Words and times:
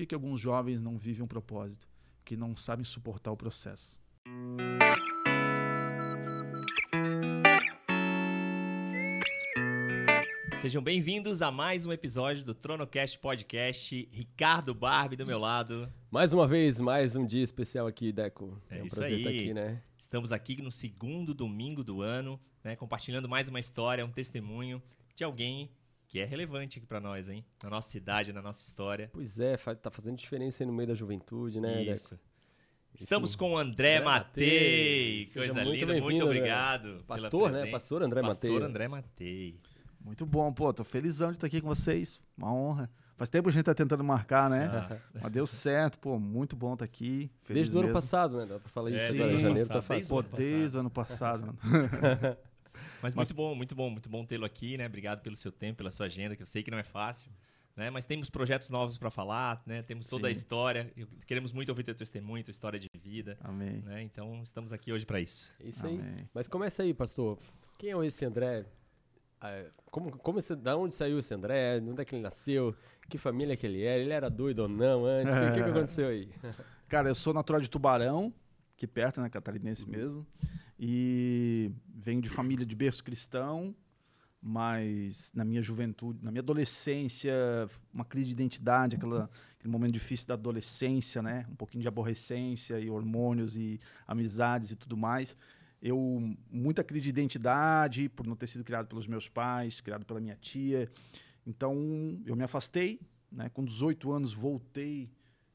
que, 0.00 0.06
que 0.06 0.14
alguns 0.14 0.40
jovens 0.40 0.80
não 0.80 0.96
vivem 0.96 1.22
um 1.22 1.26
propósito? 1.26 1.86
Que 2.24 2.34
não 2.34 2.56
sabem 2.56 2.84
suportar 2.84 3.32
o 3.32 3.36
processo. 3.36 4.00
Sejam 10.58 10.82
bem-vindos 10.82 11.42
a 11.42 11.50
mais 11.50 11.84
um 11.84 11.92
episódio 11.92 12.44
do 12.44 12.54
TronoCast 12.54 13.18
Podcast. 13.18 14.08
Ricardo 14.10 14.74
Barbie 14.74 15.16
do 15.16 15.26
meu 15.26 15.38
lado. 15.38 15.92
Mais 16.10 16.32
uma 16.32 16.46
vez, 16.48 16.80
mais 16.80 17.14
um 17.14 17.26
dia 17.26 17.42
especial 17.42 17.86
aqui, 17.86 18.10
Deco. 18.10 18.58
É, 18.70 18.82
um 18.82 18.86
isso 18.86 18.96
prazer 18.96 19.14
aí. 19.14 19.20
estar 19.20 19.30
aqui, 19.30 19.54
né? 19.54 19.82
Estamos 19.98 20.32
aqui 20.32 20.62
no 20.62 20.72
segundo 20.72 21.34
domingo 21.34 21.84
do 21.84 22.00
ano, 22.00 22.40
né, 22.64 22.74
compartilhando 22.74 23.28
mais 23.28 23.48
uma 23.48 23.60
história, 23.60 24.04
um 24.04 24.10
testemunho 24.10 24.82
de 25.14 25.24
alguém 25.24 25.70
que 26.10 26.18
é 26.18 26.24
relevante 26.24 26.78
aqui 26.78 26.86
para 26.86 27.00
nós, 27.00 27.28
hein? 27.28 27.44
Na 27.62 27.70
nossa 27.70 27.88
cidade, 27.88 28.32
na 28.32 28.42
nossa 28.42 28.60
história. 28.62 29.08
Pois 29.12 29.38
é, 29.38 29.56
tá 29.56 29.92
fazendo 29.92 30.16
diferença 30.16 30.62
aí 30.62 30.66
no 30.66 30.72
meio 30.72 30.88
da 30.88 30.94
juventude, 30.94 31.60
né, 31.60 31.84
Isso. 31.84 32.10
Deco? 32.10 32.22
Estamos 32.98 33.36
com 33.36 33.52
o 33.52 33.56
André, 33.56 33.98
André 33.98 34.04
Matei. 34.04 35.26
Coisa 35.32 35.54
muito 35.64 35.70
linda, 35.70 36.00
muito 36.00 36.24
obrigado. 36.24 37.04
pela 37.06 37.20
Pastor, 37.20 37.52
né? 37.52 37.66
Pastor 37.70 38.02
André 38.02 38.20
Pastor 38.20 38.50
Matei. 38.50 38.66
André 38.68 38.88
Matei. 38.88 39.60
Muito 40.04 40.26
bom, 40.26 40.52
pô. 40.52 40.74
Tô 40.74 40.82
felizão 40.82 41.28
de 41.28 41.34
estar 41.36 41.46
aqui 41.46 41.60
com 41.60 41.68
vocês. 41.68 42.20
Uma 42.36 42.52
honra. 42.52 42.90
Faz 43.16 43.28
tempo 43.30 43.44
que 43.44 43.50
a 43.50 43.52
gente 43.52 43.64
tá 43.64 43.74
tentando 43.74 44.02
marcar, 44.02 44.50
né? 44.50 44.66
Ah, 44.66 44.96
Mas 45.22 45.30
deu 45.30 45.46
certo, 45.46 45.96
pô. 45.98 46.18
Muito 46.18 46.56
bom 46.56 46.72
estar 46.72 46.84
aqui. 46.84 47.30
Feliz 47.44 47.68
Desde 47.68 47.76
o 47.76 47.80
ano 47.80 47.92
passado, 47.92 48.36
né? 48.38 48.46
Dá 48.46 48.58
pra 48.58 48.68
falar 48.68 48.90
isso 48.90 48.98
É, 48.98 49.08
agora, 49.10 49.18
desde 49.18 49.34
o 49.34 49.38
ano 49.38 49.48
janeiro 49.48 49.68
tá 49.68 49.74
passado, 49.76 49.86
fácil. 49.86 50.02
desde 50.02 50.12
o 50.12 50.16
Pô, 50.16 50.18
ano 50.18 50.36
desde 50.36 50.76
o 50.76 50.80
ano 50.80 50.90
passado, 50.90 51.46
mano. 51.46 51.58
Mas 53.02 53.14
muito 53.14 53.34
bom, 53.34 53.54
muito 53.54 53.74
bom, 53.74 53.90
muito 53.90 54.08
bom 54.08 54.24
tê-lo 54.24 54.44
aqui, 54.44 54.76
né? 54.76 54.86
Obrigado 54.86 55.20
pelo 55.22 55.36
seu 55.36 55.50
tempo, 55.52 55.78
pela 55.78 55.90
sua 55.90 56.06
agenda, 56.06 56.36
que 56.36 56.42
eu 56.42 56.46
sei 56.46 56.62
que 56.62 56.70
não 56.70 56.78
é 56.78 56.82
fácil, 56.82 57.30
né? 57.76 57.88
Mas 57.90 58.06
temos 58.06 58.28
projetos 58.28 58.68
novos 58.70 58.98
para 58.98 59.10
falar, 59.10 59.62
né? 59.66 59.82
Temos 59.82 60.06
toda 60.08 60.28
a 60.28 60.30
Sim. 60.30 60.36
história. 60.38 60.92
e 60.96 61.04
Queremos 61.26 61.52
muito 61.52 61.68
ouvir 61.70 61.82
teu 61.84 61.94
testemunho, 61.94 62.44
tua 62.44 62.50
história 62.52 62.78
de 62.78 62.88
vida, 62.94 63.38
Amém. 63.42 63.82
né? 63.84 64.02
Então 64.02 64.40
estamos 64.42 64.72
aqui 64.72 64.92
hoje 64.92 65.06
para 65.06 65.20
isso. 65.20 65.52
É 65.60 65.68
Isso 65.68 65.86
aí. 65.86 65.98
Amém. 65.98 66.28
Mas 66.34 66.46
começa 66.48 66.82
aí, 66.82 66.92
pastor. 66.92 67.38
Quem 67.78 67.92
é 67.92 68.06
esse 68.06 68.24
André? 68.24 68.66
Ah, 69.40 69.64
Como, 69.90 70.10
como 70.18 70.38
esse, 70.38 70.54
da 70.54 70.76
onde 70.76 70.94
saiu 70.94 71.18
esse 71.18 71.32
André? 71.32 71.78
Onde 71.80 72.02
é 72.02 72.04
que 72.04 72.14
ele 72.14 72.22
nasceu? 72.22 72.76
Que 73.08 73.16
família 73.16 73.56
que 73.56 73.66
ele 73.66 73.82
era? 73.82 74.00
Ele 74.02 74.12
era 74.12 74.28
doido 74.28 74.60
ou 74.60 74.68
não 74.68 75.06
antes? 75.06 75.34
O 75.34 75.38
que, 75.38 75.46
que 75.52 75.64
que 75.64 75.70
aconteceu 75.70 76.08
aí? 76.08 76.28
Cara, 76.86 77.08
eu 77.08 77.14
sou 77.14 77.32
natural 77.32 77.60
de 77.60 77.70
Tubarão, 77.70 78.32
aqui 78.76 78.86
perto, 78.86 79.20
né? 79.22 79.30
Catarinense 79.30 79.88
mesmo. 79.88 80.26
E 80.82 81.70
venho 81.94 82.22
de 82.22 82.30
família 82.30 82.64
de 82.64 82.74
berço 82.74 83.04
cristão, 83.04 83.76
mas 84.40 85.30
na 85.34 85.44
minha 85.44 85.60
juventude, 85.60 86.24
na 86.24 86.30
minha 86.30 86.40
adolescência, 86.40 87.34
uma 87.92 88.02
crise 88.02 88.28
de 88.28 88.32
identidade, 88.32 88.96
aquela, 88.96 89.28
aquele 89.58 89.70
momento 89.70 89.92
difícil 89.92 90.26
da 90.26 90.32
adolescência, 90.32 91.20
né? 91.20 91.44
Um 91.50 91.54
pouquinho 91.54 91.82
de 91.82 91.88
aborrecência 91.88 92.80
e 92.80 92.88
hormônios 92.88 93.54
e 93.54 93.78
amizades 94.08 94.70
e 94.70 94.76
tudo 94.76 94.96
mais. 94.96 95.36
Eu, 95.82 96.34
muita 96.50 96.82
crise 96.82 97.04
de 97.04 97.10
identidade 97.10 98.08
por 98.08 98.26
não 98.26 98.34
ter 98.34 98.46
sido 98.46 98.64
criado 98.64 98.86
pelos 98.86 99.06
meus 99.06 99.28
pais, 99.28 99.82
criado 99.82 100.06
pela 100.06 100.18
minha 100.18 100.36
tia. 100.36 100.90
Então, 101.46 102.18
eu 102.24 102.34
me 102.34 102.42
afastei, 102.42 102.98
né? 103.30 103.50
Com 103.50 103.62
18 103.62 104.10
anos 104.10 104.32
voltei 104.32 105.10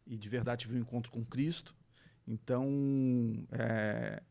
e 0.05 0.15
de 0.15 0.29
verdade 0.29 0.61
tive 0.61 0.77
um 0.77 0.81
encontro 0.81 1.11
com 1.11 1.25
Cristo. 1.25 1.75
Então, 2.27 2.67
é, 3.51 4.21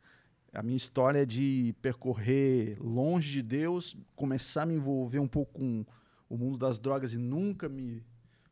a 0.55 0.63
minha 0.63 0.77
história 0.77 1.23
é 1.23 1.27
de 1.27 1.75
percorrer 1.83 2.79
longe 2.81 3.33
de 3.33 3.43
Deus, 3.43 3.97
começar 4.15 4.63
a 4.63 4.67
me 4.67 4.75
envolver 4.75 5.19
um 5.19 5.29
pouco 5.29 5.53
com 5.55 5.85
o 6.29 6.37
mundo 6.37 6.57
das 6.57 6.79
drogas 6.79 7.13
e 7.13 7.19
nunca 7.19 7.69
me 7.69 8.03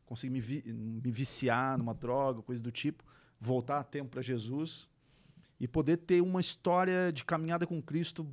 conseguir 0.05 0.33
me, 0.33 0.41
vi- 0.41 0.63
me 0.73 1.11
viciar 1.11 1.77
numa 1.77 1.93
droga, 1.93 2.41
coisa 2.41 2.61
do 2.61 2.71
tipo, 2.71 3.03
voltar 3.39 3.79
a 3.79 3.83
tempo 3.83 4.11
para 4.11 4.21
Jesus 4.21 4.89
e 5.59 5.67
poder 5.67 5.97
ter 5.97 6.21
uma 6.21 6.41
história 6.41 7.11
de 7.11 7.23
caminhada 7.23 7.65
com 7.65 7.81
Cristo 7.81 8.27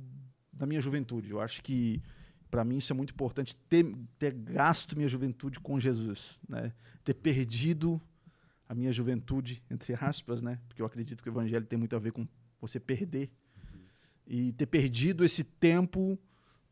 na 0.53 0.65
minha 0.65 0.81
juventude. 0.81 1.31
Eu 1.31 1.39
acho 1.39 1.63
que 1.63 2.01
para 2.49 2.65
mim 2.65 2.77
isso 2.77 2.91
é 2.91 2.95
muito 2.95 3.13
importante 3.13 3.55
ter, 3.55 3.95
ter 4.19 4.33
gasto 4.33 4.95
minha 4.97 5.07
juventude 5.07 5.59
com 5.59 5.79
Jesus, 5.79 6.41
né? 6.47 6.73
Ter 7.03 7.13
perdido 7.13 8.01
a 8.67 8.75
minha 8.75 8.91
juventude 8.91 9.63
entre 9.71 9.93
aspas, 9.93 10.41
né? 10.41 10.59
Porque 10.67 10.81
eu 10.81 10.85
acredito 10.85 11.23
que 11.23 11.29
o 11.29 11.31
evangelho 11.31 11.65
tem 11.65 11.79
muito 11.79 11.95
a 11.95 11.99
ver 11.99 12.11
com 12.11 12.27
você 12.59 12.79
perder 12.79 13.31
e 14.25 14.53
ter 14.53 14.65
perdido 14.65 15.25
esse 15.25 15.43
tempo, 15.43 16.17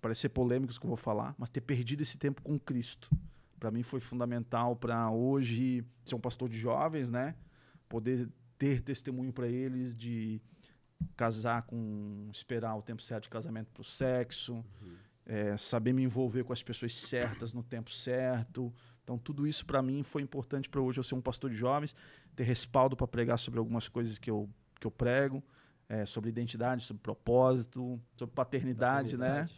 parece 0.01 0.21
ser 0.21 0.29
polêmico 0.29 0.71
isso 0.71 0.79
que 0.79 0.85
eu 0.85 0.89
vou 0.89 0.97
falar, 0.97 1.35
mas 1.37 1.49
ter 1.49 1.61
perdido 1.61 2.01
esse 2.01 2.17
tempo 2.17 2.41
com 2.41 2.59
Cristo. 2.59 3.09
Para 3.59 3.71
mim 3.71 3.83
foi 3.83 3.99
fundamental 3.99 4.75
para 4.75 5.11
hoje 5.11 5.83
ser 6.05 6.15
um 6.15 6.19
pastor 6.19 6.47
de 6.47 6.57
jovens, 6.57 7.09
né? 7.09 7.35
Poder 7.89 8.29
ter 8.57 8.81
testemunho 8.81 9.33
para 9.33 9.47
eles 9.47 9.97
de 9.97 10.41
casar 11.15 11.63
com 11.63 12.29
esperar 12.31 12.75
o 12.75 12.81
tempo 12.81 13.01
certo 13.01 13.23
de 13.23 13.29
casamento 13.29 13.71
para 13.71 13.81
o 13.81 13.85
sexo, 13.85 14.63
é, 15.25 15.55
saber 15.57 15.93
me 15.93 16.03
envolver 16.03 16.43
com 16.43 16.53
as 16.53 16.63
pessoas 16.63 16.95
certas 16.95 17.53
no 17.53 17.63
tempo 17.63 17.91
certo. 17.91 18.73
Então 19.03 19.17
tudo 19.17 19.47
isso 19.47 19.65
para 19.65 19.81
mim 19.81 20.03
foi 20.03 20.21
importante 20.21 20.69
para 20.69 20.81
hoje 20.81 20.99
eu 20.99 21.03
ser 21.03 21.15
um 21.15 21.21
pastor 21.21 21.49
de 21.49 21.55
jovens, 21.55 21.95
ter 22.35 22.43
respaldo 22.43 22.95
para 22.95 23.07
pregar 23.07 23.37
sobre 23.39 23.59
algumas 23.59 23.87
coisas 23.87 24.17
que 24.17 24.29
eu 24.29 24.49
que 24.79 24.87
eu 24.87 24.91
prego, 24.91 25.43
é, 25.89 26.05
sobre 26.05 26.29
identidade, 26.29 26.83
sobre 26.83 27.01
propósito, 27.01 27.99
sobre 28.15 28.33
paternidade, 28.35 29.17
né? 29.17 29.49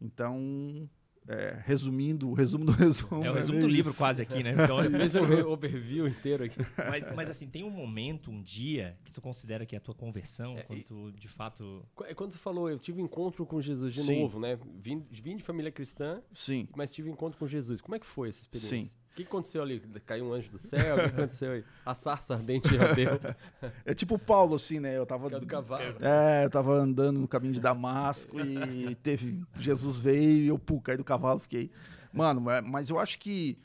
Então, 0.00 0.88
é, 1.28 1.60
resumindo, 1.64 2.28
o 2.30 2.34
resumo 2.34 2.64
do 2.64 2.72
resumo. 2.74 3.24
É 3.24 3.30
o 3.30 3.34
resumo 3.34 3.58
meio 3.58 3.68
do 3.68 3.72
livro 3.72 3.90
isso. 3.90 3.98
quase 3.98 4.20
aqui, 4.22 4.42
né? 4.42 4.52
Então, 4.52 4.78
Fez 4.90 5.14
re- 5.14 5.42
overview 5.42 6.08
inteiro 6.08 6.44
aqui. 6.44 6.58
mas, 6.76 7.06
mas 7.14 7.30
assim, 7.30 7.46
tem 7.46 7.62
um 7.62 7.70
momento, 7.70 8.30
um 8.30 8.42
dia 8.42 8.96
que 9.04 9.12
tu 9.12 9.20
considera 9.20 9.64
que 9.64 9.74
é 9.76 9.78
a 9.78 9.80
tua 9.80 9.94
conversão, 9.94 10.56
É, 10.58 10.62
quando 10.62 10.82
tu 10.84 11.12
de 11.12 11.28
fato 11.28 11.84
é 12.04 12.14
Quando 12.14 12.32
tu 12.32 12.38
falou, 12.38 12.68
eu 12.68 12.78
tive 12.78 13.00
encontro 13.00 13.46
com 13.46 13.60
Jesus 13.60 13.94
de 13.94 14.02
Sim. 14.02 14.20
novo, 14.20 14.40
né? 14.40 14.58
Vim, 14.80 15.06
vim 15.10 15.36
de 15.36 15.42
família 15.44 15.70
cristã, 15.70 16.20
Sim. 16.32 16.68
mas 16.76 16.92
tive 16.92 17.08
encontro 17.10 17.38
com 17.38 17.46
Jesus. 17.46 17.80
Como 17.80 17.94
é 17.94 17.98
que 18.00 18.06
foi 18.06 18.28
essa 18.28 18.40
experiência? 18.40 18.80
Sim. 18.80 18.90
O 19.12 19.14
que 19.14 19.24
aconteceu 19.24 19.60
ali? 19.60 19.78
Caiu 20.06 20.24
um 20.24 20.32
anjo 20.32 20.50
do 20.50 20.58
céu? 20.58 20.96
O 20.96 21.00
que 21.00 21.04
aconteceu 21.04 21.52
aí? 21.52 21.64
A 21.84 21.92
sarça 21.92 22.32
ardente 22.34 22.66
de 22.66 22.78
Abel. 22.78 23.20
É 23.84 23.92
tipo 23.92 24.14
o 24.14 24.18
Paulo, 24.18 24.54
assim, 24.54 24.80
né? 24.80 24.96
Eu 24.96 25.04
tava. 25.04 25.26
É 25.26 25.38
do 25.38 25.46
cavalo. 25.46 25.96
É, 26.00 26.46
eu 26.46 26.50
tava 26.50 26.72
andando 26.72 27.20
no 27.20 27.28
caminho 27.28 27.52
de 27.52 27.60
Damasco 27.60 28.40
e 28.40 28.94
teve. 28.96 29.44
Jesus 29.58 29.98
veio 29.98 30.44
e 30.44 30.48
eu, 30.48 30.58
pô, 30.58 30.80
caí 30.80 30.96
do 30.96 31.04
cavalo, 31.04 31.38
fiquei. 31.40 31.70
Mano, 32.10 32.40
mas 32.64 32.88
eu 32.88 32.98
acho 32.98 33.18
que. 33.18 33.58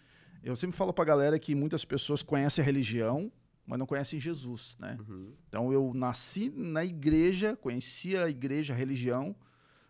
Eu 0.43 0.55
sempre 0.55 0.75
falo 0.75 0.91
pra 0.91 1.05
galera 1.05 1.39
que 1.39 1.55
muitas 1.55 1.85
pessoas 1.85 2.21
conhecem 2.21 2.61
a 2.61 2.65
religião, 2.65 3.31
mas 3.65 3.79
não 3.79 3.85
conhecem 3.85 4.19
Jesus, 4.19 4.77
né? 4.79 4.97
Uhum. 5.07 5.31
Então 5.47 5.71
eu 5.71 5.93
nasci 5.93 6.49
na 6.49 6.83
igreja, 6.83 7.55
conhecia 7.55 8.25
a 8.25 8.29
igreja, 8.29 8.73
a 8.73 8.77
religião, 8.77 9.33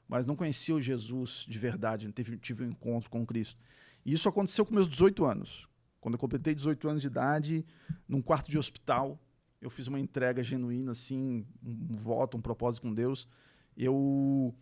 mas 0.07 0.25
não 0.25 0.35
conhecia 0.35 0.75
o 0.75 0.81
Jesus 0.81 1.45
de 1.47 1.57
verdade, 1.57 2.05
não 2.05 2.11
teve, 2.11 2.37
tive 2.37 2.63
um 2.63 2.69
encontro 2.69 3.09
com 3.09 3.25
Cristo. 3.25 3.59
Isso 4.07 4.29
aconteceu 4.29 4.65
com 4.65 4.73
meus 4.73 4.87
18 4.87 5.25
anos. 5.25 5.67
Quando 5.99 6.13
eu 6.13 6.19
completei 6.19 6.55
18 6.55 6.87
anos 6.87 7.01
de 7.01 7.07
idade, 7.07 7.65
num 8.07 8.21
quarto 8.21 8.49
de 8.49 8.57
hospital, 8.57 9.19
eu 9.61 9.69
fiz 9.69 9.87
uma 9.87 9.99
entrega 9.99 10.41
genuína, 10.41 10.93
assim, 10.93 11.45
um, 11.61 11.87
um 11.91 11.97
voto, 11.97 12.37
um 12.37 12.41
propósito 12.41 12.83
com 12.83 12.93
Deus. 12.93 13.27
Eu, 13.75 14.55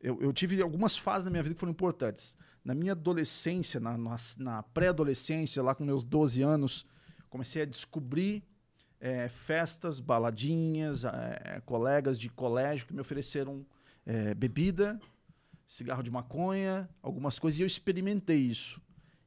eu, 0.00 0.18
eu 0.22 0.32
tive 0.32 0.62
algumas 0.62 0.96
fases 0.96 1.26
na 1.26 1.30
minha 1.30 1.42
vida 1.42 1.54
que 1.54 1.60
foram 1.60 1.72
importantes. 1.72 2.34
Na 2.64 2.74
minha 2.74 2.92
adolescência, 2.92 3.78
na, 3.78 3.98
na, 3.98 4.16
na 4.38 4.62
pré-adolescência, 4.62 5.62
lá 5.62 5.74
com 5.74 5.84
meus 5.84 6.02
12 6.02 6.40
anos, 6.40 6.86
comecei 7.28 7.60
a 7.60 7.66
descobrir 7.66 8.42
é, 8.98 9.28
festas, 9.28 10.00
baladinhas, 10.00 11.04
é, 11.04 11.60
colegas 11.66 12.18
de 12.18 12.30
colégio 12.30 12.86
que 12.86 12.94
me 12.94 13.00
ofereceram 13.02 13.66
é, 14.06 14.32
bebida, 14.32 14.98
cigarro 15.66 16.02
de 16.02 16.10
maconha, 16.10 16.88
algumas 17.02 17.38
coisas, 17.38 17.58
e 17.58 17.62
eu 17.62 17.66
experimentei 17.66 18.38
isso. 18.38 18.80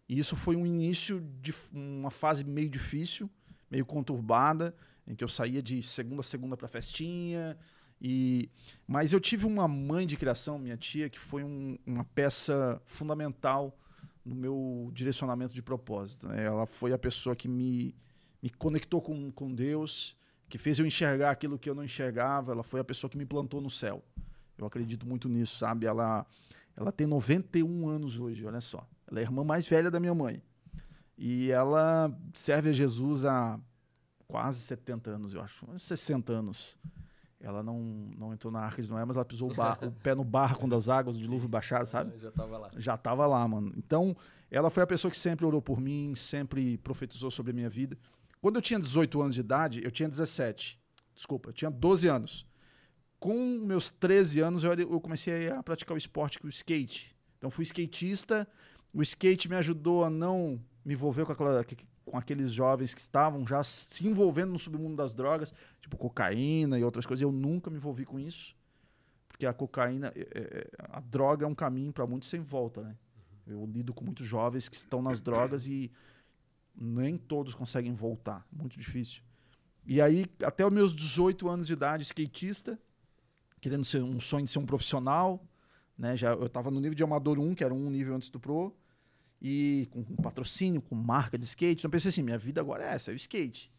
E 0.08 0.18
isso 0.18 0.36
foi 0.36 0.56
um 0.56 0.66
início 0.66 1.22
de 1.42 1.54
uma 1.72 2.10
fase 2.10 2.44
meio 2.44 2.70
difícil, 2.70 3.30
meio 3.70 3.86
conturbada, 3.86 4.76
em 5.08 5.14
que 5.16 5.24
eu 5.24 5.28
saía 5.28 5.62
de 5.62 5.84
segunda 5.84 6.22
a 6.22 6.24
segunda 6.24 6.58
para 6.58 6.68
festinha. 6.68 7.58
E 8.02 8.50
mas 8.88 9.12
eu 9.12 9.20
tive 9.20 9.46
uma 9.46 9.68
mãe 9.68 10.08
de 10.08 10.16
criação, 10.16 10.58
minha 10.58 10.78
tia, 10.78 11.10
que 11.10 11.20
foi 11.20 11.44
um- 11.44 11.78
uma 11.86 12.04
peça 12.06 12.82
fundamental 12.86 13.78
no 14.26 14.34
meu 14.36 14.90
direcionamento 14.94 15.54
de 15.54 15.62
propósito. 15.62 16.28
né? 16.28 16.44
Ela 16.46 16.66
foi 16.66 16.94
a 16.94 16.98
pessoa 16.98 17.36
que 17.36 17.48
me, 17.48 17.94
me 18.42 18.50
conectou 18.50 19.02
com, 19.02 19.32
com 19.32 19.54
Deus, 19.54 20.16
que 20.48 20.58
fez 20.58 20.80
eu 20.80 20.86
enxergar 20.86 21.32
aquilo 21.32 21.58
que 21.60 21.70
eu 21.70 21.76
não 21.76 21.84
enxergava. 21.84 22.52
Ela 22.52 22.64
foi 22.64 22.80
a 22.80 22.84
pessoa 22.84 23.10
que 23.10 23.18
me 23.18 23.26
plantou 23.26 23.60
no 23.62 23.70
céu. 23.70 24.04
Eu 24.60 24.66
acredito 24.68 25.08
muito 25.08 25.28
nisso, 25.30 25.58
sabe? 25.58 25.86
Ela, 25.86 26.26
ela 26.76 26.92
tem 26.92 27.08
91 27.08 27.88
anos 27.88 28.20
hoje, 28.20 28.46
olha 28.46 28.62
só. 28.62 28.86
Ela 29.10 29.20
é 29.20 29.22
a 29.22 29.26
irmã 29.26 29.44
mais 29.44 29.66
velha 29.68 29.90
da 29.90 30.00
minha 30.00 30.14
mãe. 30.14 30.42
E 31.18 31.52
ela 31.52 32.16
serve 32.34 32.70
a 32.70 32.74
Jesus 32.74 33.26
há 33.26 33.60
quase 34.28 34.60
70 34.62 35.10
anos, 35.12 35.34
eu 35.34 35.42
acho. 35.42 35.66
uns 35.70 35.84
60 35.86 36.32
anos. 36.32 36.78
Ela 37.42 37.64
não, 37.64 37.80
não 38.18 38.34
entrou 38.34 38.52
na 38.52 38.60
Arca 38.60 38.82
de 38.82 38.90
Noé, 38.90 39.04
mas 39.06 39.16
ela 39.16 39.24
pisou 39.26 39.50
o, 39.50 39.56
bar- 39.56 39.80
o 39.88 39.92
pé 39.94 40.14
no 40.14 40.26
barco 40.26 40.60
quando 40.60 40.76
as 40.76 40.90
águas 40.90 41.16
do 41.16 41.22
dilúvio 41.22 41.48
baixaram, 41.48 41.86
sabe? 41.86 42.18
Já 42.20 42.32
tava 42.32 42.58
lá. 42.58 42.70
já 42.76 42.96
estava 42.96 43.26
lá, 43.26 43.48
mano. 43.48 43.74
Então, 43.78 44.16
ela 44.52 44.70
foi 44.70 44.84
a 44.84 44.88
pessoa 44.88 45.10
que 45.10 45.18
sempre 45.18 45.46
orou 45.46 45.62
por 45.62 45.80
mim, 45.80 46.14
sempre 46.16 46.78
profetizou 46.80 47.32
sobre 47.32 47.52
a 47.52 47.56
minha 47.56 47.70
vida. 47.70 47.98
Quando 48.42 48.58
eu 48.58 48.62
tinha 48.62 48.80
18 48.80 49.22
anos 49.22 49.36
de 49.36 49.40
idade, 49.42 49.82
eu 49.84 49.90
tinha 49.92 50.08
17. 50.10 50.78
Desculpa, 51.16 51.50
eu 51.50 51.54
tinha 51.54 51.72
12 51.72 52.08
anos. 52.10 52.46
Com 53.20 53.60
meus 53.60 53.90
13 53.90 54.40
anos, 54.40 54.64
eu, 54.64 54.74
eu 54.74 55.02
comecei 55.02 55.50
a 55.50 55.62
praticar 55.62 55.96
o 55.96 55.98
esporte, 55.98 56.40
que 56.40 56.46
o 56.46 56.50
skate. 56.50 57.16
Então, 57.38 57.50
fui 57.50 57.64
skatista. 57.64 58.48
O 58.94 59.02
skate 59.02 59.50
me 59.50 59.56
ajudou 59.56 60.04
a 60.04 60.10
não 60.10 60.60
me 60.86 60.94
envolver 60.94 61.26
com, 61.26 61.32
aquela, 61.32 61.66
com 62.06 62.18
aqueles 62.18 62.52
jovens 62.52 62.94
que 62.94 63.02
estavam 63.02 63.46
já 63.46 63.64
se 63.64 64.08
envolvendo 64.08 64.52
no 64.54 64.60
submundo 64.60 64.96
das 64.96 65.14
drogas, 65.14 65.54
tipo 65.82 65.98
cocaína 65.98 66.80
e 66.80 66.84
outras 66.84 67.06
coisas. 67.06 67.22
Eu 67.22 67.32
nunca 67.32 67.70
me 67.70 67.78
envolvi 67.78 68.06
com 68.06 68.20
isso, 68.20 68.56
porque 69.28 69.46
a 69.46 69.54
cocaína, 69.54 70.12
é, 70.16 70.22
é, 70.34 70.68
a 70.90 71.00
droga 71.00 71.46
é 71.46 71.48
um 71.48 71.56
caminho 71.56 71.94
para 71.94 72.08
muitos 72.08 72.30
sem 72.30 72.42
volta, 72.42 72.82
né? 72.82 72.96
Eu 73.46 73.66
lido 73.66 73.94
com 73.94 74.06
muitos 74.06 74.28
jovens 74.28 74.70
que 74.70 74.76
estão 74.76 75.02
nas 75.02 75.22
drogas 75.22 75.66
e 75.66 75.92
nem 76.76 77.18
todos 77.18 77.54
conseguem 77.54 77.94
voltar, 77.94 78.46
muito 78.52 78.78
difícil. 78.78 79.22
E 79.86 80.00
aí, 80.02 80.26
até 80.44 80.66
os 80.66 80.72
meus 80.72 80.96
18 80.96 81.50
anos 81.50 81.66
de 81.66 81.74
idade, 81.74 82.04
skatista, 82.04 82.80
querendo 83.60 83.86
ser 83.86 84.02
um 84.02 84.20
sonho 84.20 84.46
de 84.46 84.52
ser 84.52 84.60
um 84.60 84.66
profissional, 84.66 85.46
né? 85.98 86.16
Já 86.16 86.32
eu 86.32 86.46
estava 86.46 86.72
no 86.72 86.80
nível 86.80 86.96
de 86.96 87.04
amador 87.04 87.40
1, 87.40 87.56
que 87.56 87.64
era 87.64 87.74
um 87.74 87.90
nível 87.90 88.16
antes 88.16 88.30
do 88.30 88.40
pro, 88.40 88.76
e 89.42 89.88
com, 89.92 90.04
com 90.04 90.16
patrocínio, 90.16 90.82
com 90.82 90.96
marca 90.96 91.38
de 91.38 91.46
skate. 91.46 91.82
Então 91.82 91.92
pensei 91.92 92.10
assim, 92.10 92.24
minha 92.24 92.38
vida 92.38 92.62
agora 92.62 92.84
é 92.84 92.94
essa, 92.94 93.12
é 93.12 93.14
o 93.14 93.16
skate. 93.16 93.72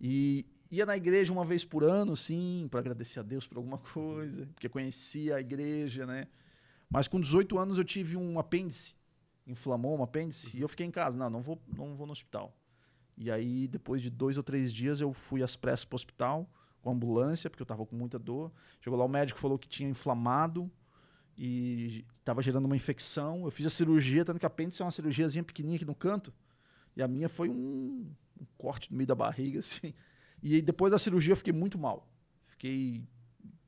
E 0.00 0.46
ia 0.70 0.86
na 0.86 0.96
igreja 0.96 1.32
uma 1.32 1.44
vez 1.44 1.64
por 1.64 1.82
ano, 1.82 2.16
sim, 2.16 2.68
para 2.70 2.80
agradecer 2.80 3.20
a 3.20 3.22
Deus 3.22 3.46
por 3.46 3.56
alguma 3.56 3.78
coisa, 3.92 4.46
porque 4.54 4.68
conhecia 4.68 5.36
a 5.36 5.40
igreja, 5.40 6.06
né? 6.06 6.26
Mas 6.88 7.06
com 7.06 7.20
18 7.20 7.58
anos 7.58 7.78
eu 7.78 7.84
tive 7.84 8.16
um 8.16 8.38
apêndice, 8.38 8.94
inflamou 9.46 9.98
um 9.98 10.02
apêndice, 10.02 10.56
e 10.56 10.60
eu 10.60 10.68
fiquei 10.68 10.86
em 10.86 10.90
casa. 10.90 11.16
Não, 11.16 11.30
não 11.30 11.40
vou, 11.40 11.60
não 11.76 11.94
vou 11.94 12.06
no 12.06 12.12
hospital. 12.12 12.56
E 13.16 13.30
aí, 13.30 13.68
depois 13.68 14.00
de 14.00 14.10
dois 14.10 14.36
ou 14.36 14.42
três 14.42 14.72
dias, 14.72 15.00
eu 15.00 15.12
fui 15.12 15.42
às 15.42 15.54
pressas 15.54 15.84
para 15.84 15.94
o 15.94 15.96
hospital, 15.96 16.50
com 16.82 16.90
ambulância, 16.90 17.48
porque 17.50 17.62
eu 17.62 17.64
estava 17.64 17.84
com 17.84 17.96
muita 17.96 18.18
dor. 18.18 18.52
Chegou 18.80 18.98
lá, 18.98 19.04
o 19.04 19.08
médico 19.08 19.38
falou 19.38 19.58
que 19.58 19.68
tinha 19.68 19.88
inflamado 19.88 20.70
e 21.36 22.04
estava 22.18 22.42
gerando 22.42 22.66
uma 22.66 22.76
infecção. 22.76 23.44
Eu 23.44 23.50
fiz 23.50 23.66
a 23.66 23.70
cirurgia, 23.70 24.24
tanto 24.24 24.38
que 24.38 24.46
a 24.46 24.48
apêndice 24.48 24.82
é 24.82 24.84
uma 24.84 24.90
cirurgiazinha 24.90 25.44
pequenininha 25.44 25.76
aqui 25.76 25.84
no 25.84 25.94
canto. 25.94 26.32
E 26.96 27.02
a 27.02 27.08
minha 27.08 27.28
foi 27.28 27.48
um, 27.48 28.10
um 28.40 28.44
corte 28.58 28.90
no 28.90 28.96
meio 28.96 29.06
da 29.06 29.14
barriga, 29.14 29.60
assim. 29.60 29.94
E 30.42 30.60
depois 30.62 30.90
da 30.90 30.98
cirurgia 30.98 31.32
eu 31.32 31.36
fiquei 31.36 31.52
muito 31.52 31.78
mal. 31.78 32.08
Fiquei 32.46 33.02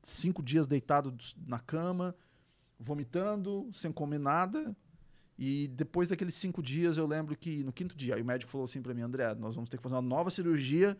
cinco 0.01 0.43
dias 0.43 0.67
deitado 0.67 1.15
na 1.47 1.59
cama, 1.59 2.15
vomitando, 2.79 3.69
sem 3.73 3.91
comer 3.91 4.19
nada. 4.19 4.75
E 5.37 5.67
depois 5.69 6.09
daqueles 6.09 6.35
cinco 6.35 6.61
dias, 6.61 6.97
eu 6.97 7.07
lembro 7.07 7.35
que 7.35 7.63
no 7.63 7.73
quinto 7.73 7.95
dia, 7.95 8.15
o 8.15 8.25
médico 8.25 8.51
falou 8.51 8.65
assim 8.65 8.81
para 8.81 8.93
mim, 8.93 9.01
André, 9.01 9.33
nós 9.35 9.55
vamos 9.55 9.69
ter 9.69 9.77
que 9.77 9.83
fazer 9.83 9.95
uma 9.95 10.01
nova 10.01 10.29
cirurgia 10.29 10.97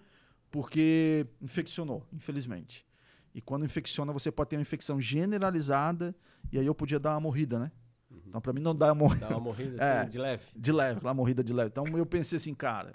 porque 0.53 1.25
infeccionou, 1.41 2.05
infelizmente. 2.13 2.85
E 3.33 3.41
quando 3.41 3.65
infecciona, 3.65 4.13
você 4.13 4.31
pode 4.31 4.51
ter 4.51 4.55
uma 4.55 4.61
infecção 4.61 5.01
generalizada 5.01 6.15
e 6.51 6.59
aí 6.59 6.65
eu 6.67 6.75
podia 6.75 6.99
dar 6.99 7.15
uma 7.15 7.21
morrida, 7.21 7.57
né? 7.57 7.71
Uhum. 8.11 8.21
Então, 8.27 8.39
para 8.39 8.53
mim, 8.53 8.61
não 8.61 8.75
dar 8.75 8.89
uma 8.89 8.95
morrida. 8.95 9.27
Dar 9.27 9.35
uma 9.35 9.39
morrida 9.39 9.73
assim, 9.83 10.07
é, 10.07 10.09
de 10.11 10.19
leve? 10.19 10.43
De 10.55 10.71
leve, 10.71 10.99
uma 11.01 11.13
morrida 11.15 11.43
de 11.43 11.51
leve. 11.51 11.69
Então, 11.69 11.87
eu 11.97 12.05
pensei 12.05 12.37
assim, 12.37 12.53
cara, 12.53 12.91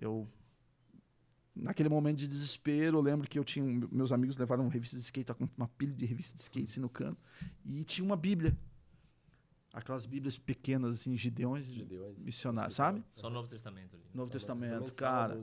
eu 0.00 0.26
naquele 1.54 1.88
momento 1.88 2.18
de 2.18 2.26
desespero, 2.26 2.98
eu 2.98 3.02
lembro 3.02 3.28
que 3.28 3.38
eu 3.38 3.44
tinha. 3.44 3.86
Meus 3.92 4.10
amigos 4.10 4.36
levaram 4.36 4.64
uma 4.64 4.72
revista 4.72 4.96
de 4.96 5.02
skate, 5.02 5.32
com 5.34 5.48
uma 5.56 5.68
pilha 5.68 5.94
de 5.94 6.06
revista 6.06 6.34
de 6.34 6.42
skate 6.42 6.72
assim 6.72 6.80
no 6.80 6.88
canto. 6.88 7.18
E 7.64 7.84
tinha 7.84 8.04
uma 8.04 8.16
Bíblia. 8.16 8.58
Aquelas 9.78 10.06
Bíblias 10.06 10.36
pequenas, 10.36 10.96
assim, 10.96 11.16
Gideões, 11.16 11.66
Gideões 11.66 12.18
missionários, 12.18 12.74
sabe? 12.74 13.04
Só 13.12 13.28
o 13.28 13.30
Novo 13.30 13.46
Testamento 13.46 13.94
ali. 13.94 14.04
Novo 14.12 14.26
Só 14.26 14.32
Testamento, 14.32 14.84
Testamento, 14.86 14.96
cara. 14.96 15.40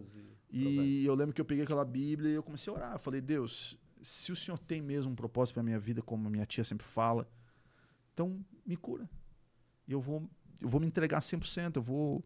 E, 0.52 1.04
e 1.04 1.06
eu 1.06 1.16
lembro 1.16 1.34
que 1.34 1.40
eu 1.40 1.46
peguei 1.46 1.64
aquela 1.64 1.86
Bíblia 1.86 2.32
e 2.32 2.34
eu 2.34 2.44
comecei 2.44 2.72
a 2.72 2.76
orar. 2.76 2.94
Eu 2.96 3.00
falei, 3.00 3.22
Deus, 3.22 3.78
se 4.02 4.34
o 4.34 4.36
Senhor 4.36 4.58
tem 4.60 4.82
mesmo 4.82 5.14
um 5.14 5.16
propósito 5.16 5.54
para 5.54 5.64
minha 5.64 5.80
vida, 5.80 6.02
como 6.02 6.28
a 6.28 6.30
minha 6.30 6.46
tia 6.46 6.66
sempre 6.66 6.86
fala, 6.86 7.26
então 8.14 8.46
me 8.66 8.76
cura. 8.76 9.10
E 9.88 9.94
eu 9.94 10.02
vou, 10.02 10.30
eu 10.60 10.68
vou 10.68 10.82
me 10.82 10.88
entregar 10.88 11.20
100%, 11.20 11.78
eu 11.78 11.82
vou, 11.82 12.22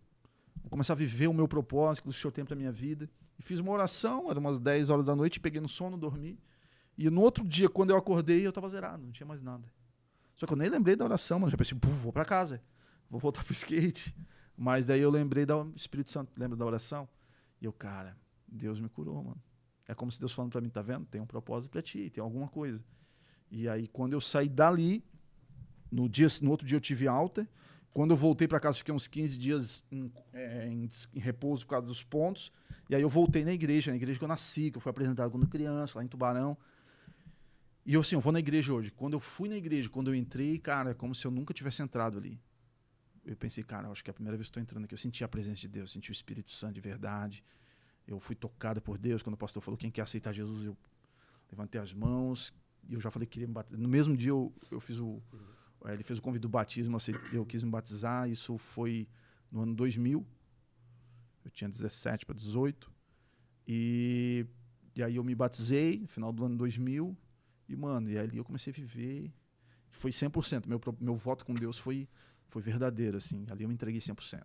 vou 0.63 0.69
começar 0.71 0.93
a 0.93 0.95
viver 0.95 1.27
o 1.27 1.33
meu 1.33 1.47
propósito 1.47 2.05
que 2.05 2.09
o 2.09 2.13
Senhor 2.13 2.31
tem 2.31 2.43
para 2.43 2.55
minha 2.55 2.71
vida. 2.71 3.07
E 3.37 3.43
fiz 3.43 3.59
uma 3.59 3.71
oração, 3.71 4.31
era 4.31 4.39
umas 4.39 4.59
10 4.59 4.89
horas 4.89 5.05
da 5.05 5.15
noite, 5.15 5.39
peguei 5.39 5.61
no 5.61 5.69
sono, 5.69 5.95
dormi. 5.95 6.39
E 6.97 7.07
no 7.07 7.21
outro 7.21 7.45
dia, 7.47 7.69
quando 7.69 7.91
eu 7.91 7.97
acordei, 7.97 8.45
eu 8.45 8.49
estava 8.49 8.67
zerado, 8.67 9.03
não 9.03 9.11
tinha 9.11 9.27
mais 9.27 9.43
nada. 9.43 9.71
Só 10.39 10.47
que 10.47 10.53
eu 10.53 10.57
nem 10.57 10.69
lembrei 10.69 10.95
da 10.95 11.03
oração, 11.03 11.37
mano. 11.37 11.51
Já 11.51 11.57
pensei, 11.57 11.77
vou 12.01 12.13
para 12.13 12.23
casa, 12.23 12.61
vou 13.09 13.19
voltar 13.19 13.43
pro 13.43 13.51
skate. 13.51 14.15
Mas 14.57 14.85
daí 14.85 15.01
eu 15.01 15.09
lembrei 15.09 15.45
do 15.45 15.73
Espírito 15.75 16.11
Santo, 16.11 16.31
lembra 16.37 16.55
da 16.55 16.65
oração? 16.65 17.09
E 17.61 17.65
eu, 17.65 17.73
cara, 17.73 18.17
Deus 18.47 18.79
me 18.79 18.87
curou, 18.87 19.21
mano. 19.21 19.41
É 19.85 19.93
como 19.93 20.09
se 20.09 20.17
Deus 20.17 20.31
falando 20.31 20.51
para 20.51 20.61
mim, 20.61 20.69
tá 20.69 20.81
vendo? 20.81 21.05
Tem 21.07 21.19
um 21.19 21.25
propósito 21.25 21.69
para 21.69 21.81
ti, 21.81 22.09
tem 22.09 22.23
alguma 22.23 22.47
coisa. 22.47 22.81
E 23.51 23.67
aí, 23.67 23.85
quando 23.87 24.13
eu 24.13 24.21
saí 24.21 24.47
dali, 24.47 25.03
no, 25.91 26.07
dia, 26.07 26.27
no 26.41 26.51
outro 26.51 26.65
dia 26.65 26.77
eu 26.77 26.81
tive 26.81 27.05
alta. 27.05 27.45
Quando 27.91 28.11
eu 28.11 28.17
voltei 28.17 28.47
para 28.47 28.61
casa, 28.61 28.77
fiquei 28.77 28.93
uns 28.93 29.07
15 29.07 29.37
dias 29.37 29.83
em, 29.91 30.09
é, 30.31 30.67
em, 30.67 30.89
em, 31.15 31.19
repouso 31.19 31.65
por 31.65 31.71
causa 31.71 31.87
dos 31.87 32.01
pontos. 32.01 32.49
E 32.89 32.95
aí 32.95 33.01
eu 33.01 33.09
voltei 33.09 33.43
na 33.43 33.51
igreja, 33.51 33.91
na 33.91 33.97
igreja 33.97 34.17
que 34.17 34.23
eu 34.23 34.29
nasci, 34.29 34.71
que 34.71 34.77
eu 34.77 34.81
fui 34.81 34.89
apresentado 34.89 35.31
quando 35.31 35.47
criança, 35.47 35.97
lá 35.97 36.05
em 36.05 36.07
Tubarão. 36.07 36.57
E 37.89 37.95
eu 37.95 38.01
assim, 38.01 38.13
eu 38.13 38.21
vou 38.21 38.31
na 38.31 38.37
igreja 38.37 38.71
hoje. 38.71 38.91
Quando 38.91 39.13
eu 39.13 39.19
fui 39.19 39.49
na 39.49 39.57
igreja, 39.57 39.89
quando 39.89 40.11
eu 40.11 40.15
entrei, 40.15 40.59
cara, 40.59 40.91
é 40.91 40.93
como 40.93 41.15
se 41.15 41.25
eu 41.25 41.31
nunca 41.31 41.55
tivesse 41.55 41.81
entrado 41.81 42.19
ali. 42.19 42.39
Eu 43.25 43.35
pensei, 43.35 43.63
cara, 43.63 43.89
acho 43.89 44.03
que 44.03 44.11
é 44.11 44.11
a 44.11 44.13
primeira 44.13 44.37
vez 44.37 44.45
que 44.45 44.51
estou 44.51 44.61
entrando 44.61 44.83
aqui. 44.83 44.93
Eu 44.93 44.97
senti 44.99 45.23
a 45.23 45.27
presença 45.27 45.61
de 45.61 45.67
Deus, 45.67 45.91
senti 45.91 46.11
o 46.11 46.13
Espírito 46.13 46.51
Santo 46.51 46.75
de 46.75 46.81
verdade. 46.81 47.43
Eu 48.07 48.19
fui 48.19 48.35
tocado 48.35 48.79
por 48.79 48.95
Deus. 48.99 49.23
Quando 49.23 49.33
o 49.33 49.37
pastor 49.37 49.63
falou, 49.63 49.75
quem 49.75 49.89
quer 49.89 50.03
aceitar 50.03 50.31
Jesus, 50.31 50.65
eu 50.65 50.77
levantei 51.51 51.81
as 51.81 51.91
mãos. 51.91 52.53
E 52.87 52.93
eu 52.93 53.01
já 53.01 53.09
falei 53.09 53.25
que 53.25 53.31
queria 53.31 53.47
me 53.47 53.55
batizar. 53.55 53.79
No 53.79 53.89
mesmo 53.89 54.15
dia, 54.15 54.29
eu, 54.29 54.53
eu 54.69 54.79
fiz 54.79 54.99
o 54.99 55.19
é, 55.85 55.93
ele 55.93 56.03
fez 56.03 56.19
o 56.19 56.21
convite 56.21 56.43
do 56.43 56.49
batismo, 56.49 56.95
eu 57.33 57.43
quis 57.43 57.63
me 57.63 57.71
batizar. 57.71 58.29
Isso 58.29 58.55
foi 58.59 59.07
no 59.51 59.61
ano 59.61 59.73
2000. 59.73 60.23
Eu 61.43 61.49
tinha 61.49 61.67
17 61.67 62.23
para 62.23 62.35
18. 62.35 62.91
E, 63.67 64.45
e 64.95 65.01
aí 65.01 65.15
eu 65.15 65.23
me 65.23 65.33
batizei 65.33 65.97
no 65.97 66.07
final 66.07 66.31
do 66.31 66.45
ano 66.45 66.55
2000. 66.55 67.17
E, 67.69 67.75
mano, 67.75 68.09
e 68.09 68.17
ali 68.17 68.37
eu 68.37 68.43
comecei 68.43 68.71
a 68.71 68.75
viver. 68.75 69.31
Foi 69.91 70.11
100%. 70.11 70.65
Meu, 70.67 70.81
meu 70.99 71.15
voto 71.15 71.45
com 71.45 71.53
Deus 71.53 71.77
foi, 71.77 72.07
foi 72.47 72.61
verdadeiro, 72.61 73.17
assim. 73.17 73.45
Ali 73.49 73.63
eu 73.63 73.69
me 73.69 73.75
entreguei 73.75 74.01
100% 74.01 74.43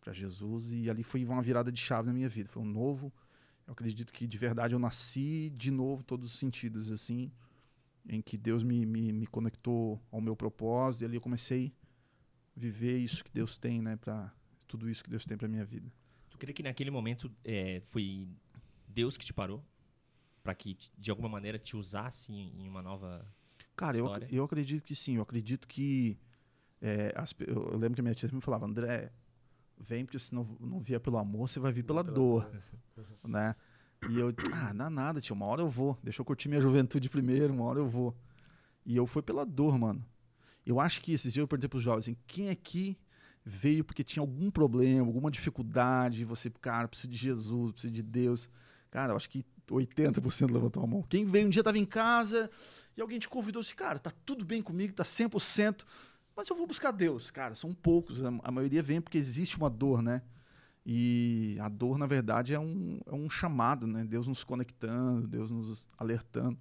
para 0.00 0.12
Jesus. 0.12 0.72
E 0.72 0.88
ali 0.88 1.02
foi 1.02 1.24
uma 1.24 1.42
virada 1.42 1.70
de 1.70 1.80
chave 1.80 2.06
na 2.06 2.14
minha 2.14 2.28
vida. 2.28 2.48
Foi 2.48 2.62
um 2.62 2.66
novo. 2.66 3.12
Eu 3.66 3.72
acredito 3.72 4.12
que 4.12 4.26
de 4.26 4.38
verdade 4.38 4.74
eu 4.74 4.78
nasci 4.78 5.52
de 5.56 5.70
novo, 5.70 6.02
todos 6.02 6.32
os 6.32 6.38
sentidos, 6.38 6.90
assim 6.90 7.30
em 8.08 8.22
que 8.22 8.36
Deus 8.36 8.62
me, 8.62 8.86
me, 8.86 9.12
me 9.12 9.26
conectou 9.26 10.00
ao 10.10 10.20
meu 10.20 10.34
propósito 10.34 11.02
e 11.02 11.04
ali 11.04 11.16
eu 11.16 11.20
comecei 11.20 11.72
a 12.56 12.60
viver 12.60 12.98
isso 12.98 13.22
que 13.22 13.30
Deus 13.30 13.58
tem, 13.58 13.82
né, 13.82 13.96
para 13.96 14.32
tudo 14.66 14.88
isso 14.88 15.04
que 15.04 15.10
Deus 15.10 15.24
tem 15.24 15.36
para 15.36 15.46
minha 15.46 15.64
vida. 15.64 15.92
Tu 16.30 16.38
crê 16.38 16.52
que 16.52 16.62
naquele 16.62 16.90
momento 16.90 17.30
é, 17.44 17.80
foi 17.86 18.26
Deus 18.88 19.16
que 19.16 19.24
te 19.24 19.32
parou 19.32 19.62
para 20.48 20.54
que 20.54 20.78
de 20.96 21.10
alguma 21.10 21.28
maneira 21.28 21.58
te 21.58 21.76
usasse 21.76 22.32
em 22.32 22.66
uma 22.66 22.80
nova 22.80 23.22
Cara, 23.76 23.98
história? 23.98 24.26
Eu, 24.30 24.38
eu 24.38 24.44
acredito 24.44 24.82
que 24.82 24.94
sim. 24.94 25.16
Eu 25.16 25.22
acredito 25.22 25.68
que 25.68 26.18
é, 26.80 27.12
as, 27.14 27.34
eu, 27.46 27.76
lembro 27.76 27.96
que 27.96 28.00
a 28.00 28.02
minha 28.02 28.14
tia 28.14 28.30
me 28.32 28.40
falava, 28.40 28.64
André, 28.64 29.12
vem 29.76 30.06
porque 30.06 30.18
se 30.18 30.34
não, 30.34 30.44
não 30.58 30.80
vier 30.80 31.00
pelo 31.00 31.18
amor, 31.18 31.50
você 31.50 31.60
vai 31.60 31.70
vir 31.70 31.82
pela, 31.82 32.02
pela 32.02 32.16
dor, 32.16 32.50
dor. 32.96 33.04
né? 33.28 33.54
E 34.08 34.18
eu, 34.18 34.32
ah, 34.54 34.72
não 34.72 34.88
nada, 34.88 35.20
tio, 35.20 35.34
uma 35.34 35.44
hora 35.44 35.60
eu 35.60 35.68
vou. 35.68 35.98
Deixa 36.02 36.22
eu 36.22 36.24
curtir 36.24 36.48
minha 36.48 36.62
juventude 36.62 37.10
primeiro, 37.10 37.52
uma 37.52 37.64
hora 37.64 37.80
eu 37.80 37.86
vou. 37.86 38.16
E 38.86 38.96
eu 38.96 39.06
fui 39.06 39.20
pela 39.20 39.44
dor, 39.44 39.78
mano. 39.78 40.02
Eu 40.64 40.80
acho 40.80 41.02
que 41.02 41.12
esses 41.12 41.30
dias 41.30 41.42
eu 41.42 41.48
perguntei 41.48 41.68
pros 41.68 41.82
jovens, 41.82 42.04
assim, 42.04 42.16
quem 42.26 42.48
aqui 42.48 42.96
veio 43.44 43.84
porque 43.84 44.02
tinha 44.02 44.22
algum 44.22 44.50
problema, 44.50 45.06
alguma 45.06 45.30
dificuldade, 45.30 46.24
você, 46.24 46.48
cara, 46.48 46.88
precisa 46.88 47.12
de 47.12 47.18
Jesus, 47.18 47.72
precisa 47.72 47.92
de 47.92 48.02
Deus. 48.02 48.48
Cara, 48.90 49.12
eu 49.12 49.16
acho 49.16 49.28
que 49.28 49.44
80% 49.76 50.50
levantou 50.50 50.82
a 50.82 50.86
mão. 50.86 51.02
Quem 51.02 51.24
veio 51.24 51.46
um 51.46 51.50
dia 51.50 51.60
estava 51.60 51.78
em 51.78 51.84
casa 51.84 52.50
e 52.96 53.00
alguém 53.00 53.18
te 53.18 53.28
convidou 53.28 53.60
assim, 53.60 53.74
cara, 53.74 53.98
tá 53.98 54.12
tudo 54.24 54.44
bem 54.44 54.62
comigo, 54.62 54.92
tá 54.92 55.04
100%, 55.04 55.84
mas 56.34 56.48
eu 56.48 56.56
vou 56.56 56.66
buscar 56.66 56.90
Deus. 56.90 57.30
Cara, 57.30 57.54
são 57.54 57.72
poucos, 57.72 58.22
a 58.24 58.50
maioria 58.50 58.82
vem 58.82 59.00
porque 59.00 59.18
existe 59.18 59.56
uma 59.56 59.70
dor, 59.70 60.02
né? 60.02 60.22
E 60.84 61.58
a 61.60 61.68
dor, 61.68 61.98
na 61.98 62.06
verdade, 62.06 62.54
é 62.54 62.58
um, 62.58 62.98
é 63.06 63.14
um 63.14 63.28
chamado, 63.28 63.86
né? 63.86 64.04
Deus 64.04 64.26
nos 64.26 64.42
conectando, 64.42 65.26
Deus 65.26 65.50
nos 65.50 65.86
alertando. 65.98 66.58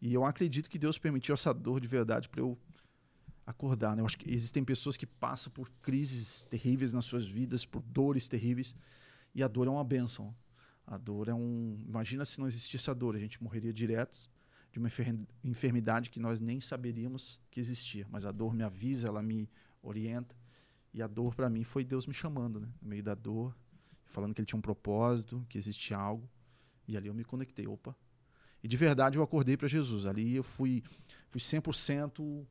E 0.00 0.14
eu 0.14 0.24
acredito 0.24 0.70
que 0.70 0.78
Deus 0.78 0.98
permitiu 0.98 1.34
essa 1.34 1.52
dor 1.52 1.80
de 1.80 1.88
verdade 1.88 2.28
para 2.28 2.40
eu 2.40 2.56
acordar. 3.48 3.96
Né? 3.96 4.02
Eu 4.02 4.06
acho 4.06 4.18
que 4.18 4.32
existem 4.32 4.62
pessoas 4.64 4.96
que 4.96 5.06
passam 5.06 5.52
por 5.52 5.70
crises 5.82 6.44
terríveis 6.44 6.92
nas 6.92 7.04
suas 7.04 7.26
vidas, 7.26 7.64
por 7.64 7.82
dores 7.82 8.28
terríveis, 8.28 8.76
e 9.34 9.42
a 9.42 9.48
dor 9.48 9.66
é 9.66 9.70
uma 9.70 9.84
bênção. 9.84 10.34
A 10.90 10.96
dor 10.96 11.28
é 11.28 11.34
um. 11.34 11.78
Imagina 11.86 12.24
se 12.24 12.40
não 12.40 12.46
existisse 12.46 12.90
a 12.90 12.94
dor, 12.94 13.14
a 13.14 13.18
gente 13.18 13.42
morreria 13.42 13.72
direto 13.72 14.18
de 14.72 14.78
uma 14.78 14.90
enfermidade 15.44 16.08
que 16.08 16.18
nós 16.18 16.40
nem 16.40 16.60
saberíamos 16.60 17.38
que 17.50 17.60
existia. 17.60 18.06
Mas 18.10 18.24
a 18.24 18.32
dor 18.32 18.54
me 18.54 18.62
avisa, 18.62 19.06
ela 19.06 19.22
me 19.22 19.48
orienta. 19.82 20.34
E 20.92 21.02
a 21.02 21.06
dor 21.06 21.34
para 21.34 21.50
mim 21.50 21.62
foi 21.62 21.84
Deus 21.84 22.06
me 22.06 22.14
chamando, 22.14 22.58
né? 22.58 22.68
No 22.80 22.88
meio 22.88 23.02
da 23.02 23.14
dor, 23.14 23.54
falando 24.06 24.34
que 24.34 24.40
ele 24.40 24.46
tinha 24.46 24.58
um 24.58 24.62
propósito, 24.62 25.44
que 25.48 25.58
existia 25.58 25.96
algo. 25.96 26.28
E 26.86 26.96
ali 26.96 27.08
eu 27.08 27.14
me 27.14 27.24
conectei, 27.24 27.66
opa. 27.66 27.94
E 28.62 28.66
de 28.68 28.76
verdade 28.76 29.18
eu 29.18 29.22
acordei 29.22 29.56
para 29.56 29.68
Jesus. 29.68 30.06
Ali 30.06 30.34
eu 30.34 30.42
fui, 30.42 30.82
fui 31.28 31.40
100%, 31.40 32.46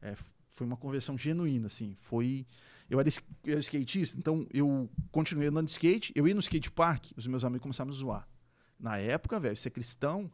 é, 0.00 0.16
foi 0.52 0.66
uma 0.66 0.76
conversão 0.76 1.18
genuína, 1.18 1.66
assim. 1.66 1.96
Foi, 2.00 2.46
eu 2.90 2.98
era, 2.98 3.08
eu 3.44 3.52
era 3.52 3.60
skatista, 3.60 4.18
então 4.18 4.46
eu 4.52 4.90
continuei 5.12 5.46
andando 5.46 5.66
de 5.66 5.72
skate. 5.72 6.12
Eu 6.14 6.26
ia 6.26 6.34
no 6.34 6.40
skate 6.40 6.70
park, 6.70 7.12
os 7.16 7.26
meus 7.26 7.44
amigos 7.44 7.62
começaram 7.62 7.88
a 7.88 7.92
me 7.92 7.96
zoar. 7.96 8.28
Na 8.78 8.98
época, 8.98 9.38
velho, 9.38 9.56
você 9.56 9.68
é 9.68 9.70
cristão, 9.70 10.30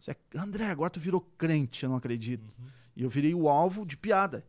você 0.00 0.12
é, 0.12 0.16
André, 0.38 0.66
agora 0.66 0.88
tu 0.88 1.00
virou 1.00 1.20
crente, 1.20 1.82
eu 1.82 1.90
não 1.90 1.96
acredito. 1.96 2.44
Uhum. 2.58 2.66
E 2.94 3.02
eu 3.02 3.10
virei 3.10 3.34
o 3.34 3.48
alvo 3.48 3.84
de 3.84 3.96
piada. 3.96 4.46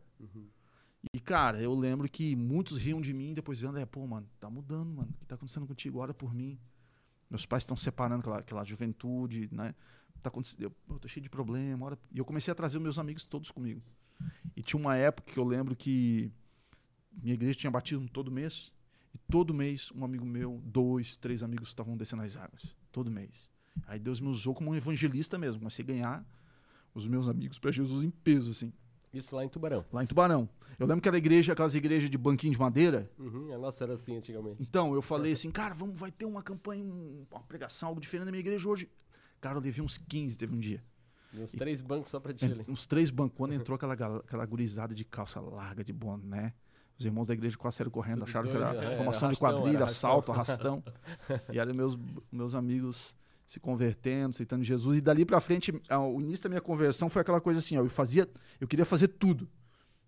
E, 1.12 1.20
cara, 1.20 1.60
eu 1.60 1.74
lembro 1.74 2.08
que 2.08 2.36
muitos 2.36 2.78
riam 2.78 3.00
de 3.00 3.12
mim 3.12 3.34
depois 3.34 3.58
dizendo, 3.58 3.78
é, 3.78 3.86
pô, 3.86 4.06
mano, 4.06 4.28
tá 4.38 4.48
mudando, 4.48 4.90
mano. 4.90 5.08
O 5.14 5.18
que 5.18 5.26
tá 5.26 5.34
acontecendo 5.34 5.66
contigo? 5.66 5.98
Ora 5.98 6.14
por 6.14 6.34
mim. 6.34 6.58
Meus 7.30 7.44
pais 7.44 7.62
estão 7.62 7.76
separando 7.76 8.20
aquela, 8.20 8.38
aquela 8.38 8.64
juventude, 8.64 9.48
né? 9.52 9.74
Tá 10.22 10.28
acontecendo, 10.28 10.62
eu, 10.62 10.72
eu 10.88 10.98
tô 10.98 11.08
cheio 11.08 11.22
de 11.22 11.30
problema. 11.30 11.86
Ora... 11.86 11.98
E 12.12 12.18
eu 12.18 12.24
comecei 12.24 12.52
a 12.52 12.54
trazer 12.54 12.78
os 12.78 12.82
meus 12.82 12.98
amigos 12.98 13.24
todos 13.24 13.50
comigo. 13.50 13.82
E 14.56 14.62
tinha 14.62 14.80
uma 14.80 14.96
época 14.96 15.32
que 15.32 15.38
eu 15.38 15.44
lembro 15.44 15.76
que 15.76 16.32
minha 17.12 17.34
igreja 17.34 17.58
tinha 17.58 17.70
batismo 17.70 18.08
todo 18.08 18.30
mês. 18.30 18.72
E 19.14 19.18
todo 19.30 19.54
mês, 19.54 19.90
um 19.94 20.04
amigo 20.04 20.24
meu, 20.24 20.60
dois, 20.64 21.16
três 21.16 21.42
amigos 21.42 21.68
estavam 21.68 21.96
descendo 21.96 22.22
as 22.22 22.36
águas. 22.36 22.74
Todo 22.92 23.10
mês. 23.10 23.30
Aí 23.86 23.98
Deus 23.98 24.20
me 24.20 24.28
usou 24.28 24.54
como 24.54 24.70
um 24.70 24.74
evangelista 24.74 25.38
mesmo. 25.38 25.60
Comecei 25.60 25.82
a 25.84 25.86
ganhar 25.88 26.26
os 26.94 27.06
meus 27.06 27.28
amigos 27.28 27.58
para 27.58 27.70
Jesus 27.70 28.04
em 28.04 28.10
peso, 28.10 28.50
assim. 28.50 28.72
Isso 29.12 29.34
lá 29.34 29.42
em 29.44 29.48
Tubarão. 29.48 29.84
Lá 29.90 30.02
em 30.02 30.06
Tubarão. 30.06 30.48
Eu 30.78 30.86
lembro 30.86 31.00
que 31.00 31.08
era 31.08 31.16
igreja, 31.16 31.52
aquelas 31.54 31.74
igrejas 31.74 32.10
de 32.10 32.18
banquinho 32.18 32.52
de 32.52 32.58
madeira. 32.60 33.10
Uhum, 33.18 33.52
a 33.54 33.58
nossa 33.58 33.84
era 33.84 33.94
assim 33.94 34.16
antigamente. 34.16 34.60
Então, 34.62 34.92
eu 34.94 35.00
falei 35.00 35.32
assim, 35.32 35.50
cara, 35.50 35.74
vamos, 35.74 35.98
vai 35.98 36.12
ter 36.12 36.26
uma 36.26 36.42
campanha, 36.42 36.84
um- 36.84 37.24
uma 37.30 37.40
pregação, 37.42 37.88
algo 37.88 38.00
diferente 38.00 38.26
na 38.26 38.30
minha 38.30 38.40
igreja 38.40 38.68
hoje. 38.68 38.88
Cara, 39.40 39.56
eu 39.56 39.62
levei 39.62 39.82
uns 39.82 39.96
15, 39.96 40.36
teve 40.36 40.54
um 40.54 40.58
dia. 40.60 40.82
E 41.32 41.40
uns 41.40 41.52
três 41.52 41.80
bancos 41.80 42.10
só 42.10 42.20
pra 42.20 42.34
ti 42.34 42.44
ali. 42.44 42.64
Uns 42.68 42.86
três 42.86 43.10
bancos. 43.10 43.36
Quando 43.36 43.54
entrou 43.54 43.76
aquela, 43.76 43.94
aquela 43.94 44.44
gurizada 44.44 44.94
de 44.94 45.04
calça 45.04 45.40
larga, 45.40 45.82
de 45.82 45.92
boné, 45.92 46.52
os 46.98 47.04
irmãos 47.04 47.28
da 47.28 47.34
igreja 47.34 47.56
quase 47.56 47.76
saíram 47.76 47.90
correndo, 47.90 48.20
Tudo 48.20 48.28
acharam 48.28 48.48
que 48.48 48.56
era 48.56 48.74
é, 48.74 48.96
formação 48.96 49.30
de 49.30 49.36
arrastão, 49.36 49.48
quadrilha, 49.48 49.76
era 49.76 49.84
arrastão. 49.84 50.10
assalto, 50.10 50.32
arrastão. 50.32 50.82
e 51.52 51.60
aí 51.60 51.72
meus, 51.72 51.96
meus 52.30 52.54
amigos 52.54 53.16
se 53.46 53.60
convertendo, 53.60 54.30
aceitando 54.30 54.64
Jesus. 54.64 54.98
E 54.98 55.00
dali 55.00 55.24
pra 55.24 55.40
frente, 55.40 55.72
o 55.72 56.20
início 56.20 56.42
da 56.42 56.48
minha 56.50 56.60
conversão 56.60 57.08
foi 57.08 57.22
aquela 57.22 57.40
coisa 57.40 57.60
assim, 57.60 57.78
ó, 57.78 57.82
eu 57.82 57.88
fazia, 57.88 58.28
eu 58.60 58.66
queria 58.66 58.84
fazer 58.84 59.08
tudo. 59.08 59.48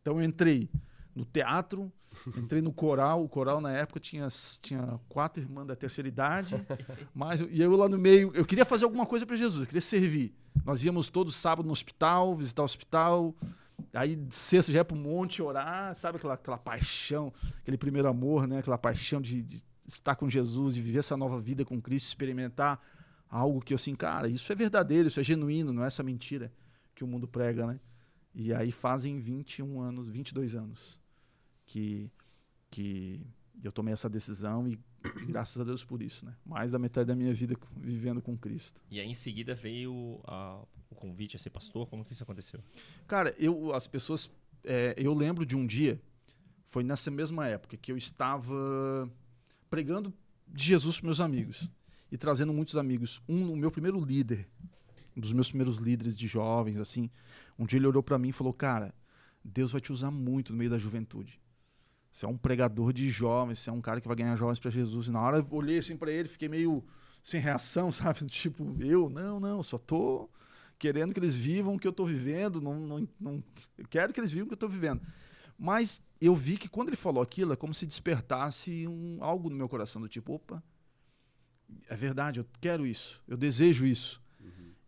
Então 0.01 0.21
eu 0.21 0.25
entrei 0.25 0.69
no 1.15 1.25
teatro, 1.25 1.91
entrei 2.37 2.61
no 2.61 2.73
coral, 2.73 3.25
o 3.25 3.29
coral 3.29 3.61
na 3.61 3.73
época 3.73 4.01
tinha, 4.01 4.29
tinha 4.61 5.01
quatro 5.09 5.43
irmãs 5.43 5.67
da 5.67 5.77
terceira 5.77 6.09
idade, 6.09 6.55
mas, 7.15 7.41
e 7.41 7.61
eu 7.61 7.75
lá 7.77 7.89
no 7.89 7.97
meio, 7.97 8.31
eu 8.35 8.45
queria 8.45 8.65
fazer 8.65 8.85
alguma 8.85 9.07
coisa 9.07 9.25
para 9.25 9.37
Jesus, 9.37 9.63
eu 9.63 9.67
queria 9.67 9.81
servir. 9.81 10.35
Nós 10.65 10.85
íamos 10.85 11.09
todo 11.09 11.31
sábado 11.31 11.65
no 11.65 11.73
hospital, 11.73 12.37
visitar 12.37 12.63
o 12.63 12.65
hospital, 12.65 13.35
aí 13.93 14.19
sexta 14.31 14.73
já 14.73 14.79
ia 14.79 14.85
pro 14.85 14.97
monte 14.97 15.43
orar, 15.43 15.95
sabe 15.95 16.19
aquela, 16.19 16.35
aquela 16.35 16.59
paixão, 16.59 17.33
aquele 17.59 17.77
primeiro 17.77 18.09
amor, 18.09 18.47
né? 18.47 18.59
Aquela 18.59 18.79
paixão 18.79 19.21
de, 19.21 19.43
de 19.43 19.63
estar 19.87 20.15
com 20.17 20.29
Jesus, 20.29 20.75
de 20.75 20.83
viver 20.83 21.01
essa 21.01 21.17
nova 21.17 21.41
vida 21.41 21.65
com 21.65 21.81
Cristo, 21.81 22.07
experimentar 22.07 22.81
algo 23.29 23.61
que 23.61 23.73
eu 23.73 23.77
assim, 23.77 23.95
cara, 23.95 24.29
isso 24.29 24.53
é 24.53 24.55
verdadeiro, 24.57 25.09
isso 25.09 25.21
é 25.21 25.23
genuíno, 25.23 25.73
não 25.73 25.85
é 25.85 25.87
essa 25.87 26.03
mentira 26.03 26.53
que 26.95 27.05
o 27.05 27.07
mundo 27.07 27.29
prega, 27.29 27.67
né? 27.67 27.81
E 28.35 28.55
aí 28.55 28.71
fazem 28.71 29.19
21 29.19 29.81
anos, 29.81 30.09
22 30.09 30.55
anos 30.55 30.99
que, 31.67 32.11
que 32.71 33.21
eu 33.63 33.71
tomei 33.71 33.93
essa 33.93 34.09
decisão 34.09 34.67
e 34.69 34.79
graças 35.27 35.61
a 35.61 35.65
Deus 35.65 35.85
por 35.85 36.03
isso, 36.03 36.25
né? 36.25 36.35
Mais 36.45 36.71
da 36.71 36.79
metade 36.79 37.07
da 37.09 37.15
minha 37.17 37.33
vida 37.35 37.57
vivendo 37.77 38.21
com 38.21 38.37
Cristo. 38.37 38.81
E 38.91 39.01
aí 39.01 39.07
em 39.09 39.15
seguida 39.15 39.55
veio 39.55 40.21
a- 40.25 40.63
o 40.91 40.95
convite 40.95 41.37
a 41.37 41.39
ser 41.39 41.51
pastor. 41.51 41.87
Como 41.87 42.05
que 42.05 42.13
isso 42.13 42.23
aconteceu? 42.23 42.61
Cara, 43.07 43.35
eu, 43.39 43.73
as 43.73 43.87
pessoas, 43.87 44.31
é, 44.65 44.95
eu 44.97 45.15
lembro 45.15 45.47
de 45.47 45.57
um 45.57 45.67
dia, 45.67 46.01
foi 46.69 46.83
nessa 46.83 47.11
mesma 47.11 47.47
época 47.47 47.77
que 47.77 47.91
eu 47.91 47.97
estava 47.97 49.11
pregando 49.69 50.13
de 50.47 50.65
Jesus 50.65 50.99
para 50.99 51.07
meus 51.07 51.21
amigos 51.21 51.69
e 52.11 52.19
trazendo 52.19 52.53
muitos 52.53 52.77
amigos. 52.77 53.23
Um, 53.29 53.53
o 53.53 53.57
meu 53.57 53.71
primeiro 53.71 53.99
líder, 54.05 54.49
um 55.17 55.21
dos 55.21 55.33
meus 55.33 55.49
primeiros 55.49 55.79
líderes 55.79 56.17
de 56.19 56.27
jovens, 56.27 56.77
assim, 56.77 57.09
um 57.59 57.65
dia 57.67 57.79
ele 57.79 57.87
olhou 57.87 58.03
para 58.03 58.19
mim 58.19 58.29
e 58.29 58.33
falou: 58.33 58.53
Cara, 58.53 58.95
Deus 59.45 59.71
vai 59.73 59.81
te 59.81 59.93
usar 59.93 60.11
muito 60.11 60.53
no 60.53 60.59
meio 60.59 60.71
da 60.71 60.79
juventude. 60.79 61.41
Você 62.13 62.27
é 62.27 62.29
um 62.29 62.37
pregador 62.37 62.93
de 62.93 63.09
jovens, 63.09 63.59
você 63.59 63.71
é 63.71 63.73
um 63.73 63.81
cara 63.81 64.01
que 64.01 64.09
vai 64.09 64.17
ganhar 64.17 64.37
jovens 64.37 64.59
para 64.59 64.71
Jesus. 64.71 65.07
E 65.07 65.11
na 65.11 65.21
hora 65.21 65.39
eu 65.39 65.47
olhei 65.51 65.79
assim 65.79 65.97
para 65.97 66.11
ele, 66.11 66.29
fiquei 66.29 66.49
meio 66.49 66.85
sem 67.23 67.41
reação, 67.41 67.91
sabe? 67.93 68.25
Tipo, 68.27 68.77
eu, 68.81 69.09
não, 69.09 69.41
não, 69.41 69.63
só 69.63 69.79
tô 69.79 70.29
querendo 70.79 71.13
que 71.13 71.21
eles 71.21 71.35
vivam 71.35 71.75
o 71.75 71.79
que 71.79 71.87
eu 71.87 71.93
tô 71.93 72.07
vivendo, 72.07 72.61
não, 72.61 72.81
não, 72.81 73.09
não 73.21 73.45
eu 73.77 73.87
quero 73.89 74.13
que 74.15 74.21
eles 74.21 74.33
vivam 74.33 74.47
o 74.47 74.49
que 74.49 74.55
eu 74.55 74.59
tô 74.59 74.69
vivendo. 74.69 75.03
Mas 75.59 76.03
eu 76.21 76.35
vi 76.35 76.57
que 76.57 76.69
quando 76.69 76.89
ele 76.89 76.97
falou 76.97 77.23
aquilo, 77.23 77.53
é 77.53 77.57
como 77.57 77.75
se 77.75 77.85
despertasse 77.85 78.87
um, 78.89 79.19
algo 79.21 79.51
no 79.51 79.57
meu 79.57 79.69
coração, 79.69 80.01
do 80.01 80.09
tipo, 80.09 80.33
opa, 80.33 80.63
é 81.89 81.95
verdade, 81.95 82.41
eu 82.41 82.47
quero 82.61 82.87
isso, 82.87 83.23
eu 83.29 83.37
desejo 83.37 83.85
isso. 83.87 84.21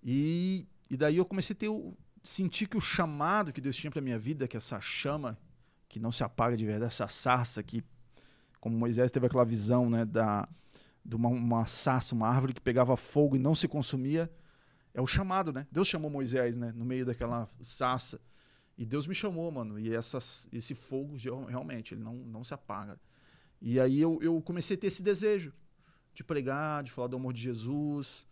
E, 0.02 0.66
e 0.90 0.96
daí 0.96 1.16
eu 1.16 1.24
comecei 1.24 1.54
a 1.54 1.58
ter 1.58 1.68
o, 1.68 1.94
sentir 2.24 2.66
que 2.66 2.76
o 2.76 2.80
chamado 2.80 3.52
que 3.52 3.60
Deus 3.60 3.76
tinha 3.76 3.90
para 3.90 4.00
minha 4.00 4.18
vida, 4.18 4.48
que 4.48 4.56
essa 4.56 4.80
chama 4.80 5.38
que 5.92 6.00
não 6.00 6.10
se 6.10 6.24
apaga 6.24 6.56
de 6.56 6.64
verdade, 6.64 6.90
essa 6.90 7.06
sarça 7.06 7.62
que, 7.62 7.84
como 8.58 8.74
Moisés 8.74 9.12
teve 9.12 9.26
aquela 9.26 9.44
visão, 9.44 9.90
né, 9.90 10.06
da, 10.06 10.48
de 11.04 11.14
uma, 11.14 11.28
uma 11.28 11.66
sarça, 11.66 12.14
uma 12.14 12.26
árvore 12.26 12.54
que 12.54 12.62
pegava 12.62 12.96
fogo 12.96 13.36
e 13.36 13.38
não 13.38 13.54
se 13.54 13.68
consumia, 13.68 14.32
é 14.94 15.02
o 15.02 15.06
chamado, 15.06 15.52
né? 15.52 15.66
Deus 15.70 15.86
chamou 15.86 16.10
Moisés, 16.10 16.56
né, 16.56 16.72
no 16.74 16.82
meio 16.82 17.04
daquela 17.04 17.46
sarça. 17.60 18.18
E 18.76 18.86
Deus 18.86 19.06
me 19.06 19.14
chamou, 19.14 19.50
mano. 19.50 19.78
E 19.78 19.94
essas, 19.94 20.48
esse 20.50 20.74
fogo, 20.74 21.14
realmente, 21.46 21.92
ele 21.92 22.02
não, 22.02 22.14
não 22.14 22.42
se 22.42 22.54
apaga. 22.54 22.98
E 23.60 23.78
aí 23.78 24.00
eu, 24.00 24.18
eu 24.22 24.40
comecei 24.40 24.78
a 24.78 24.80
ter 24.80 24.86
esse 24.86 25.02
desejo 25.02 25.52
de 26.14 26.24
pregar, 26.24 26.82
de 26.82 26.90
falar 26.90 27.08
do 27.08 27.16
amor 27.16 27.34
de 27.34 27.42
Jesus. 27.42 28.26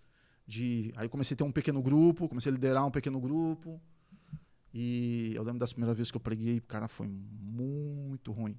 De... 0.46 0.94
Aí 0.96 1.10
comecei 1.10 1.34
a 1.34 1.38
ter 1.38 1.44
um 1.44 1.52
pequeno 1.52 1.82
grupo, 1.82 2.26
comecei 2.26 2.50
a 2.50 2.54
liderar 2.54 2.86
um 2.86 2.90
pequeno 2.90 3.20
grupo. 3.20 3.78
E 4.72 5.32
eu 5.34 5.42
lembro 5.42 5.58
das 5.58 5.72
primeiras 5.72 5.96
vezes 5.96 6.10
que 6.10 6.16
eu 6.16 6.20
preguei, 6.20 6.60
cara, 6.60 6.86
foi 6.88 7.08
muito 7.08 8.30
ruim. 8.32 8.56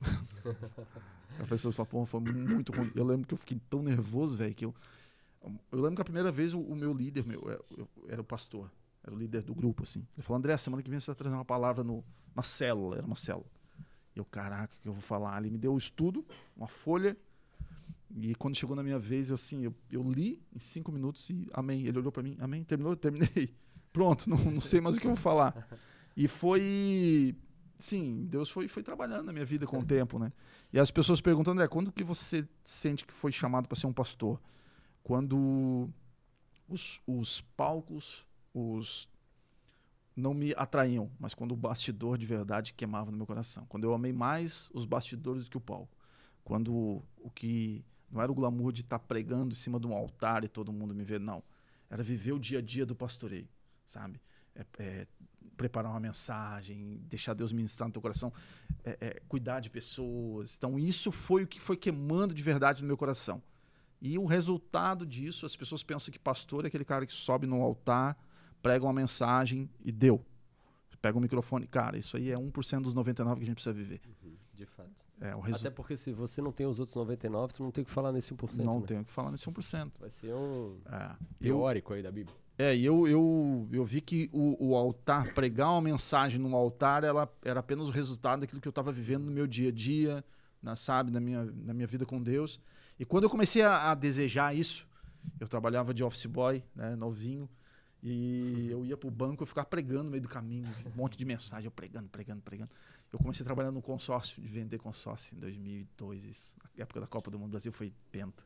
a 1.40 1.46
pessoa 1.46 1.72
fala, 1.72 1.86
pô, 1.86 2.06
foi 2.06 2.20
muito 2.20 2.72
ruim. 2.72 2.90
Eu 2.94 3.04
lembro 3.04 3.26
que 3.26 3.34
eu 3.34 3.38
fiquei 3.38 3.60
tão 3.70 3.82
nervoso, 3.82 4.36
velho, 4.36 4.54
que 4.54 4.64
eu. 4.64 4.74
Eu 5.70 5.80
lembro 5.80 5.96
que 5.96 6.02
a 6.02 6.04
primeira 6.04 6.32
vez 6.32 6.54
o, 6.54 6.60
o 6.60 6.74
meu 6.74 6.92
líder, 6.92 7.26
meu, 7.26 7.40
eu- 7.42 7.64
eu- 7.78 7.88
era 8.08 8.20
o 8.20 8.24
pastor, 8.24 8.70
era 9.02 9.14
o 9.14 9.18
líder 9.18 9.42
do 9.42 9.54
grupo, 9.54 9.82
assim. 9.82 10.06
Ele 10.16 10.22
falou, 10.22 10.38
André, 10.38 10.56
semana 10.56 10.82
que 10.82 10.90
vem 10.90 10.98
você 10.98 11.06
vai 11.06 11.16
trazer 11.16 11.34
uma 11.34 11.44
palavra 11.44 11.84
no, 11.84 12.02
na 12.34 12.42
célula, 12.42 12.96
era 12.96 13.06
uma 13.06 13.16
célula. 13.16 13.46
E 14.16 14.18
eu, 14.18 14.24
caraca, 14.24 14.74
o 14.76 14.80
que 14.80 14.88
eu 14.88 14.92
vou 14.92 15.02
falar? 15.02 15.38
Ele 15.40 15.50
me 15.50 15.58
deu 15.58 15.74
o 15.74 15.78
estudo, 15.78 16.24
uma 16.56 16.68
folha, 16.68 17.16
e 18.14 18.34
quando 18.36 18.56
chegou 18.56 18.76
na 18.76 18.82
minha 18.82 18.98
vez, 18.98 19.28
eu 19.28 19.34
assim, 19.34 19.64
eu, 19.64 19.74
eu 19.90 20.02
li 20.02 20.42
em 20.54 20.58
cinco 20.60 20.92
minutos 20.92 21.28
e 21.30 21.48
amém. 21.52 21.86
Ele 21.86 21.98
olhou 21.98 22.12
pra 22.12 22.22
mim, 22.22 22.36
amém, 22.40 22.64
terminou, 22.64 22.92
eu 22.92 22.96
terminei. 22.96 23.54
Pronto, 23.94 24.28
não, 24.28 24.36
não 24.36 24.60
sei 24.60 24.80
mais 24.80 24.96
o 24.96 25.00
que 25.00 25.06
eu 25.06 25.14
vou 25.14 25.16
falar. 25.16 25.54
E 26.16 26.28
foi, 26.28 27.34
sim, 27.76 28.28
Deus 28.30 28.48
foi, 28.48 28.68
foi 28.68 28.84
trabalhando 28.84 29.24
na 29.24 29.32
minha 29.32 29.44
vida 29.44 29.66
com 29.66 29.80
o 29.80 29.84
tempo, 29.84 30.16
né? 30.16 30.32
E 30.72 30.78
as 30.78 30.88
pessoas 30.88 31.20
perguntam, 31.20 31.52
André, 31.52 31.66
quando 31.66 31.90
que 31.90 32.04
você 32.04 32.46
sente 32.62 33.04
que 33.04 33.12
foi 33.12 33.32
chamado 33.32 33.66
para 33.66 33.76
ser 33.76 33.88
um 33.88 33.92
pastor? 33.92 34.40
Quando 35.02 35.90
os, 36.68 37.00
os 37.04 37.40
palcos, 37.56 38.24
os 38.54 39.08
não 40.14 40.32
me 40.32 40.54
atraíam, 40.56 41.10
mas 41.18 41.34
quando 41.34 41.50
o 41.50 41.56
bastidor 41.56 42.16
de 42.16 42.26
verdade 42.26 42.74
queimava 42.74 43.10
no 43.10 43.16
meu 43.16 43.26
coração. 43.26 43.66
Quando 43.68 43.82
eu 43.82 43.92
amei 43.92 44.12
mais 44.12 44.70
os 44.72 44.84
bastidores 44.84 45.46
do 45.46 45.50
que 45.50 45.56
o 45.56 45.60
palco. 45.60 45.98
Quando 46.44 47.02
o 47.18 47.30
que 47.34 47.84
não 48.08 48.22
era 48.22 48.30
o 48.30 48.34
glamour 48.36 48.72
de 48.72 48.82
estar 48.82 49.00
pregando 49.00 49.52
em 49.52 49.56
cima 49.56 49.80
de 49.80 49.86
um 49.88 49.92
altar 49.92 50.44
e 50.44 50.48
todo 50.48 50.72
mundo 50.72 50.94
me 50.94 51.02
ver, 51.02 51.18
não. 51.18 51.42
Era 51.90 52.04
viver 52.04 52.32
o 52.32 52.38
dia 52.38 52.60
a 52.60 52.62
dia 52.62 52.86
do 52.86 52.94
pastoreio, 52.94 53.48
sabe? 53.84 54.20
É, 54.54 54.64
é, 54.78 55.06
preparar 55.56 55.90
uma 55.92 56.00
mensagem, 56.00 57.00
deixar 57.08 57.34
Deus 57.34 57.52
ministrar 57.52 57.88
no 57.88 57.92
teu 57.92 58.02
coração, 58.02 58.32
é, 58.84 58.96
é, 59.00 59.22
cuidar 59.28 59.60
de 59.60 59.70
pessoas. 59.70 60.56
Então 60.56 60.78
isso 60.78 61.10
foi 61.12 61.44
o 61.44 61.46
que 61.46 61.60
foi 61.60 61.76
queimando 61.76 62.34
de 62.34 62.42
verdade 62.42 62.82
no 62.82 62.86
meu 62.88 62.96
coração. 62.96 63.42
E 64.00 64.18
o 64.18 64.26
resultado 64.26 65.06
disso, 65.06 65.46
as 65.46 65.56
pessoas 65.56 65.82
pensam 65.82 66.12
que 66.12 66.18
pastor 66.18 66.64
é 66.64 66.68
aquele 66.68 66.84
cara 66.84 67.06
que 67.06 67.12
sobe 67.12 67.46
no 67.46 67.62
altar, 67.62 68.16
prega 68.60 68.84
uma 68.84 68.92
mensagem 68.92 69.70
e 69.84 69.90
deu. 69.90 70.24
Pega 71.00 71.18
o 71.18 71.20
microfone. 71.20 71.66
Cara, 71.66 71.98
isso 71.98 72.16
aí 72.16 72.30
é 72.30 72.34
1% 72.34 72.80
dos 72.80 72.94
99 72.94 73.38
que 73.38 73.42
a 73.42 73.46
gente 73.46 73.56
precisa 73.56 73.74
viver. 73.74 74.00
De 74.54 74.64
fato. 74.64 75.04
É, 75.20 75.34
resu- 75.34 75.58
Até 75.58 75.70
porque 75.70 75.98
se 75.98 76.12
você 76.14 76.40
não 76.40 76.50
tem 76.50 76.66
os 76.66 76.80
outros 76.80 76.96
99, 76.96 77.52
tu 77.52 77.62
não 77.62 77.70
tem 77.70 77.82
o 77.82 77.84
que 77.84 77.90
falar 77.90 78.10
nesse 78.10 78.32
1%. 78.32 78.64
não 78.64 78.80
né? 78.80 78.86
tenho 78.86 79.00
o 79.02 79.04
que 79.04 79.10
falar 79.10 79.30
nesse 79.30 79.44
1%. 79.46 79.92
Vai 80.00 80.08
ser 80.08 80.32
um 80.32 80.78
É. 80.90 81.10
Eu, 81.40 81.56
teórico 81.56 81.92
aí 81.92 82.02
da 82.02 82.10
Bíblia. 82.10 82.34
É, 82.56 82.74
e 82.76 82.84
eu, 82.84 83.08
eu, 83.08 83.68
eu 83.72 83.84
vi 83.84 84.00
que 84.00 84.30
o, 84.32 84.68
o 84.68 84.76
altar, 84.76 85.34
pregar 85.34 85.70
uma 85.70 85.80
mensagem 85.80 86.38
no 86.38 86.54
altar, 86.54 87.02
ela 87.02 87.28
era 87.44 87.60
apenas 87.60 87.88
o 87.88 87.90
resultado 87.90 88.40
daquilo 88.40 88.60
que 88.60 88.68
eu 88.68 88.70
estava 88.70 88.92
vivendo 88.92 89.24
no 89.24 89.32
meu 89.32 89.46
dia 89.46 89.70
a 89.70 89.72
dia, 89.72 90.24
na, 90.62 90.76
sabe, 90.76 91.10
na 91.10 91.18
minha, 91.18 91.44
na 91.44 91.74
minha 91.74 91.86
vida 91.86 92.06
com 92.06 92.22
Deus. 92.22 92.60
E 92.98 93.04
quando 93.04 93.24
eu 93.24 93.30
comecei 93.30 93.62
a, 93.62 93.90
a 93.90 93.94
desejar 93.94 94.54
isso, 94.54 94.86
eu 95.40 95.48
trabalhava 95.48 95.92
de 95.92 96.04
office 96.04 96.26
boy, 96.26 96.62
né, 96.76 96.94
novinho, 96.94 97.48
e 98.00 98.68
eu 98.70 98.84
ia 98.84 98.96
pro 98.96 99.10
banco, 99.10 99.42
eu 99.42 99.46
ficava 99.46 99.66
pregando 99.66 100.04
no 100.04 100.10
meio 100.10 100.22
do 100.22 100.28
caminho, 100.28 100.68
um 100.86 100.96
monte 100.96 101.18
de 101.18 101.24
mensagem, 101.24 101.64
eu 101.64 101.72
pregando, 101.72 102.08
pregando, 102.08 102.42
pregando. 102.42 102.70
Eu 103.12 103.18
comecei 103.18 103.42
a 103.42 103.46
trabalhar 103.46 103.72
no 103.72 103.82
consórcio, 103.82 104.40
de 104.40 104.46
vender 104.46 104.78
consórcio 104.78 105.34
em 105.36 105.40
2002, 105.40 106.24
isso. 106.24 106.54
Na 106.62 106.82
época 106.82 107.00
da 107.00 107.06
Copa 107.06 107.30
do 107.30 107.38
Mundo 107.38 107.50
Brasil 107.50 107.72
foi 107.72 107.92
penta. 108.12 108.42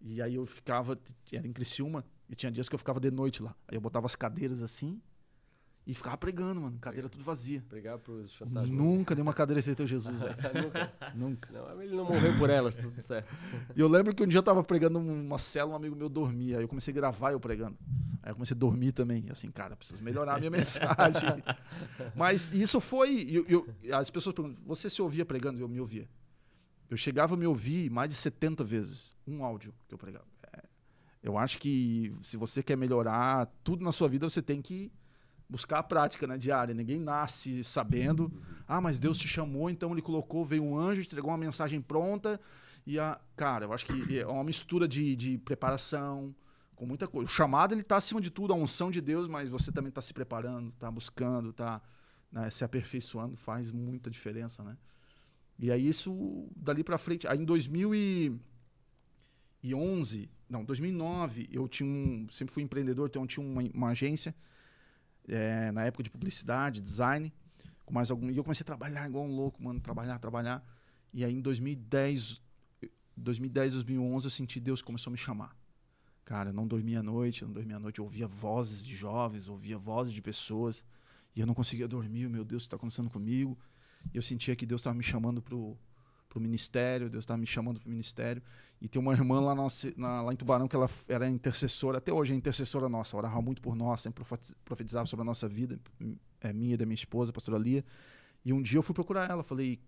E 0.00 0.20
aí 0.20 0.34
eu 0.34 0.44
ficava, 0.46 0.98
era 1.32 1.46
em 1.46 1.52
Criciúma, 1.52 2.04
e 2.28 2.34
tinha 2.34 2.50
dias 2.50 2.68
que 2.68 2.74
eu 2.74 2.78
ficava 2.78 2.98
de 3.00 3.10
noite 3.10 3.42
lá. 3.42 3.54
Aí 3.68 3.76
eu 3.76 3.80
botava 3.80 4.06
as 4.06 4.16
cadeiras 4.16 4.62
assim 4.62 5.00
e 5.86 5.92
ficava 5.92 6.16
pregando, 6.16 6.62
mano, 6.62 6.78
cadeira 6.80 7.08
tudo 7.10 7.22
vazia. 7.22 7.62
Pregar 7.68 7.98
pros 7.98 8.34
fantasmas. 8.34 8.70
Nunca 8.70 9.14
nenhuma 9.14 9.34
cadeira 9.34 9.60
aceitou 9.60 9.86
Jesus, 9.86 10.18
velho. 10.18 10.34
Nunca. 10.64 10.92
Nunca. 11.14 11.52
Não, 11.52 11.82
ele 11.82 11.94
não 11.94 12.04
morreu 12.06 12.36
por 12.38 12.48
elas, 12.48 12.74
tudo 12.74 12.98
certo. 13.02 13.28
E 13.76 13.80
eu 13.80 13.86
lembro 13.88 14.14
que 14.14 14.22
um 14.22 14.26
dia 14.26 14.38
eu 14.38 14.42
tava 14.42 14.64
pregando 14.64 14.98
uma 14.98 15.38
célula, 15.38 15.74
um 15.74 15.76
amigo 15.76 15.94
meu 15.94 16.08
dormia. 16.08 16.56
Aí 16.56 16.64
eu 16.64 16.68
comecei 16.68 16.90
a 16.90 16.94
gravar 16.94 17.32
eu 17.32 17.40
pregando. 17.40 17.76
Aí 18.22 18.30
eu 18.30 18.34
comecei 18.34 18.54
a 18.54 18.58
dormir 18.58 18.92
também. 18.92 19.26
E 19.26 19.30
assim, 19.30 19.50
cara, 19.50 19.76
preciso 19.76 20.02
melhorar 20.02 20.36
a 20.36 20.38
minha 20.38 20.50
mensagem. 20.50 21.42
Mas 22.14 22.50
isso 22.52 22.80
foi. 22.80 23.28
eu- 23.30 23.44
eu- 23.82 23.94
as 23.94 24.08
pessoas 24.08 24.34
perguntam: 24.34 24.62
você 24.64 24.88
se 24.88 25.02
ouvia 25.02 25.26
pregando? 25.26 25.60
Eu 25.60 25.68
me 25.68 25.80
ouvia. 25.80 26.08
Eu 26.88 26.96
chegava 26.96 27.34
a 27.34 27.36
me 27.36 27.46
ouvir 27.46 27.90
mais 27.90 28.08
de 28.08 28.16
70 28.16 28.64
vezes. 28.64 29.14
Um 29.26 29.44
áudio 29.44 29.74
que 29.86 29.92
eu 29.94 29.98
pregava. 29.98 30.24
Eu 31.24 31.36
acho 31.38 31.58
que 31.58 32.14
se 32.20 32.36
você 32.36 32.62
quer 32.62 32.76
melhorar 32.76 33.50
tudo 33.64 33.82
na 33.82 33.92
sua 33.92 34.10
vida, 34.10 34.28
você 34.28 34.42
tem 34.42 34.60
que 34.60 34.92
buscar 35.48 35.78
a 35.78 35.82
prática 35.82 36.26
né, 36.26 36.36
diária. 36.36 36.74
Ninguém 36.74 37.00
nasce 37.00 37.64
sabendo. 37.64 38.30
Ah, 38.68 38.78
mas 38.78 39.00
Deus 39.00 39.16
te 39.16 39.26
chamou, 39.26 39.70
então 39.70 39.92
ele 39.92 40.02
colocou, 40.02 40.44
veio 40.44 40.62
um 40.62 40.78
anjo, 40.78 41.00
entregou 41.00 41.30
uma 41.30 41.38
mensagem 41.38 41.80
pronta. 41.80 42.38
E 42.86 42.98
a. 42.98 43.18
Cara, 43.36 43.64
eu 43.64 43.72
acho 43.72 43.86
que 43.86 44.18
é 44.18 44.26
uma 44.26 44.44
mistura 44.44 44.86
de, 44.86 45.16
de 45.16 45.38
preparação, 45.38 46.36
com 46.76 46.84
muita 46.84 47.08
coisa. 47.08 47.24
O 47.24 47.32
chamado, 47.32 47.72
ele 47.72 47.82
tá 47.82 47.96
acima 47.96 48.20
de 48.20 48.30
tudo, 48.30 48.52
a 48.52 48.56
unção 48.56 48.90
de 48.90 49.00
Deus, 49.00 49.26
mas 49.26 49.48
você 49.48 49.72
também 49.72 49.90
tá 49.90 50.02
se 50.02 50.12
preparando, 50.12 50.72
tá 50.72 50.90
buscando, 50.90 51.54
tá 51.54 51.80
né, 52.30 52.50
se 52.50 52.64
aperfeiçoando, 52.64 53.34
faz 53.34 53.72
muita 53.72 54.10
diferença, 54.10 54.62
né? 54.62 54.76
E 55.58 55.72
aí 55.72 55.88
isso, 55.88 56.46
dali 56.54 56.84
pra 56.84 56.98
frente, 56.98 57.26
aí 57.26 57.38
em 57.38 57.46
2011, 57.46 60.28
não, 60.48 60.64
2009, 60.64 61.48
eu 61.50 61.66
tinha 61.68 61.88
um, 61.88 62.26
sempre 62.30 62.52
fui 62.52 62.62
empreendedor, 62.62 63.08
então 63.08 63.22
eu 63.22 63.26
tinha 63.26 63.44
uma, 63.44 63.62
uma 63.72 63.88
agência, 63.88 64.34
eh, 65.26 65.72
na 65.72 65.84
época 65.84 66.02
de 66.02 66.10
publicidade, 66.10 66.80
design, 66.80 67.32
com 67.84 67.94
mais 67.94 68.10
algum, 68.10 68.30
e 68.30 68.36
eu 68.36 68.44
comecei 68.44 68.62
a 68.62 68.66
trabalhar 68.66 69.08
igual 69.08 69.24
um 69.24 69.34
louco, 69.34 69.62
mano, 69.62 69.80
trabalhar, 69.80 70.18
trabalhar, 70.18 70.62
e 71.12 71.24
aí 71.24 71.34
em 71.34 71.40
2010, 71.40 72.42
2010, 73.16 73.74
2011, 73.74 74.26
eu 74.26 74.30
senti 74.30 74.60
Deus 74.60 74.82
começou 74.82 75.10
a 75.10 75.12
me 75.12 75.18
chamar. 75.18 75.56
Cara, 76.24 76.50
eu 76.50 76.54
não 76.54 76.66
dormia 76.66 77.00
à 77.00 77.02
noite, 77.02 77.42
eu 77.42 77.48
não 77.48 77.54
dormia 77.54 77.76
à 77.76 77.78
noite, 77.78 77.98
eu 77.98 78.04
ouvia 78.04 78.26
vozes 78.26 78.82
de 78.82 78.94
jovens, 78.94 79.48
ouvia 79.48 79.76
vozes 79.76 80.12
de 80.12 80.22
pessoas, 80.22 80.84
e 81.36 81.40
eu 81.40 81.46
não 81.46 81.54
conseguia 81.54 81.86
dormir, 81.86 82.28
meu 82.28 82.44
Deus, 82.44 82.62
está 82.62 82.76
acontecendo 82.76 83.10
comigo? 83.10 83.58
E 84.12 84.16
eu 84.16 84.22
sentia 84.22 84.56
que 84.56 84.64
Deus 84.64 84.80
estava 84.80 84.96
me 84.96 85.02
chamando 85.02 85.42
pro, 85.42 85.76
pro 86.34 86.42
ministério, 86.42 87.08
Deus 87.08 87.22
estava 87.24 87.38
me 87.38 87.46
chamando 87.46 87.80
pro 87.80 87.88
ministério. 87.88 88.42
E 88.80 88.88
tem 88.88 89.00
uma 89.00 89.12
irmã 89.12 89.40
lá, 89.40 89.54
na, 89.54 89.66
na- 89.96 90.22
lá 90.22 90.32
em 90.32 90.36
Tubarão 90.36 90.68
que 90.68 90.76
ela 90.76 90.90
era 91.08 91.28
intercessora, 91.28 91.98
até 91.98 92.12
hoje 92.12 92.32
é 92.34 92.36
intercessora 92.36 92.88
nossa, 92.88 93.16
orava 93.16 93.40
muito 93.40 93.62
por 93.62 93.74
nós, 93.74 94.00
sempre 94.02 94.22
profetiz- 94.24 94.54
profetizava 94.64 95.06
sobre 95.06 95.22
a 95.22 95.24
nossa 95.24 95.48
vida, 95.48 95.78
é 96.40 96.52
minha 96.52 96.74
e 96.74 96.76
da 96.76 96.84
minha 96.84 96.94
esposa, 96.94 97.30
a 97.30 97.32
pastora 97.34 97.58
Lia. 97.58 97.84
E 98.44 98.52
um 98.52 98.60
dia 98.60 98.78
eu 98.78 98.82
fui 98.82 98.94
procurar 98.94 99.30
ela, 99.30 99.42
falei, 99.42 99.80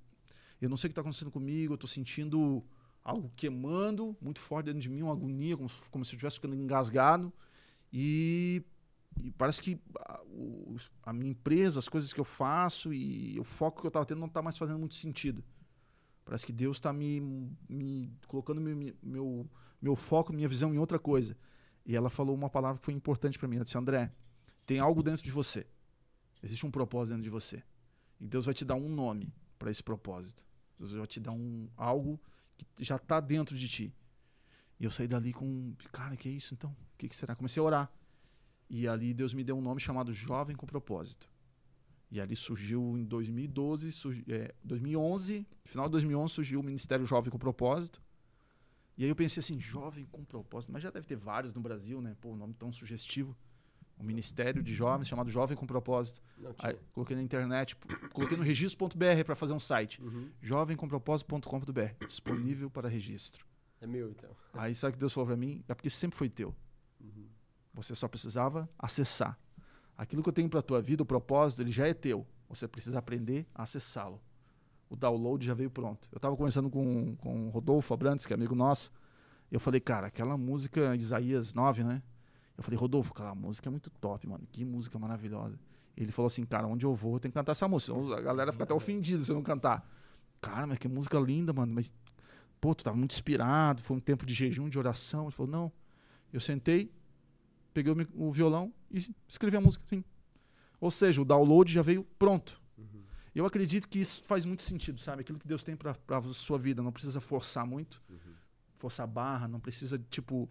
eu 0.61 0.69
não 0.69 0.77
sei 0.77 0.89
o 0.89 0.91
que 0.91 0.93
está 0.93 1.03
acontecendo 1.03 1.31
comigo, 1.31 1.73
eu 1.73 1.77
estou 1.77 1.89
sentindo 1.89 2.65
algo 3.05 3.31
queimando 3.37 4.17
muito 4.21 4.41
forte 4.41 4.67
dentro 4.67 4.81
de 4.81 4.89
mim, 4.89 5.03
uma 5.03 5.13
agonia, 5.13 5.57
como, 5.57 5.69
como 5.91 6.05
se 6.05 6.13
eu 6.13 6.17
estivesse 6.17 6.37
ficando 6.37 6.55
engasgado. 6.55 7.33
E, 7.93 8.63
e 9.23 9.31
parece 9.33 9.61
que 9.63 9.79
a, 10.01 10.21
o- 10.25 10.77
a 11.03 11.13
minha 11.13 11.31
empresa, 11.31 11.79
as 11.79 11.89
coisas 11.89 12.13
que 12.13 12.21
eu 12.21 12.25
faço 12.25 12.93
e 12.93 13.39
o 13.39 13.45
foco 13.45 13.81
que 13.81 13.87
eu 13.87 13.89
estava 13.89 14.05
tendo 14.07 14.19
não 14.21 14.27
está 14.27 14.43
mais 14.43 14.57
fazendo 14.59 14.79
muito 14.79 14.95
sentido. 14.95 15.43
Parece 16.27 16.45
que 16.45 16.53
Deus 16.53 16.79
está 16.79 16.93
me, 16.93 17.21
me 17.69 18.13
colocando 18.27 18.61
meu, 18.61 18.93
meu, 19.01 19.49
meu 19.81 19.95
foco, 19.95 20.33
minha 20.33 20.49
visão 20.49 20.75
em 20.75 20.79
outra 20.79 20.99
coisa. 20.99 21.37
E 21.87 21.95
ela 21.95 22.11
falou 22.11 22.35
uma 22.35 22.51
palavra 22.51 22.81
que 22.81 22.85
foi 22.85 22.93
importante 22.93 23.39
para 23.39 23.47
mim. 23.47 23.57
Ela 23.57 23.65
disse: 23.65 23.79
André, 23.79 24.13
tem 24.67 24.81
algo 24.81 25.05
dentro 25.05 25.23
de 25.23 25.31
você. 25.31 25.65
Existe 26.43 26.67
um 26.67 26.71
propósito 26.71 27.11
dentro 27.11 27.23
de 27.23 27.31
você. 27.31 27.63
E 28.21 28.27
Deus 28.27 28.45
vai 28.45 28.53
te 28.53 28.65
dar 28.65 28.75
um 28.75 28.89
nome 28.89 29.33
para 29.57 29.71
esse 29.71 29.85
propósito. 29.85 30.45
Deus 30.77 30.93
vai 30.93 31.07
te 31.07 31.21
dar 31.21 31.31
um 31.31 31.69
algo 31.77 32.21
que 32.57 32.85
já 32.85 32.97
está 32.97 33.21
dentro 33.21 33.57
de 33.57 33.69
ti. 33.69 33.95
E 34.81 34.85
eu 34.85 34.91
saí 34.91 35.07
dali 35.07 35.33
com, 35.33 35.75
cara, 35.93 36.17
que 36.17 36.29
é 36.29 36.33
isso 36.33 36.55
então? 36.55 36.71
O 36.71 36.99
que, 36.99 37.09
que 37.09 37.15
será? 37.15 37.37
Comecei 37.37 37.61
a 37.61 37.65
orar. 37.65 37.93
E 38.69 38.89
ali 38.89 39.15
Deus 39.15 39.33
me 39.33 39.45
deu 39.45 39.57
um 39.57 39.63
nome 39.63 39.81
chamado 39.81 40.13
Jovem 40.13 40.57
com 40.57 40.67
Propósito. 40.67 41.31
E 42.11 42.21
ali 42.21 42.37
surgiu 42.37 42.97
em 42.97 43.05
2012, 43.05 43.91
surgi, 43.93 44.25
é, 44.29 44.55
2011, 44.63 45.47
final 45.65 45.87
de 45.87 45.93
2011 45.93 46.35
surgiu 46.35 46.61
o 46.61 46.63
Ministério 46.63 47.05
Jovem 47.05 47.31
com 47.31 47.39
Propósito. 47.39 48.01
E 48.97 49.05
aí 49.05 49.11
eu 49.11 49.17
pensei 49.17 49.41
assim, 49.41 49.61
Jovem 49.61 50.07
com 50.07 50.25
Propósito, 50.25 50.73
mas 50.73 50.83
já 50.83 50.91
deve 50.91 51.07
ter 51.07 51.17
vários 51.17 51.53
no 51.53 51.61
Brasil, 51.61 52.01
né? 52.01 52.17
Pô, 52.21 52.31
um 52.31 52.37
nome 52.37 52.55
tão 52.55 52.73
sugestivo. 52.73 53.37
Um 53.99 54.05
Ministério 54.05 54.63
de 54.63 54.75
Jovens 54.75 55.09
chamado 55.09 55.31
Jovem 55.31 55.57
com 55.57 55.67
Propósito. 55.67 56.21
Não. 56.39 56.55
Aí, 56.59 56.77
coloquei 56.93 57.17
na 57.17 57.23
internet, 57.23 57.75
coloquei 58.13 58.37
no 58.37 58.43
registro.br 58.43 59.25
para 59.25 59.35
fazer 59.35 59.55
um 59.55 59.61
site. 59.61 60.03
Uhum. 60.03 60.31
jovemcompropósito.com.br, 60.43 62.07
disponível 62.07 62.71
para 62.71 62.89
registro. 62.89 63.45
É 63.81 63.87
meu, 63.87 64.11
então. 64.11 64.31
Aí 64.53 64.75
sabe 64.75 64.91
o 64.91 64.93
que 64.95 65.01
Deus 65.01 65.13
falou 65.13 65.27
para 65.27 65.37
mim? 65.37 65.65
É 65.67 65.75
porque 65.75 65.91
sempre 65.91 66.17
foi 66.17 66.29
teu. 66.29 66.55
Uhum. 67.01 67.27
Você 67.75 67.95
só 67.95 68.07
precisava 68.07 68.69
acessar. 68.79 69.39
Aquilo 69.97 70.23
que 70.23 70.29
eu 70.29 70.33
tenho 70.33 70.49
para 70.49 70.61
tua 70.61 70.81
vida, 70.83 71.03
o 71.03 71.07
propósito, 71.07 71.63
ele 71.63 71.73
já 71.73 71.87
é 71.87 71.95
teu. 71.95 72.27
Você 72.49 72.69
precisa 72.69 72.99
aprender 72.99 73.47
a 73.55 73.63
acessá-lo. 73.63 74.21
O 74.89 74.97
download 74.97 75.45
já 75.45 75.55
veio 75.55 75.71
pronto. 75.71 76.09
Eu 76.13 76.17
estava 76.17 76.37
conversando 76.37 76.71
com, 76.71 77.17
com 77.17 77.47
o 77.47 77.51
Rodolfo 77.51 77.93
Abrantes, 77.93 78.27
que 78.27 78.33
é 78.33 78.37
amigo 78.37 78.55
nosso. 78.55 78.93
Eu 79.51 79.59
falei, 79.59 79.81
cara, 79.81 80.07
aquela 80.07 80.37
música 80.37 80.95
Isaías 80.95 81.55
9, 81.55 81.83
né? 81.83 82.03
Eu 82.57 82.63
falei, 82.63 82.79
Rodolfo, 82.79 83.13
aquela 83.13 83.35
música 83.35 83.69
é 83.69 83.71
muito 83.71 83.91
top, 83.91 84.29
mano. 84.29 84.47
Que 84.53 84.65
música 84.65 84.99
maravilhosa. 84.99 85.59
Ele 85.97 86.13
falou 86.13 86.27
assim, 86.27 86.45
cara, 86.45 86.67
onde 86.67 86.85
eu 86.85 86.95
vou, 86.95 87.15
eu 87.15 87.21
tenho 87.21 87.33
que 87.33 87.39
cantar 87.39 87.53
essa 87.53 87.67
música. 87.67 87.93
A 88.17 88.21
galera 88.21 88.53
fica 88.53 88.65
até 88.65 88.75
ofendida 88.75 89.25
se 89.25 89.31
eu 89.31 89.37
não 89.37 89.43
cantar. 89.43 89.89
Cara, 90.41 90.67
mas 90.67 90.79
que 90.79 90.89
música 90.89 91.19
linda, 91.19 91.53
mano. 91.53 91.73
Mas, 91.75 91.93
pô, 92.61 92.75
tu 92.75 92.85
tava 92.85 92.97
muito 92.97 93.13
inspirado, 93.13 93.83
foi 93.83 93.97
um 93.97 94.01
tempo 94.01 94.27
de 94.27 94.35
jejum, 94.35 94.69
de 94.69 94.79
oração. 94.79 95.25
Ele 95.25 95.33
falou, 95.33 95.51
não. 95.51 95.73
Eu 96.33 96.41
sentei, 96.41 96.93
peguei 97.73 97.93
o 98.15 98.31
violão 98.31 98.73
e 98.91 99.09
escrevi 99.29 99.57
a 99.57 99.61
música, 99.61 99.85
sim. 99.87 100.05
Ou 100.81 100.91
seja, 100.91 101.21
o 101.21 101.25
download 101.25 101.73
já 101.73 101.83
veio 101.83 102.05
pronto. 102.19 102.61
Uhum. 102.77 103.03
Eu 103.35 103.47
acredito 103.47 103.89
que 103.89 103.99
isso 103.99 104.23
faz 104.23 104.45
muito 104.45 104.63
sentido, 104.63 105.01
sabe? 105.01 105.21
Aquilo 105.23 105.39
que 105.39 105.47
Deus 105.49 105.63
tem 105.65 105.77
para 105.77 105.97
a 106.09 106.23
sua 106.35 106.59
vida, 106.59 106.83
não 106.83 106.93
precisa 106.93 107.21
forçar 107.21 107.67
muito, 107.67 108.03
Uhum. 108.09 108.17
forçar 108.79 109.05
a 109.05 109.07
barra, 109.07 109.49
não 109.49 109.61
precisa, 109.61 109.99
tipo, 110.11 110.49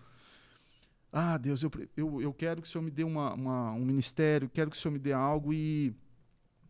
ah, 1.11 1.37
Deus, 1.37 1.63
eu, 1.63 1.71
eu, 1.95 2.21
eu 2.21 2.33
quero 2.33 2.61
que 2.61 2.67
o 2.67 2.71
Senhor 2.71 2.83
me 2.83 2.91
dê 2.91 3.03
uma, 3.03 3.33
uma- 3.33 3.71
um 3.73 3.85
ministério, 3.85 4.49
quero 4.49 4.69
que 4.69 4.75
o 4.77 4.79
Senhor 4.79 4.91
me 4.91 4.99
dê 4.99 5.13
algo 5.13 5.53
e, 5.53 5.95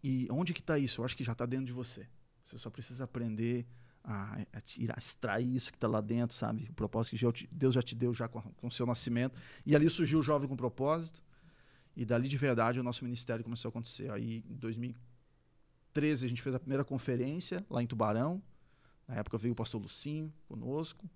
e 0.03 0.27
onde 0.29 0.53
que 0.53 0.59
está 0.59 0.77
isso? 0.77 1.01
Eu 1.01 1.05
acho 1.05 1.17
que 1.17 1.23
já 1.23 1.31
está 1.31 1.45
dentro 1.45 1.65
de 1.65 1.73
você. 1.73 2.07
Você 2.43 2.57
só 2.59 2.69
precisa 2.69 3.05
aprender 3.05 3.65
a, 4.03 4.37
a 4.53 4.61
tirar, 4.61 4.97
extrair 4.99 5.55
isso 5.55 5.71
que 5.71 5.77
está 5.77 5.87
lá 5.87 5.99
dentro, 5.99 6.37
sabe? 6.37 6.67
O 6.69 6.73
propósito 6.73 7.11
que 7.11 7.17
já 7.17 7.31
te- 7.31 7.49
Deus 7.51 7.73
já 7.73 7.81
te 7.81 7.95
deu 7.95 8.13
já 8.13 8.27
com, 8.27 8.39
com 8.39 8.67
o 8.67 8.71
seu 8.71 8.85
nascimento. 8.85 9.35
E 9.65 9.75
ali 9.75 9.89
surgiu 9.89 10.19
o 10.19 10.23
Jovem 10.23 10.47
com 10.47 10.55
Propósito. 10.55 11.23
E 11.95 12.05
dali 12.05 12.27
de 12.27 12.37
verdade 12.37 12.79
o 12.79 12.83
nosso 12.83 13.03
ministério 13.03 13.43
começou 13.43 13.69
a 13.69 13.71
acontecer. 13.71 14.11
Aí 14.11 14.43
em 14.49 14.55
2013 14.55 16.25
a 16.25 16.29
gente 16.29 16.41
fez 16.41 16.53
a 16.55 16.59
primeira 16.59 16.83
conferência 16.83 17.65
lá 17.69 17.81
em 17.81 17.87
Tubarão. 17.87 18.41
Na 19.07 19.15
época 19.15 19.37
veio 19.37 19.53
o 19.53 19.55
pastor 19.55 19.81
Lucinho 19.81 20.33
conosco. 20.47 21.09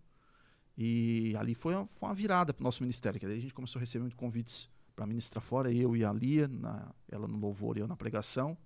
E 0.78 1.36
ali 1.38 1.54
foi 1.54 1.76
uma, 1.76 1.88
foi 1.96 2.10
uma 2.10 2.15
virada 2.15 2.54
para 2.54 2.62
o 2.62 2.63
nosso 2.63 2.82
ministério. 2.82 3.20
Que 3.20 3.26
daí 3.28 3.38
a 3.38 3.42
gente 3.42 3.54
começou 3.54 3.80
a 3.80 3.82
receber 3.82 4.04
muitos 4.04 4.18
convites 4.18 4.70
para 4.96 5.06
ministrar 5.06 5.42
fora, 5.42 5.72
eu 5.72 5.96
e 5.96 6.04
a 6.04 6.12
Lia, 6.12 6.48
na- 6.48 6.94
ela 7.10 7.28
no 7.28 7.38
louvor 7.38 7.78
e 7.78 7.80
eu 7.82 7.88
na 7.88 7.96
pregação. 7.96 8.58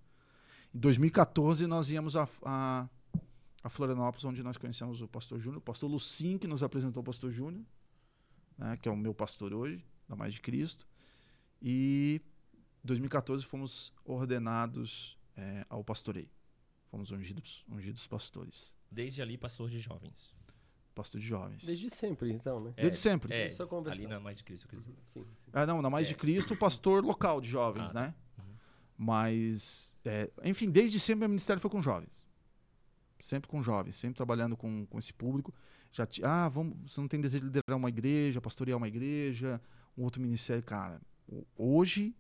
Em 0.74 0.80
2014 0.80 1.68
nós 1.68 1.90
íamos 1.92 2.16
a, 2.16 2.28
a, 2.44 2.88
a 3.64 3.70
Florianópolis, 3.70 4.26
onde 4.26 4.42
nós 4.42 4.58
conhecemos 4.58 5.02
o 5.02 5.08
pastor 5.08 5.40
Júnior, 5.40 5.60
o 5.60 5.62
pastor 5.62 5.90
Lucim, 5.90 6.38
que 6.40 6.48
nos 6.48 6.64
apresentou 6.64 7.02
o 7.02 7.04
pastor 7.04 7.32
Júnior, 7.32 7.64
né, 8.58 8.78
que 8.78 8.90
é 8.90 8.92
o 8.92 8.98
meu 8.98 9.14
pastor 9.14 9.54
hoje, 9.54 9.86
da 10.10 10.16
Mais 10.16 10.34
de 10.34 10.42
Cristo. 10.42 10.88
E 11.64 12.22
em 12.84 12.88
2014 12.88 13.46
fomos 13.46 13.94
ordenados 14.04 15.18
eh, 15.38 15.66
ao 15.70 15.84
pastoreio. 15.84 16.30
Fomos 16.92 17.10
ungidos, 17.12 17.64
ungidos 17.70 18.06
pastores, 18.06 18.72
Desde 18.92 19.22
ali, 19.22 19.36
pastor 19.38 19.70
de 19.70 19.80
jovens. 19.80 20.32
pastor 20.94 21.20
de 21.20 21.26
jovens. 21.26 21.64
Desde 21.66 21.90
sempre, 21.90 22.32
então, 22.32 22.60
né? 22.64 22.74
Desde 22.76 22.98
sempre. 23.00 23.34
É, 23.34 23.50
Só 23.50 23.68
ali 23.90 24.06
na 24.06 24.20
Mais 24.20 24.38
de 24.38 24.44
Cristo, 24.44 24.68
dizer. 24.68 24.92
Uhum. 24.92 24.98
Sim, 25.06 25.24
sim. 25.44 25.52
Ah, 25.52 25.66
não, 25.66 25.82
na 25.82 25.90
Mais 25.90 26.06
de 26.08 26.14
É. 26.14 26.18
Cristo, 26.18 26.54
o 26.54 26.58
pastor 26.58 27.04
local 27.04 27.42
de 27.42 27.50
jovens, 27.50 27.82
Ah, 27.86 27.88
tá. 27.88 27.94
né? 27.94 28.16
Uhum. 28.38 28.44
Mas, 28.96 29.98
é, 30.06 30.30
enfim, 30.44 30.70
desde 30.70 31.00
sempre 31.00 31.22
meu 31.22 31.30
ministério 31.30 31.60
foi 31.62 31.72
com 31.72 31.82
jovens. 31.82 32.24
Sempre 33.20 33.50
com 33.50 33.64
jovens, 33.64 33.96
sempre 33.96 34.18
trabalhando 34.18 34.56
com, 34.58 34.86
com 34.86 35.00
esse 35.00 35.14
público. 35.14 35.52
já 35.92 36.06
ti- 36.06 36.24
ah, 36.24 36.48
vamos, 36.50 36.92
você 36.92 37.00
não 37.02 37.08
tem 37.08 37.22
desejo 37.22 37.42
de 37.42 37.48
liderar 37.48 37.78
uma 37.78 37.90
igreja, 37.90 38.42
pastorear 38.42 38.78
uma 38.78 38.88
igreja, 38.88 39.60
um 39.98 40.04
outro 40.04 40.22
ministério, 40.22 40.62
cara. 40.64 41.00
Ho- 41.34 41.48
Hoje 41.58 42.16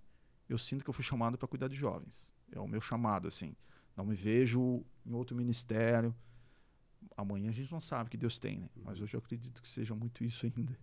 eu 0.49 0.57
sinto 0.57 0.83
que 0.83 0.89
eu 0.89 0.93
fui 0.93 1.03
chamado 1.03 1.37
para 1.37 1.47
cuidar 1.47 1.67
de 1.67 1.75
jovens. 1.75 2.33
É 2.51 2.59
o 2.59 2.67
meu 2.67 2.81
chamado, 2.81 3.27
assim. 3.27 3.55
Não 3.95 4.05
me 4.05 4.15
vejo 4.15 4.83
em 5.05 5.13
outro 5.13 5.35
ministério. 5.35 6.13
Amanhã 7.15 7.49
a 7.49 7.53
gente 7.53 7.71
não 7.71 7.79
sabe 7.81 8.09
que 8.09 8.17
Deus 8.17 8.39
tem, 8.39 8.59
né? 8.59 8.69
Mas 8.75 8.99
hoje 8.99 9.15
eu 9.15 9.19
acredito 9.19 9.61
que 9.61 9.69
seja 9.69 9.93
muito 9.93 10.23
isso 10.23 10.45
ainda. 10.45 10.77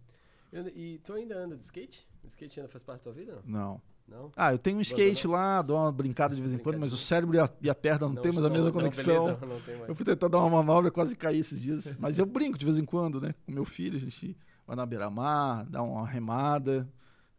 E 0.74 0.98
tu 1.04 1.12
ainda 1.12 1.36
anda 1.36 1.56
de 1.56 1.64
skate? 1.64 2.06
O 2.24 2.26
skate 2.28 2.60
ainda 2.60 2.70
faz 2.70 2.82
parte 2.82 3.00
da 3.00 3.04
tua 3.04 3.12
vida? 3.12 3.40
Não? 3.44 3.80
Não. 4.06 4.20
Não? 4.22 4.32
Ah, 4.36 4.52
eu 4.52 4.58
tenho 4.58 4.78
um 4.78 4.80
skate 4.80 5.24
Abandonou? 5.26 5.32
lá, 5.32 5.62
dou 5.62 5.76
uma 5.76 5.92
brincada 5.92 6.34
de 6.34 6.40
vez 6.42 6.52
em 6.52 6.58
quando, 6.58 6.78
mas 6.80 6.92
o 6.92 6.98
cérebro 6.98 7.36
e 7.36 7.38
a, 7.38 7.48
e 7.60 7.70
a 7.70 7.74
perna 7.76 8.08
não, 8.08 8.16
tem 8.20 8.32
mais 8.32 8.44
a 8.44 8.50
mesma 8.50 8.72
conexão. 8.72 9.24
beleza, 9.26 9.46
não 9.46 9.60
tem 9.60 9.76
mais. 9.76 9.88
Eu 9.88 9.94
fui 9.94 10.04
tentar 10.04 10.26
dar 10.26 10.38
uma 10.38 10.50
manobra, 10.50 10.90
quase 10.90 11.14
caí 11.14 11.38
esses 11.38 11.60
dias. 11.62 11.94
Mas 11.98 12.18
eu 12.18 12.26
brinco 12.26 12.58
de 12.58 12.64
vez 12.64 12.76
em 12.78 12.84
quando, 12.84 13.20
né? 13.20 13.34
Com 13.46 13.52
meu 13.52 13.64
filho, 13.64 13.96
a 13.96 14.00
gente 14.00 14.36
vai 14.66 14.74
na 14.74 14.84
beira-mar, 14.84 15.64
dá 15.66 15.80
uma 15.82 16.04
remada. 16.06 16.88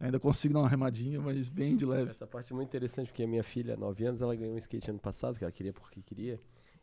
Ainda 0.01 0.19
consigo 0.19 0.55
dar 0.55 0.61
uma 0.61 0.67
remadinha, 0.67 1.21
mas 1.21 1.47
bem 1.47 1.75
de 1.75 1.85
leve. 1.85 2.09
Essa 2.09 2.25
parte 2.25 2.51
é 2.51 2.55
muito 2.55 2.67
interessante, 2.67 3.07
porque 3.07 3.21
a 3.21 3.27
minha 3.27 3.43
filha, 3.43 3.77
9 3.77 4.03
anos, 4.03 4.19
ela 4.19 4.35
ganhou 4.35 4.55
um 4.55 4.57
skate 4.57 4.89
ano 4.89 4.99
passado, 4.99 5.37
que 5.37 5.43
ela 5.43 5.51
queria 5.51 5.71
porque 5.71 6.01
queria. 6.01 6.39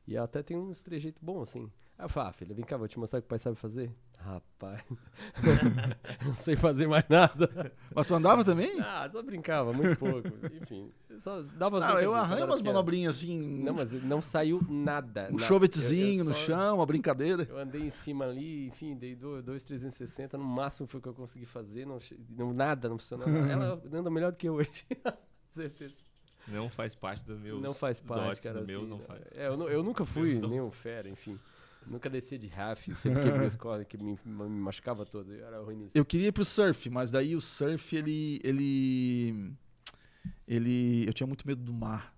E 0.09 0.17
ela 0.17 0.25
até 0.25 0.43
tem 0.43 0.57
uns 0.57 0.81
trejeitos 0.83 1.23
bons, 1.23 1.43
assim. 1.51 1.71
Aí 1.99 2.05
eu 2.07 2.09
falo, 2.09 2.29
ah, 2.29 2.33
filha, 2.33 2.55
vem 2.55 2.65
cá, 2.65 2.77
vou 2.79 2.89
te 2.89 2.99
mostrar 2.99 3.19
o 3.19 3.23
que 3.23 3.27
o 3.27 3.29
pai 3.29 3.39
sabe 3.39 3.57
fazer. 3.57 3.93
Rapaz, 4.17 4.83
não 6.25 6.35
sei 6.37 6.57
fazer 6.57 6.87
mais 6.87 7.05
nada. 7.09 7.73
Mas 7.95 8.07
tu 8.07 8.15
andava 8.15 8.43
também? 8.45 8.81
Ah, 8.81 9.07
só 9.11 9.23
brincava, 9.23 9.73
muito 9.73 9.97
pouco. 9.99 10.29
Enfim, 10.63 10.91
só 11.19 11.43
dava 11.57 11.77
umas 11.77 11.83
Ah, 11.91 12.03
eu 12.03 12.15
arranho 12.15 12.47
umas 12.47 12.63
manobrinhas 12.63 13.17
assim. 13.17 13.39
Não, 13.39 13.75
mas 13.75 13.93
não 14.03 14.23
saiu 14.23 14.61
nada. 14.69 15.29
um 15.33 15.39
chovetezinho 15.39 16.25
no 16.25 16.35
chão, 16.35 16.77
uma 16.77 16.87
brincadeira. 16.87 17.47
Eu 17.49 17.59
andei 17.59 17.83
em 17.83 17.91
cima 17.91 18.25
ali, 18.25 18.67
enfim, 18.69 18.97
dei 18.97 19.15
do- 19.15 19.43
dois 19.43 19.65
360, 19.65 20.39
no 20.39 20.45
máximo 20.45 20.87
foi 20.89 20.99
o 21.01 21.03
que 21.03 21.09
eu 21.09 21.15
consegui 21.15 21.45
fazer, 21.47 21.87
não, 21.87 21.99
não- 22.31 22.53
nada, 22.53 22.89
não 22.89 22.99
funcionava. 22.99 23.31
Ela 23.31 23.81
anda 23.93 24.11
melhor 24.11 24.33
do 24.33 24.39
que 24.39 24.49
eu 24.49 24.55
hoje. 24.55 24.87
Certeza. 25.51 25.95
Não 26.51 26.69
faz 26.69 26.95
parte 26.95 27.25
dos 27.25 27.39
meus 27.39 27.61
não 27.61 27.75
faz 27.75 28.01
parte, 28.01 28.25
dotes, 28.25 28.43
cara. 28.43 28.61
do 28.61 28.67
meus 28.67 28.83
assim, 28.83 28.91
não 28.91 28.99
faz. 29.01 29.23
É, 29.33 29.49
eu, 29.49 29.69
eu 29.69 29.83
nunca 29.83 30.05
fui 30.05 30.39
nenhum 30.39 30.71
fera, 30.71 31.09
enfim. 31.09 31.39
Nunca 31.87 32.11
descia 32.11 32.39
de 32.39 32.49
raf, 32.49 32.95
sempre 32.97 33.23
quebrei 33.23 33.47
as 33.47 33.57
cordas, 33.57 33.87
que 33.87 33.97
me, 33.97 34.19
me 34.25 34.49
machucava 34.49 35.07
todo, 35.07 35.33
eu 35.33 35.47
era 35.47 35.61
ruim 35.61 35.77
nisso. 35.77 35.97
Eu 35.97 36.05
queria 36.05 36.29
ir 36.29 36.33
pro 36.33 36.45
surf, 36.45 36.91
mas 36.91 37.11
daí 37.11 37.35
o 37.35 37.41
surf, 37.41 37.97
ele. 37.97 38.41
ele. 38.45 39.53
ele 40.47 41.09
eu 41.09 41.13
tinha 41.13 41.27
muito 41.27 41.47
medo 41.47 41.63
do 41.63 41.73
mar. 41.73 42.15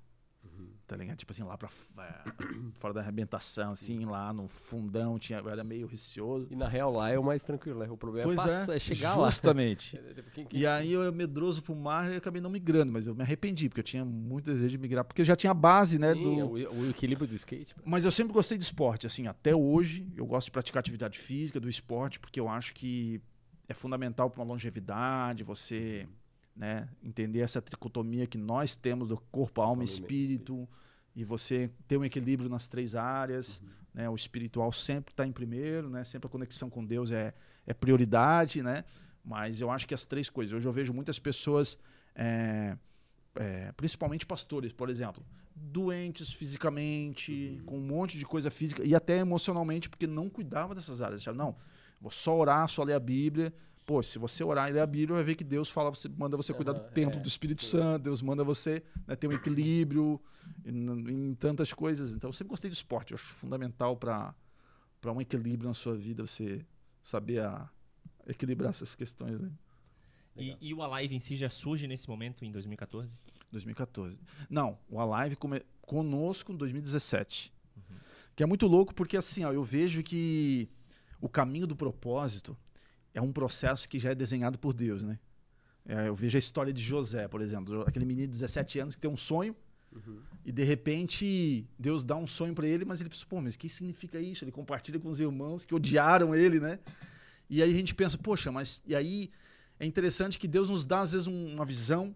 Uhum. 0.91 0.97
Tá 0.97 0.97
ligado? 0.97 1.17
Tipo 1.19 1.33
assim, 1.33 1.43
lá 1.45 1.57
pra 1.57 1.69
é, 1.99 2.33
fora 2.81 2.93
da 2.95 3.01
arrebentação, 3.01 3.71
assim, 3.71 4.05
lá 4.05 4.33
no 4.33 4.49
fundão, 4.49 5.19
tinha, 5.19 5.39
era 5.39 5.63
meio 5.63 5.87
receoso. 5.87 6.49
E 6.51 6.57
na 6.57 6.67
real 6.69 6.93
lá 6.93 7.11
é 7.11 7.19
o 7.19 7.23
mais 7.23 7.43
tranquilo, 7.45 7.79
né? 7.79 7.89
O 7.91 7.97
problema 7.97 8.27
Pois 8.27 8.39
é, 8.41 8.43
passar, 8.43 8.73
é, 8.73 8.77
é 8.77 8.79
chegar 8.79 9.15
lá. 9.17 9.29
justamente. 9.29 9.97
Quem- 10.35 10.45
quem- 10.47 10.61
E 10.61 10.67
aí 10.67 10.93
eu 10.93 11.03
era 11.03 11.13
medroso 11.13 11.63
pro 11.63 11.75
mar 11.75 12.11
e 12.13 12.17
acabei 12.17 12.41
não 12.43 12.51
migrando, 12.51 12.93
mas 12.93 13.07
eu 13.07 13.15
me 13.15 13.23
arrependi, 13.23 13.69
porque 13.69 13.81
eu 13.81 13.85
tinha 13.85 14.05
muito 14.05 14.47
desejo 14.53 14.71
de 14.71 14.79
migrar, 14.79 15.05
porque 15.05 15.23
eu 15.23 15.25
já 15.27 15.37
tinha 15.37 15.51
a 15.51 15.55
base, 15.55 15.99
né, 15.99 16.15
Sim, 16.15 16.23
do... 16.23 16.59
é 16.59 16.69
o, 16.69 16.81
o 16.81 16.91
equilíbrio 16.91 17.27
do 17.29 17.35
skate. 17.35 17.75
pô. 17.75 17.83
Mas 17.85 18.05
eu 18.05 18.11
sempre 18.11 18.33
gostei 18.33 18.59
de 18.59 18.65
esporte, 18.65 19.07
assim, 19.07 19.27
até 19.27 19.55
hoje 19.55 20.07
eu 20.17 20.27
gosto 20.27 20.47
de 20.47 20.51
praticar 20.53 20.81
atividade 20.81 21.19
física, 21.19 21.61
do 21.61 21.69
esporte, 21.69 22.19
porque 22.19 22.39
eu 22.41 22.49
acho 22.49 22.75
que 22.75 23.21
é 23.69 23.75
fundamental 23.75 24.29
para 24.31 24.41
uma 24.43 24.47
longevidade, 24.49 25.45
você, 25.45 26.09
né, 26.61 26.87
entender 27.03 27.41
essa 27.41 27.63
tricotomia 27.63 28.27
que 28.27 28.37
nós 28.37 28.77
temos 28.77 29.09
do 29.09 29.17
corpo, 29.17 29.63
alma 29.63 29.83
e 29.83 29.87
espírito, 29.87 30.69
e 31.17 31.25
você 31.25 31.71
ter 31.89 31.97
um 31.97 32.05
equilíbrio 32.05 32.51
nas 32.51 32.69
três 32.69 32.95
áreas, 32.95 33.63
né, 33.95 34.11
o 34.11 34.15
espiritual 34.15 34.71
sempre 34.71 35.11
está 35.11 35.27
em 35.27 35.33
primeiro, 35.33 35.89
né, 35.89 36.05
sempre 36.05 36.27
a 36.27 36.31
conexão 36.31 36.69
com 36.69 36.85
Deus 36.85 37.11
é, 37.11 37.33
é 37.67 37.73
prioridade, 37.73 38.63
né, 38.63 38.85
mas 39.25 39.63
eu 39.63 39.71
acho 39.71 39.89
que 39.89 39.95
as 39.95 40.05
três 40.05 40.29
coisas, 40.29 40.53
hoje 40.53 40.69
eu 40.69 40.73
vejo 40.73 40.93
muitas 40.93 41.19
pessoas, 41.19 41.79
é, 42.15 42.77
é, 43.37 43.73
principalmente 43.73 44.27
pastores, 44.27 44.71
por 44.71 44.91
exemplo, 44.91 45.25
doentes 45.57 46.31
fisicamente, 46.31 47.63
com 47.65 47.79
um 47.79 47.83
monte 47.83 48.19
de 48.19 48.27
coisa 48.27 48.51
física 48.51 48.85
e 48.85 48.95
até 48.95 49.17
emocionalmente, 49.17 49.89
porque 49.89 50.07
não 50.07 50.29
cuidava 50.29 50.75
dessas 50.75 51.01
áreas. 51.01 51.25
Não, 51.27 51.57
vou 51.99 52.11
só 52.11 52.37
orar, 52.37 52.69
só 52.69 52.83
ler 52.83 52.95
a 52.95 53.01
Bíblia. 53.01 53.53
Pô, 53.91 54.05
se 54.05 54.21
você 54.21 54.45
orar 54.45 54.71
e 54.71 54.73
ler 54.73 54.83
a 54.83 54.87
Bíblia, 54.87 55.17
vai 55.17 55.25
ver 55.25 55.35
que 55.35 55.43
Deus 55.43 55.69
fala, 55.69 55.91
você 55.91 56.09
manda 56.09 56.37
você 56.37 56.55
cuidar 56.55 56.75
do 56.75 56.79
templo 56.91 57.19
é, 57.19 57.23
do 57.25 57.27
Espírito 57.27 57.65
sim. 57.65 57.77
Santo, 57.77 58.05
Deus 58.05 58.23
manda 58.23 58.45
você 58.45 58.85
né, 59.05 59.17
ter 59.17 59.27
um 59.27 59.33
equilíbrio 59.33 60.21
em, 60.65 61.31
em 61.31 61.35
tantas 61.35 61.73
coisas. 61.73 62.13
Então, 62.15 62.31
eu 62.31 62.33
sempre 62.33 62.51
gostei 62.51 62.71
do 62.71 62.73
esporte. 62.73 63.11
Eu 63.11 63.17
acho 63.17 63.25
fundamental 63.25 63.97
para 63.97 64.33
um 65.07 65.21
equilíbrio 65.21 65.67
na 65.67 65.75
sua 65.75 65.97
vida, 65.97 66.25
você 66.25 66.65
saber 67.03 67.41
a- 67.41 67.69
equilibrar 68.29 68.71
essas 68.71 68.95
questões. 68.95 69.41
Né? 69.41 69.51
E, 70.37 70.57
e 70.61 70.73
o 70.73 70.85
Alive 70.85 71.17
em 71.17 71.21
si 71.21 71.37
já 71.37 71.51
surge 71.51 71.89
nesse 71.89 72.09
momento, 72.09 72.45
em 72.45 72.53
2014? 72.53 73.11
2014. 73.51 74.21
Não, 74.49 74.79
o 74.89 75.01
Alive 75.01 75.35
come... 75.35 75.65
conosco 75.83 76.53
em 76.53 76.57
2017. 76.57 77.53
Que 78.37 78.45
é 78.45 78.47
muito 78.47 78.69
louco 78.69 78.95
porque 78.95 79.17
assim, 79.17 79.45
ó, 79.45 79.53
eu 79.53 79.65
vejo 79.65 80.01
que 80.05 80.69
o 81.21 81.29
caminho 81.29 81.67
do 81.67 81.75
propósito 81.75 82.57
é 83.15 83.21
um 83.21 83.33
processo 83.33 83.89
que 83.89 83.99
já 83.99 84.11
é 84.11 84.15
desenhado 84.15 84.59
por 84.59 84.73
Deus, 84.73 85.03
né? 85.03 85.19
É, 85.87 86.09
eu 86.09 86.15
vejo 86.15 86.37
a 86.37 86.39
história 86.39 86.73
de 86.73 86.83
José, 86.83 87.27
por 87.27 87.41
exemplo, 87.41 87.83
aquele 87.87 88.05
menino 88.05 88.27
de 88.27 88.33
17 88.33 88.79
anos 88.81 88.95
que 88.95 89.01
tem 89.01 89.11
um 89.11 89.17
sonho 89.17 89.55
Uhum. 89.93 90.21
e 90.45 90.53
de 90.53 90.63
repente 90.63 91.67
Deus 91.77 92.05
dá 92.05 92.15
um 92.15 92.27
sonho 92.27 92.55
para 92.55 92.65
ele, 92.65 92.85
mas 92.85 93.01
ele 93.01 93.11
pensa, 93.11 93.27
pô, 93.29 93.41
mas 93.41 93.57
o 93.57 93.59
que 93.59 93.69
significa 93.69 94.21
isso? 94.21 94.45
Ele 94.45 94.53
compartilha 94.53 95.01
com 95.01 95.09
os 95.09 95.19
irmãos 95.19 95.65
que 95.65 95.75
odiaram 95.75 96.33
ele, 96.33 96.61
né? 96.61 96.79
E 97.49 97.61
aí 97.61 97.69
a 97.69 97.77
gente 97.77 97.93
pensa, 97.93 98.17
poxa, 98.17 98.53
mas 98.53 98.81
e 98.87 98.95
aí 98.95 99.31
é 99.81 99.85
interessante 99.87 100.39
que 100.39 100.47
Deus 100.47 100.69
nos 100.69 100.87
dá 100.87 101.01
às 101.01 101.11
vezes 101.11 101.27
um- 101.27 101.55
uma 101.55 101.65
visão, 101.65 102.15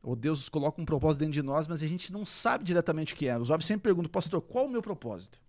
ou 0.00 0.14
Deus 0.14 0.38
nos 0.38 0.48
coloca 0.48 0.80
um 0.80 0.84
propósito 0.84 1.18
dentro 1.18 1.32
de 1.32 1.42
nós, 1.42 1.66
mas 1.66 1.82
a 1.82 1.86
gente 1.88 2.12
não 2.12 2.24
sabe 2.24 2.62
diretamente 2.62 3.12
o 3.12 3.16
que 3.16 3.26
é. 3.26 3.36
Os 3.36 3.48
jovens 3.48 3.66
sempre 3.66 3.82
perguntam, 3.82 4.08
pastor, 4.08 4.40
qual 4.40 4.66
o 4.66 4.70
meu 4.70 4.80
propósito? 4.80 5.40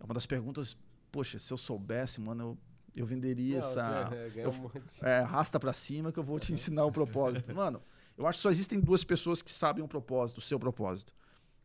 É 0.00 0.04
uma 0.04 0.14
das 0.14 0.26
perguntas, 0.26 0.76
poxa, 1.12 1.38
se 1.38 1.52
eu 1.52 1.56
soubesse, 1.56 2.20
mano, 2.20 2.42
eu, 2.42 2.58
eu 2.94 3.06
venderia 3.06 3.60
Não, 3.60 3.68
essa 3.68 3.80
é, 4.36 4.44
eu- 4.44 4.50
um 4.50 5.06
é, 5.06 5.18
arrasta 5.20 5.58
pra 5.60 5.72
cima 5.72 6.12
que 6.12 6.18
eu 6.18 6.22
vou 6.24 6.38
te 6.38 6.52
ensinar 6.52 6.84
o 6.84 6.92
propósito. 6.92 7.54
Mano, 7.54 7.82
eu 8.16 8.26
acho 8.26 8.38
que 8.38 8.42
só 8.42 8.50
existem 8.50 8.80
duas 8.80 9.04
pessoas 9.04 9.42
que 9.42 9.52
sabem 9.52 9.82
o 9.82 9.88
propósito, 9.88 10.38
o 10.38 10.40
seu 10.40 10.58
propósito. 10.58 11.14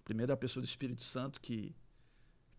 Primeiro 0.03 0.31
é 0.31 0.35
a 0.35 0.37
pessoa 0.37 0.61
do 0.61 0.65
Espírito 0.67 1.03
Santo 1.03 1.41
que 1.41 1.75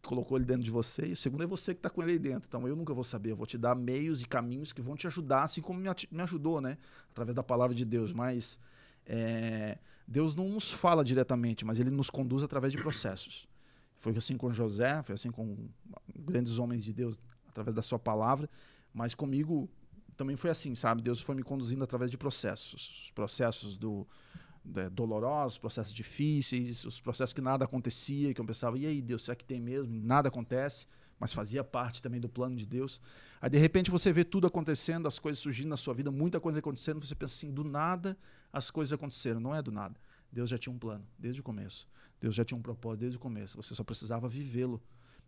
colocou 0.03 0.37
ele 0.39 0.45
dentro 0.45 0.63
de 0.63 0.71
você, 0.71 1.07
e 1.07 1.13
o 1.13 1.17
segundo 1.17 1.43
é 1.43 1.47
você 1.47 1.75
que 1.75 1.79
está 1.81 1.91
com 1.91 2.03
ele 2.03 2.13
aí 2.13 2.19
dentro. 2.19 2.47
Então 2.47 2.67
eu 2.69 2.77
nunca 2.77 2.95
vou 2.95 3.03
saber, 3.05 3.33
eu 3.33 3.37
vou 3.37 3.47
te 3.47 3.59
dar 3.59 3.75
meios 3.75 4.23
e 4.23 4.27
caminhos 4.27 4.73
que 4.73 4.81
vão 4.81 4.97
te 4.97 5.07
ajudar, 5.07 5.43
assim 5.45 5.61
como 5.61 5.81
me, 5.81 5.89
me 6.11 6.23
ajudou, 6.23 6.61
né? 6.61 6.79
Através 7.11 7.35
da 7.35 7.43
palavra 7.43 7.75
de 7.75 7.85
Deus. 7.85 8.13
Mas 8.13 8.59
é, 9.05 9.79
Deus 10.07 10.37
não 10.37 10.49
nos 10.49 10.71
fala 10.71 11.05
diretamente, 11.05 11.65
mas 11.65 11.81
ele 11.81 11.91
nos 11.91 12.09
conduz 12.11 12.43
através 12.43 12.73
de 12.73 12.79
processos. 12.79 13.49
Foi 13.99 14.17
assim 14.17 14.37
com 14.37 14.53
José, 14.53 15.03
foi 15.03 15.15
assim 15.15 15.31
com 15.31 15.69
grandes 16.15 16.59
homens 16.59 16.85
de 16.85 16.93
Deus 16.93 17.19
através 17.57 17.75
da 17.75 17.83
sua 17.83 17.99
palavra, 17.99 18.49
mas 18.93 19.15
comigo 19.15 19.69
também 20.17 20.37
foi 20.37 20.51
assim, 20.51 20.75
sabe? 20.75 21.03
Deus 21.03 21.21
foi 21.21 21.35
me 21.35 21.43
conduzindo 21.43 21.83
através 21.83 22.11
de 22.11 22.19
processos, 22.19 23.05
os 23.05 23.11
processos 23.13 23.77
do 23.77 24.07
né, 24.65 24.89
dolorosos, 24.91 25.59
processos 25.59 25.93
difíceis, 25.93 26.85
os 26.85 27.01
processos 27.01 27.33
que 27.33 27.41
nada 27.41 27.65
acontecia, 27.65 28.33
que 28.35 28.41
eu 28.41 28.45
pensava, 28.45 28.79
e 28.79 28.87
aí 28.87 29.01
Deus, 29.01 29.25
será 29.25 29.35
que 29.35 29.45
tem 29.45 29.61
mesmo? 29.61 29.93
Nada 29.95 30.29
acontece, 30.29 30.87
mas 31.19 31.33
fazia 31.33 31.65
parte 31.65 32.03
também 32.03 32.21
do 32.21 32.29
plano 32.29 32.57
de 32.57 32.67
Deus. 32.67 33.01
Aí 33.41 33.49
de 33.49 33.59
repente 33.59 33.91
você 33.91 34.13
vê 34.13 34.25
tudo 34.25 34.47
acontecendo, 34.47 35.07
as 35.07 35.19
coisas 35.19 35.43
surgindo 35.43 35.69
na 35.69 35.77
sua 35.77 35.95
vida, 35.95 36.11
muita 36.11 36.41
coisa 36.41 36.59
acontecendo, 36.59 37.05
você 37.05 37.15
pensa 37.15 37.35
assim, 37.35 37.51
do 37.51 37.65
nada 37.65 38.19
as 38.53 38.71
coisas 38.71 38.93
aconteceram, 38.93 39.41
não 39.41 39.55
é 39.55 39.63
do 39.63 39.71
nada. 39.71 39.99
Deus 40.33 40.51
já 40.51 40.59
tinha 40.59 40.75
um 40.75 40.79
plano 40.79 41.07
desde 41.19 41.41
o 41.41 41.45
começo. 41.45 41.87
Deus 42.21 42.35
já 42.35 42.45
tinha 42.45 42.57
um 42.57 42.63
propósito 42.63 43.01
desde 43.01 43.17
o 43.17 43.21
começo. 43.21 43.57
Você 43.57 43.75
só 43.75 43.85
precisava 43.85 44.29
vivê-lo, 44.29 44.83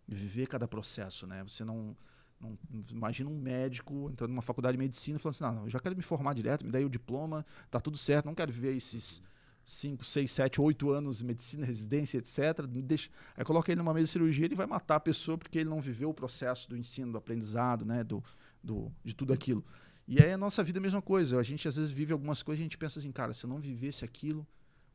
viver 0.07 0.47
cada 0.47 0.67
processo, 0.67 1.27
né? 1.27 1.43
Você 1.45 1.64
não 1.64 1.97
não, 2.40 2.57
imagina 2.90 3.29
um 3.29 3.38
médico 3.38 4.09
entrando 4.11 4.31
numa 4.31 4.42
faculdade 4.42 4.77
de 4.77 4.79
medicina 4.79 5.18
falando 5.18 5.35
assim: 5.35 5.44
não, 5.44 5.64
eu 5.64 5.70
já 5.70 5.81
quero 5.81 5.96
me 5.96 6.03
formar 6.03 6.35
direto, 6.35 6.64
me 6.64 6.70
dá 6.70 6.79
o 6.79 6.88
diploma, 6.88 7.44
tá 7.70 7.81
tudo 7.81 7.98
certo, 7.98 8.27
não 8.27 8.35
quero 8.35 8.53
viver 8.53 8.77
esses 8.77 9.22
5, 9.64 10.03
6, 10.03 10.31
7, 10.31 10.61
8 10.61 10.90
anos 10.90 11.18
de 11.18 11.27
medicina, 11.27 11.66
residência, 11.66 12.16
etc. 12.18 12.64
Deixa... 12.66 13.11
Aí 13.37 13.44
coloca 13.44 13.70
ele 13.70 13.81
numa 13.81 13.92
mesa 13.92 14.07
de 14.07 14.11
cirurgia, 14.12 14.46
ele 14.46 14.55
vai 14.55 14.66
matar 14.66 14.96
a 14.96 15.01
pessoa 15.01 15.37
porque 15.37 15.59
ele 15.59 15.68
não 15.68 15.81
viveu 15.81 16.09
o 16.09 16.14
processo 16.14 16.68
do 16.70 16.77
ensino, 16.77 17.12
do 17.12 17.18
aprendizado, 17.18 17.85
né? 17.85 18.03
do, 18.03 18.24
do, 18.62 18.90
de 19.05 19.14
tudo 19.14 19.33
aquilo. 19.33 19.62
E 20.07 20.22
aí 20.22 20.33
a 20.33 20.38
nossa 20.38 20.64
vida 20.64 20.79
é 20.79 20.81
a 20.81 20.83
mesma 20.83 21.03
coisa. 21.03 21.38
A 21.38 21.42
gente 21.42 21.68
às 21.68 21.77
vezes 21.77 21.90
vive 21.90 22.14
algumas 22.14 22.42
coisas 22.42 22.61
e 22.61 22.62
a 22.62 22.64
gente 22.64 22.79
pensa 22.79 22.98
assim, 22.98 23.12
cara, 23.12 23.35
se 23.35 23.44
eu 23.44 23.51
não 23.51 23.61
vivesse 23.61 24.07
aquilo, 24.07 24.46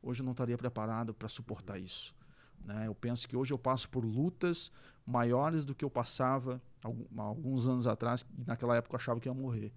hoje 0.01 0.21
eu 0.21 0.25
não 0.25 0.31
estaria 0.31 0.57
preparado 0.57 1.13
para 1.13 1.27
suportar 1.27 1.77
isso. 1.77 2.15
Né? 2.65 2.87
Eu 2.87 2.95
penso 2.95 3.27
que 3.27 3.35
hoje 3.35 3.53
eu 3.53 3.59
passo 3.59 3.87
por 3.87 4.03
lutas 4.03 4.71
maiores 5.05 5.65
do 5.65 5.75
que 5.75 5.85
eu 5.85 5.89
passava 5.89 6.59
alguns 6.83 7.67
anos 7.67 7.87
atrás, 7.87 8.25
naquela 8.45 8.75
época 8.75 8.95
eu 8.95 8.97
achava 8.97 9.19
que 9.19 9.29
ia 9.29 9.33
morrer. 9.33 9.73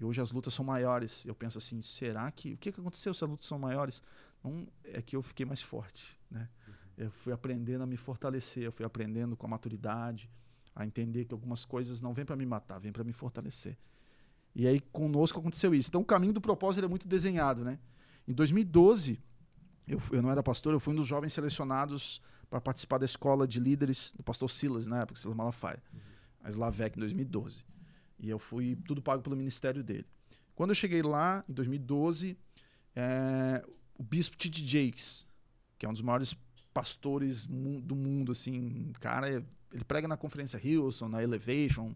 E 0.00 0.04
hoje 0.04 0.20
as 0.20 0.32
lutas 0.32 0.54
são 0.54 0.64
maiores. 0.64 1.24
Eu 1.24 1.34
penso 1.34 1.58
assim, 1.58 1.80
será 1.80 2.30
que 2.30 2.54
o 2.54 2.58
que, 2.58 2.72
que 2.72 2.80
aconteceu 2.80 3.14
se 3.14 3.24
as 3.24 3.30
lutas 3.30 3.46
são 3.46 3.58
maiores? 3.58 4.02
Não 4.42 4.66
é 4.84 5.00
que 5.00 5.14
eu 5.14 5.22
fiquei 5.22 5.46
mais 5.46 5.62
forte, 5.62 6.18
né? 6.30 6.48
Eu 6.96 7.10
fui 7.10 7.32
aprendendo 7.32 7.82
a 7.82 7.86
me 7.86 7.96
fortalecer, 7.96 8.64
eu 8.64 8.72
fui 8.72 8.84
aprendendo 8.84 9.36
com 9.36 9.46
a 9.46 9.48
maturidade, 9.48 10.28
a 10.74 10.84
entender 10.84 11.24
que 11.24 11.32
algumas 11.32 11.64
coisas 11.64 12.00
não 12.00 12.12
vêm 12.12 12.24
para 12.24 12.36
me 12.36 12.44
matar, 12.44 12.78
vêm 12.78 12.92
para 12.92 13.04
me 13.04 13.12
fortalecer. 13.12 13.76
E 14.54 14.66
aí 14.66 14.80
conosco 14.80 15.38
aconteceu 15.38 15.74
isso. 15.74 15.88
Então 15.88 16.00
o 16.00 16.04
caminho 16.04 16.32
do 16.32 16.40
propósito 16.40 16.84
é 16.84 16.88
muito 16.88 17.08
desenhado, 17.08 17.64
né? 17.64 17.78
Em 18.26 18.32
2012, 18.32 19.18
eu, 19.86 19.98
eu 20.12 20.22
não 20.22 20.30
era 20.30 20.42
pastor, 20.42 20.72
eu 20.72 20.80
fui 20.80 20.92
um 20.92 20.96
dos 20.96 21.06
jovens 21.06 21.32
selecionados 21.32 22.20
para 22.48 22.60
participar 22.60 22.98
da 22.98 23.06
escola 23.06 23.46
de 23.48 23.58
líderes 23.58 24.12
do 24.14 24.22
pastor 24.22 24.50
Silas, 24.50 24.86
na 24.86 25.00
época, 25.00 25.18
Silas 25.18 25.36
Malafaia, 25.36 25.82
a 26.42 26.50
Slavec, 26.50 26.96
em 26.96 27.00
2012. 27.00 27.64
E 28.18 28.28
eu 28.28 28.38
fui 28.38 28.76
tudo 28.86 29.02
pago 29.02 29.22
pelo 29.22 29.36
ministério 29.36 29.82
dele. 29.82 30.06
Quando 30.54 30.70
eu 30.70 30.74
cheguei 30.74 31.02
lá, 31.02 31.44
em 31.48 31.52
2012, 31.52 32.36
é, 32.94 33.64
o 33.98 34.02
bispo 34.02 34.36
T.D. 34.36 34.64
Jakes, 34.66 35.26
que 35.78 35.86
é 35.86 35.88
um 35.88 35.92
dos 35.92 36.02
maiores 36.02 36.36
pastores 36.72 37.46
mu 37.46 37.80
do 37.80 37.94
mundo, 37.94 38.32
assim, 38.32 38.92
cara, 39.00 39.28
é, 39.28 39.42
ele 39.72 39.84
prega 39.84 40.06
na 40.06 40.16
conferência 40.16 40.60
Hilson, 40.62 41.08
na 41.08 41.22
Elevation. 41.22 41.94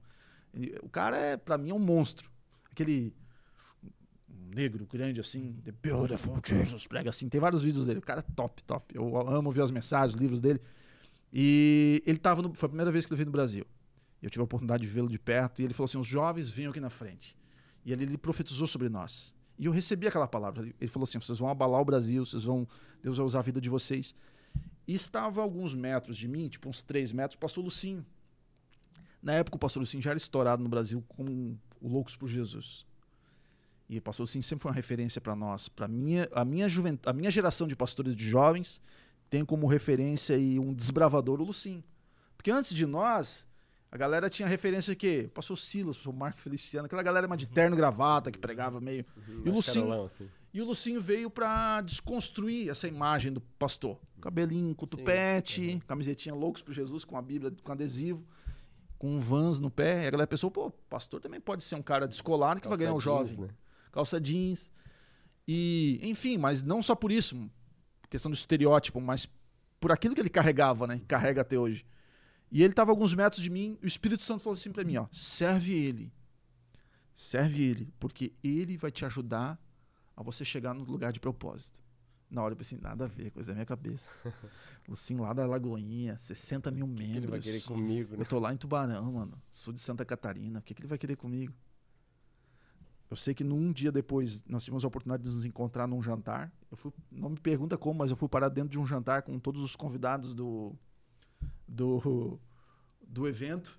Ele, 0.52 0.78
o 0.82 0.88
cara 0.88 1.16
é, 1.16 1.36
para 1.36 1.58
mim, 1.58 1.70
é 1.70 1.74
um 1.74 1.78
monstro. 1.78 2.30
Aquele 2.70 3.14
negro 4.28 4.86
grande 4.86 5.20
assim, 5.20 5.60
The 5.64 5.72
Beautiful 5.72 6.40
Jesus, 6.44 6.86
prega 6.86 7.10
assim, 7.10 7.28
tem 7.28 7.40
vários 7.40 7.62
vídeos 7.62 7.86
dele. 7.86 7.98
O 7.98 8.02
cara 8.02 8.20
é 8.20 8.34
top, 8.34 8.62
top. 8.64 8.94
Eu 8.94 9.16
amo 9.28 9.50
ver 9.50 9.62
as 9.62 9.70
mensagens, 9.70 10.14
os 10.14 10.20
livros 10.20 10.40
dele. 10.40 10.60
E 11.32 12.02
ele 12.06 12.18
tava 12.18 12.42
no, 12.42 12.54
foi 12.54 12.66
a 12.66 12.70
primeira 12.70 12.90
vez 12.90 13.04
que 13.04 13.12
ele 13.12 13.18
veio 13.18 13.26
no 13.26 13.32
Brasil. 13.32 13.66
Eu 14.26 14.30
tive 14.30 14.40
a 14.40 14.44
oportunidade 14.44 14.82
de 14.82 14.88
vê-lo 14.88 15.08
de 15.08 15.18
perto 15.20 15.62
e 15.62 15.64
ele 15.64 15.72
falou 15.72 15.84
assim: 15.84 15.98
"Os 15.98 16.06
jovens 16.06 16.48
venham 16.48 16.70
aqui 16.70 16.80
na 16.80 16.90
frente". 16.90 17.36
E 17.84 17.92
ele, 17.92 18.02
ele 18.02 18.18
profetizou 18.18 18.66
sobre 18.66 18.88
nós. 18.88 19.32
E 19.56 19.66
eu 19.66 19.72
recebi 19.72 20.08
aquela 20.08 20.26
palavra. 20.26 20.68
Ele 20.80 20.90
falou 20.90 21.04
assim: 21.04 21.20
"Vocês 21.20 21.38
vão 21.38 21.48
abalar 21.48 21.80
o 21.80 21.84
Brasil, 21.84 22.26
vocês 22.26 22.42
vão 22.42 22.66
Deus 23.00 23.18
vai 23.18 23.24
usar 23.24 23.38
a 23.38 23.42
vida 23.42 23.60
de 23.60 23.70
vocês". 23.70 24.16
E 24.84 24.94
estava 24.94 25.40
a 25.40 25.44
alguns 25.44 25.76
metros 25.76 26.16
de 26.16 26.26
mim, 26.26 26.48
tipo 26.48 26.68
uns 26.68 26.82
três 26.82 27.12
metros, 27.12 27.36
o 27.36 27.38
pastor 27.38 27.62
Lucinho. 27.62 28.04
Na 29.22 29.32
época, 29.34 29.56
o 29.56 29.60
pastor 29.60 29.80
Lucinho 29.80 30.02
já 30.02 30.10
era 30.10 30.18
estourado 30.18 30.60
no 30.60 30.68
Brasil 30.68 31.04
como 31.06 31.56
o 31.80 31.88
Loucos 31.88 32.16
por 32.16 32.28
Jesus. 32.28 32.84
E 33.88 33.98
o 33.98 34.02
pastor 34.02 34.24
Lucinho 34.24 34.42
sempre 34.42 34.64
foi 34.64 34.70
uma 34.72 34.74
referência 34.76 35.20
para 35.20 35.36
nós. 35.36 35.68
Para 35.68 35.86
minha, 35.86 36.28
a, 36.32 36.44
minha 36.44 36.66
a 37.04 37.12
minha 37.12 37.30
geração 37.30 37.68
de 37.68 37.76
pastores 37.76 38.16
de 38.16 38.28
jovens 38.28 38.82
tem 39.30 39.44
como 39.44 39.68
referência 39.68 40.36
e 40.36 40.58
um 40.58 40.74
desbravador 40.74 41.40
o 41.40 41.44
Lucinho. 41.44 41.84
Porque 42.36 42.50
antes 42.50 42.74
de 42.74 42.86
nós, 42.86 43.45
a 43.96 43.98
galera 43.98 44.30
tinha 44.30 44.46
referência 44.46 44.92
o 44.92 44.96
quê? 44.96 45.24
O 45.26 45.30
pastor 45.30 45.58
Silas, 45.58 45.96
o 45.96 45.98
pastor 45.98 46.14
Marco 46.14 46.38
Feliciano, 46.40 46.86
aquela 46.86 47.02
galera 47.02 47.26
mais 47.26 47.38
de 47.40 47.46
terno 47.46 47.74
e 47.74 47.78
gravata 47.78 48.30
que 48.30 48.38
pregava 48.38 48.80
meio. 48.80 49.04
Uhum, 49.28 49.42
E 49.44 49.48
o 49.48 49.52
Lucinho- 49.54 49.86
carolão, 49.86 50.04
assim. 50.06 50.28
E 50.54 50.62
o 50.62 50.64
Lucinho 50.64 51.00
veio 51.00 51.28
pra 51.30 51.80
desconstruir 51.82 52.68
essa 52.70 52.86
imagem 52.88 53.32
do 53.32 53.40
pastor. 53.40 53.98
Cabelinho 54.20 54.74
com 54.74 54.86
tupete, 54.86 55.60
uhum. 55.74 55.80
camisetinha 55.80 56.34
loucos 56.34 56.62
pro 56.62 56.72
Jesus 56.72 57.04
com 57.04 57.16
a 57.16 57.22
Bíblia 57.22 57.52
com 57.62 57.72
adesivo, 57.72 58.24
com 58.98 59.16
um 59.16 59.18
vans 59.18 59.60
no 59.60 59.70
pé. 59.70 60.04
E 60.04 60.06
a 60.06 60.10
galera 60.10 60.26
pensou, 60.26 60.50
pô, 60.50 60.70
pastor 60.88 61.20
também 61.20 61.40
pode 61.40 61.62
ser 61.64 61.74
um 61.74 61.82
cara 61.82 62.06
descolado 62.08 62.60
que 62.60 62.68
vai 62.68 62.78
ganhar 62.78 62.90
Calça 62.92 63.04
jeans, 63.10 63.30
jovem. 63.30 63.44
né? 63.46 63.54
Calça 63.92 64.20
jeans. 64.20 64.70
E, 65.46 66.00
enfim, 66.02 66.38
mas 66.38 66.62
não 66.62 66.80
só 66.82 66.94
por 66.94 67.12
isso, 67.12 67.48
questão 68.10 68.30
do 68.30 68.34
estereótipo, 68.34 69.00
mas 69.00 69.28
por 69.78 69.92
aquilo 69.92 70.14
que 70.14 70.20
ele 70.20 70.30
carregava, 70.30 70.86
né? 70.86 71.00
Carrega 71.06 71.42
até 71.42 71.58
hoje. 71.58 71.84
E 72.50 72.62
ele 72.62 72.72
estava 72.72 72.90
alguns 72.90 73.12
metros 73.14 73.42
de 73.42 73.50
mim, 73.50 73.76
e 73.82 73.86
o 73.86 73.88
Espírito 73.88 74.24
Santo 74.24 74.42
falou 74.42 74.54
assim 74.54 74.70
pra 74.70 74.84
mim, 74.84 74.96
ó, 74.96 75.06
serve 75.12 75.72
ele. 75.72 76.12
Serve 77.14 77.62
ele, 77.62 77.92
porque 77.98 78.32
ele 78.42 78.76
vai 78.76 78.90
te 78.90 79.04
ajudar 79.04 79.58
a 80.16 80.22
você 80.22 80.44
chegar 80.44 80.74
no 80.74 80.84
lugar 80.84 81.12
de 81.12 81.20
propósito. 81.20 81.80
Na 82.30 82.42
hora 82.42 82.52
eu 82.52 82.56
pensei, 82.56 82.78
nada 82.80 83.04
a 83.04 83.08
ver, 83.08 83.30
coisa 83.30 83.48
da 83.48 83.54
minha 83.54 83.66
cabeça. 83.66 84.04
Lucinho 84.88 85.22
lá 85.22 85.32
da 85.32 85.46
Lagoinha, 85.46 86.16
60 86.18 86.70
mil 86.70 86.84
O 86.86 86.88
que 86.88 86.94
membros. 87.02 87.16
ele 87.22 87.26
vai 87.28 87.40
querer 87.40 87.62
comigo, 87.62 88.16
né? 88.16 88.22
Eu 88.22 88.26
tô 88.26 88.38
lá 88.38 88.52
em 88.52 88.56
Tubarão, 88.56 89.12
mano. 89.12 89.40
Sul 89.50 89.72
de 89.72 89.80
Santa 89.80 90.04
Catarina. 90.04 90.58
O 90.58 90.62
que, 90.62 90.74
que 90.74 90.80
ele 90.80 90.88
vai 90.88 90.98
querer 90.98 91.16
comigo? 91.16 91.54
Eu 93.08 93.16
sei 93.16 93.32
que 93.32 93.44
num 93.44 93.72
dia 93.72 93.92
depois 93.92 94.42
nós 94.46 94.64
tivemos 94.64 94.84
a 94.84 94.88
oportunidade 94.88 95.22
de 95.22 95.28
nos 95.28 95.44
encontrar 95.44 95.86
num 95.86 96.02
jantar. 96.02 96.52
Eu 96.70 96.76
fui, 96.76 96.92
não 97.10 97.30
me 97.30 97.38
pergunta 97.38 97.78
como, 97.78 98.00
mas 98.00 98.10
eu 98.10 98.16
fui 98.16 98.28
parar 98.28 98.48
dentro 98.48 98.70
de 98.70 98.78
um 98.78 98.86
jantar 98.86 99.22
com 99.22 99.38
todos 99.38 99.62
os 99.62 99.76
convidados 99.76 100.34
do 100.34 100.74
do, 101.66 102.38
do 103.00 103.26
evento. 103.26 103.78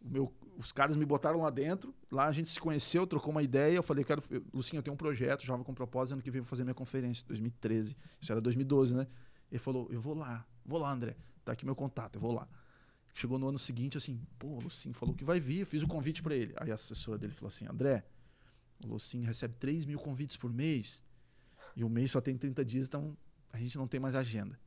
Meu, 0.00 0.32
os 0.56 0.72
caras 0.72 0.96
me 0.96 1.04
botaram 1.04 1.40
lá 1.40 1.50
dentro. 1.50 1.94
Lá 2.10 2.26
a 2.26 2.32
gente 2.32 2.48
se 2.48 2.58
conheceu, 2.58 3.06
trocou 3.06 3.30
uma 3.30 3.42
ideia. 3.42 3.76
Eu 3.76 3.82
falei, 3.82 4.04
quero, 4.04 4.22
eu, 4.30 4.44
Lucinho, 4.52 4.78
eu 4.78 4.82
tenho 4.82 4.94
um 4.94 4.98
projeto, 4.98 5.44
Jovem 5.44 5.64
com 5.64 5.72
Propósito, 5.74 6.14
ano 6.14 6.22
que 6.22 6.30
vem 6.30 6.38
eu 6.38 6.44
vou 6.44 6.48
fazer 6.48 6.64
minha 6.64 6.74
conferência, 6.74 7.24
2013. 7.26 7.96
Isso 8.20 8.32
era 8.32 8.40
2012, 8.40 8.94
né? 8.94 9.06
Ele 9.50 9.58
falou, 9.58 9.88
eu 9.90 10.00
vou 10.00 10.14
lá, 10.14 10.44
vou 10.64 10.78
lá, 10.78 10.92
André. 10.92 11.16
Tá 11.44 11.52
aqui 11.52 11.64
meu 11.64 11.76
contato, 11.76 12.16
eu 12.16 12.20
vou 12.20 12.32
lá. 12.32 12.46
Chegou 13.14 13.38
no 13.38 13.48
ano 13.48 13.58
seguinte, 13.58 13.96
assim, 13.96 14.20
pô, 14.38 14.48
o 14.48 14.60
Lucinho 14.60 14.94
falou 14.94 15.14
que 15.14 15.24
vai 15.24 15.40
vir, 15.40 15.60
eu 15.60 15.66
fiz 15.66 15.82
o 15.82 15.88
convite 15.88 16.22
para 16.22 16.34
ele. 16.34 16.52
Aí 16.56 16.70
a 16.70 16.74
assessora 16.74 17.18
dele 17.18 17.32
falou 17.32 17.48
assim, 17.48 17.66
André, 17.66 18.04
o 18.84 18.88
Lucinho 18.88 19.26
recebe 19.26 19.54
3 19.58 19.84
mil 19.84 19.98
convites 19.98 20.36
por 20.36 20.52
mês 20.52 21.02
e 21.74 21.82
o 21.82 21.88
mês 21.88 22.10
só 22.10 22.20
tem 22.20 22.36
30 22.36 22.64
dias, 22.64 22.86
então 22.86 23.16
a 23.52 23.58
gente 23.58 23.76
não 23.76 23.88
tem 23.88 23.98
mais 23.98 24.14
agenda. 24.14 24.58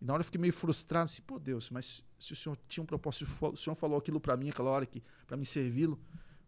E 0.00 0.04
na 0.04 0.14
hora 0.14 0.20
eu 0.20 0.24
fiquei 0.24 0.40
meio 0.40 0.52
frustrado, 0.52 1.04
assim, 1.04 1.22
pô 1.22 1.38
Deus, 1.38 1.68
mas 1.70 2.02
se 2.18 2.32
o 2.32 2.36
senhor 2.36 2.58
tinha 2.68 2.82
um 2.82 2.86
propósito, 2.86 3.26
o 3.40 3.56
senhor 3.56 3.74
falou 3.74 3.98
aquilo 3.98 4.20
para 4.20 4.36
mim, 4.36 4.48
aquela 4.48 4.70
hora 4.70 4.86
que 4.86 5.02
para 5.26 5.36
me 5.36 5.44
servi-lo, 5.44 6.00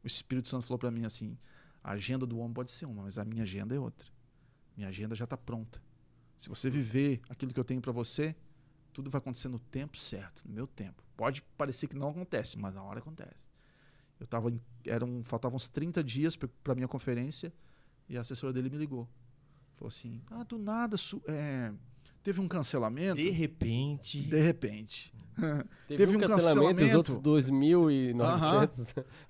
o 0.03 0.07
Espírito 0.07 0.49
Santo 0.49 0.67
falou 0.67 0.79
para 0.79 0.91
mim 0.91 1.05
assim, 1.05 1.37
a 1.83 1.93
agenda 1.93 2.25
do 2.27 2.39
homem 2.39 2.53
pode 2.53 2.71
ser 2.71 2.87
uma, 2.87 3.03
mas 3.03 3.19
a 3.19 3.25
minha 3.25 3.43
agenda 3.43 3.75
é 3.75 3.79
outra. 3.79 4.09
Minha 4.77 4.89
agenda 4.89 5.15
já 5.15 5.25
está 5.25 5.37
pronta. 5.37 5.83
Se 6.39 6.49
você 6.49 6.71
viver 6.71 7.21
aquilo 7.29 7.53
que 7.53 7.61
eu 7.61 7.65
tenho 7.65 7.81
para 7.81 7.93
você, 7.93 8.35
tudo 8.93 9.11
vai 9.11 9.19
acontecer 9.19 9.49
no 9.49 9.59
tempo 9.59 9.97
certo, 9.97 10.43
no 10.47 10.55
meu 10.55 10.67
tempo. 10.67 11.03
Pode 11.17 11.43
parecer 11.57 11.89
que 11.89 11.97
não 11.97 12.09
acontece, 12.09 12.59
mas 12.59 12.75
na 12.75 12.83
hora 12.83 13.01
acontece. 13.01 13.43
Eu 14.19 14.27
tava 14.27 14.51
em, 14.51 14.61
eram 14.87 15.23
faltavam 15.25 15.57
uns 15.57 15.69
30 15.69 16.03
dias 16.03 16.37
para 16.37 16.75
minha 16.75 16.89
conferência 16.89 17.53
e 18.09 18.17
a 18.17 18.21
assessora 18.21 18.53
dele 18.53 18.71
me 18.71 18.77
ligou. 18.77 19.09
Falou 19.75 19.89
assim: 19.89 20.23
"Ah, 20.31 20.45
do 20.45 20.59
nada 20.59 20.97
é, 21.27 21.73
teve 22.23 22.41
um 22.41 22.49
cancelamento 22.49 23.17
De 23.17 23.31
repente. 23.31 24.23
de 24.23 24.41
repente. 24.41 25.13
Teve, 25.89 25.97
Teve 25.97 26.13
um 26.13 26.17
um 26.17 26.21
cancelamento, 26.21 26.83
e 26.83 26.85
os 26.85 26.95
outros 26.95 27.17
cancelamento. 27.17 28.17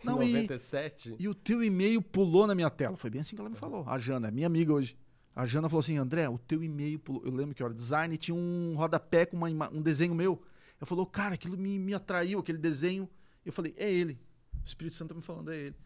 2.997. 0.05 1.14
E 1.18 1.28
o 1.28 1.35
teu 1.35 1.62
e-mail 1.62 2.02
pulou 2.02 2.46
na 2.46 2.55
minha 2.55 2.68
tela. 2.70 2.96
Foi 2.96 3.09
bem 3.09 3.20
assim 3.20 3.37
que 3.37 3.40
ela 3.40 3.48
me 3.48 3.57
falou. 3.57 3.85
A 3.87 3.98
Jana, 3.98 4.31
minha 4.31 4.46
amiga 4.48 4.72
hoje. 4.72 4.96
A 5.35 5.46
Jana 5.46 5.68
falou 5.68 5.81
assim: 5.81 5.96
André, 5.96 6.28
o 6.28 6.38
teu 6.38 6.62
e-mail 6.62 6.98
pulou. 6.98 7.24
Eu 7.24 7.33
lembro 7.33 7.55
que 7.55 7.62
hora 7.62 7.72
design 7.72 8.16
tinha 8.16 8.35
um 8.35 8.74
rodapé 8.76 9.24
com 9.26 9.37
uma 9.37 9.70
um 9.70 9.81
desenho 9.81 10.14
meu. 10.14 10.42
Ela 10.81 10.87
falou, 10.87 11.07
cara, 11.07 11.35
aquilo 11.35 11.57
me, 11.57 11.78
me 11.78 11.94
atraiu, 11.94 12.40
aquele 12.40 12.59
desenho. 12.59 13.09
Eu 13.46 13.52
falei, 13.52 13.72
é 13.76 13.90
ele. 13.90 14.18
O 14.61 14.66
Espírito 14.66 14.96
Santo 14.96 15.11
tá 15.11 15.14
me 15.14 15.22
falando, 15.22 15.52
é 15.52 15.57
ele. 15.57 15.76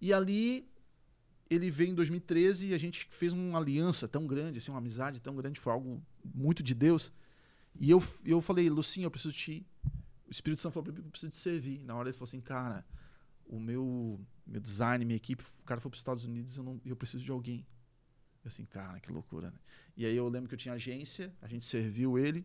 E 0.00 0.12
ali 0.12 0.68
ele 1.48 1.70
veio 1.70 1.90
em 1.90 1.94
2013 1.94 2.68
e 2.68 2.74
a 2.74 2.78
gente 2.78 3.08
fez 3.10 3.32
uma 3.32 3.58
aliança 3.58 4.06
tão 4.08 4.26
grande, 4.26 4.58
assim, 4.58 4.70
uma 4.70 4.78
amizade 4.78 5.20
tão 5.20 5.34
grande, 5.34 5.58
foi 5.58 5.72
algo 5.72 6.00
muito 6.24 6.62
de 6.62 6.74
Deus. 6.74 7.12
E 7.78 7.90
eu, 7.90 8.02
eu 8.24 8.40
falei, 8.40 8.68
Lucinho, 8.68 9.06
eu 9.06 9.10
preciso 9.10 9.32
te. 9.32 9.66
O 10.26 10.30
Espírito 10.30 10.60
Santo 10.60 10.74
falou 10.74 10.84
pra 10.84 10.92
mim 10.92 11.00
que 11.00 11.06
eu 11.06 11.10
preciso 11.10 11.32
te 11.32 11.38
servir. 11.38 11.82
Na 11.84 11.94
hora 11.94 12.08
ele 12.08 12.16
falou 12.16 12.28
assim, 12.28 12.40
cara, 12.40 12.84
o 13.46 13.58
meu, 13.58 14.20
meu 14.46 14.60
design, 14.60 15.04
minha 15.04 15.16
equipe, 15.16 15.42
o 15.60 15.64
cara 15.64 15.80
foi 15.80 15.90
para 15.90 15.96
os 15.96 16.00
Estados 16.00 16.24
Unidos 16.24 16.56
eu, 16.56 16.62
não, 16.62 16.80
eu 16.84 16.94
preciso 16.94 17.24
de 17.24 17.30
alguém. 17.30 17.66
Eu 18.44 18.48
assim, 18.48 18.64
cara, 18.64 18.98
que 19.00 19.12
loucura, 19.12 19.50
né? 19.50 19.58
E 19.96 20.06
aí 20.06 20.16
eu 20.16 20.28
lembro 20.28 20.48
que 20.48 20.54
eu 20.54 20.58
tinha 20.58 20.74
agência, 20.74 21.34
a 21.42 21.48
gente 21.48 21.64
serviu 21.64 22.18
ele. 22.18 22.40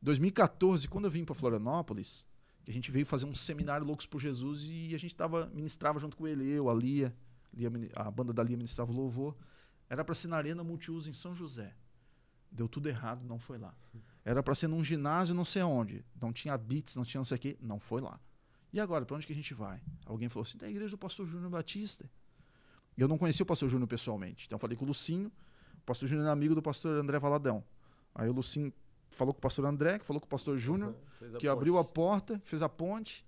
Em 0.00 0.04
2014, 0.04 0.88
quando 0.88 1.06
eu 1.06 1.10
vim 1.10 1.24
para 1.24 1.34
Florianópolis, 1.34 2.24
a 2.66 2.70
gente 2.70 2.90
veio 2.90 3.04
fazer 3.04 3.26
um 3.26 3.34
seminário 3.34 3.86
Loucos 3.86 4.06
por 4.06 4.20
Jesus 4.20 4.62
e 4.64 4.94
a 4.94 4.98
gente 4.98 5.14
tava, 5.14 5.46
ministrava 5.46 5.98
junto 5.98 6.16
com 6.16 6.26
ele, 6.26 6.48
eu, 6.48 6.70
a 6.70 6.74
Lia, 6.74 7.14
a 7.94 8.10
banda 8.10 8.32
da 8.32 8.42
Lia 8.42 8.56
ministrava 8.56 8.90
o 8.90 8.94
louvor. 8.94 9.36
Era 9.88 10.04
para 10.04 10.14
ser 10.14 10.28
na 10.28 10.36
Arena 10.36 10.64
Multiuso 10.64 11.08
em 11.08 11.12
São 11.12 11.34
José. 11.34 11.74
Deu 12.50 12.68
tudo 12.68 12.88
errado, 12.88 13.24
não 13.24 13.38
foi 13.38 13.58
lá. 13.58 13.74
Era 14.24 14.42
para 14.42 14.54
ser 14.54 14.68
num 14.68 14.82
ginásio 14.82 15.34
não 15.34 15.44
sei 15.44 15.62
onde. 15.62 16.04
Não 16.20 16.32
tinha 16.32 16.56
beats, 16.56 16.96
não 16.96 17.04
tinha 17.04 17.18
não 17.18 17.24
sei 17.24 17.36
o 17.36 17.40
quê, 17.40 17.56
não 17.60 17.78
foi 17.78 18.00
lá. 18.00 18.18
E 18.72 18.80
agora, 18.80 19.04
para 19.04 19.16
onde 19.16 19.26
que 19.26 19.32
a 19.32 19.36
gente 19.36 19.54
vai? 19.54 19.80
Alguém 20.04 20.28
falou 20.28 20.42
assim, 20.42 20.58
da 20.58 20.68
igreja 20.68 20.90
do 20.90 20.98
pastor 20.98 21.26
Júnior 21.26 21.50
Batista. 21.50 22.10
Eu 22.96 23.06
não 23.08 23.18
conhecia 23.18 23.42
o 23.42 23.46
pastor 23.46 23.68
Júnior 23.68 23.88
pessoalmente. 23.88 24.46
Então 24.46 24.56
eu 24.56 24.60
falei 24.60 24.76
com 24.76 24.84
o 24.84 24.88
Lucinho, 24.88 25.30
o 25.74 25.86
pastor 25.86 26.08
Júnior 26.08 26.26
é 26.26 26.30
amigo 26.30 26.54
do 26.54 26.62
pastor 26.62 26.98
André 26.98 27.18
Valadão. 27.18 27.62
Aí 28.14 28.28
o 28.28 28.32
Lucinho 28.32 28.72
falou 29.10 29.32
com 29.32 29.38
o 29.38 29.42
pastor 29.42 29.64
André, 29.64 29.98
que 29.98 30.04
falou 30.04 30.20
com 30.20 30.26
o 30.26 30.28
pastor 30.28 30.58
Júnior, 30.58 30.94
que 31.38 31.46
abriu 31.46 31.78
a 31.78 31.84
porta, 31.84 32.40
fez 32.44 32.62
a 32.62 32.68
ponte. 32.68 33.24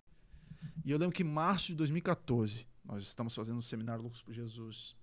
E 0.84 0.90
eu 0.90 0.98
lembro 0.98 1.14
que 1.14 1.22
em 1.22 1.26
março 1.26 1.68
de 1.68 1.74
2014, 1.76 2.66
nós 2.84 3.02
estamos 3.02 3.34
fazendo 3.34 3.58
um 3.58 3.62
seminário 3.62 4.02
Loucos 4.02 4.22
por 4.22 4.32
Jesus 4.32 4.96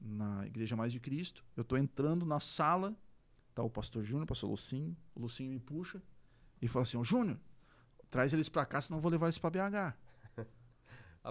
na 0.00 0.46
Igreja 0.46 0.76
Mais 0.76 0.92
de 0.92 1.00
Cristo. 1.00 1.44
Eu 1.56 1.62
estou 1.62 1.76
entrando 1.76 2.24
na 2.24 2.40
sala, 2.40 2.96
tá 3.58 3.62
o 3.64 3.70
pastor 3.70 4.04
Júnior, 4.04 4.24
o 4.24 4.26
pastor 4.26 4.48
Lucinho. 4.50 4.96
O 5.14 5.20
Lucinho 5.22 5.50
me 5.50 5.58
puxa 5.58 6.00
e 6.62 6.68
fala 6.68 6.84
assim: 6.84 6.96
Ô 6.96 7.04
Júnior, 7.04 7.38
traz 8.10 8.32
eles 8.32 8.48
para 8.48 8.64
cá, 8.64 8.80
senão 8.80 8.98
eu 8.98 9.02
vou 9.02 9.10
levar 9.10 9.26
eles 9.26 9.38
para 9.38 9.50
BH. 9.50 9.96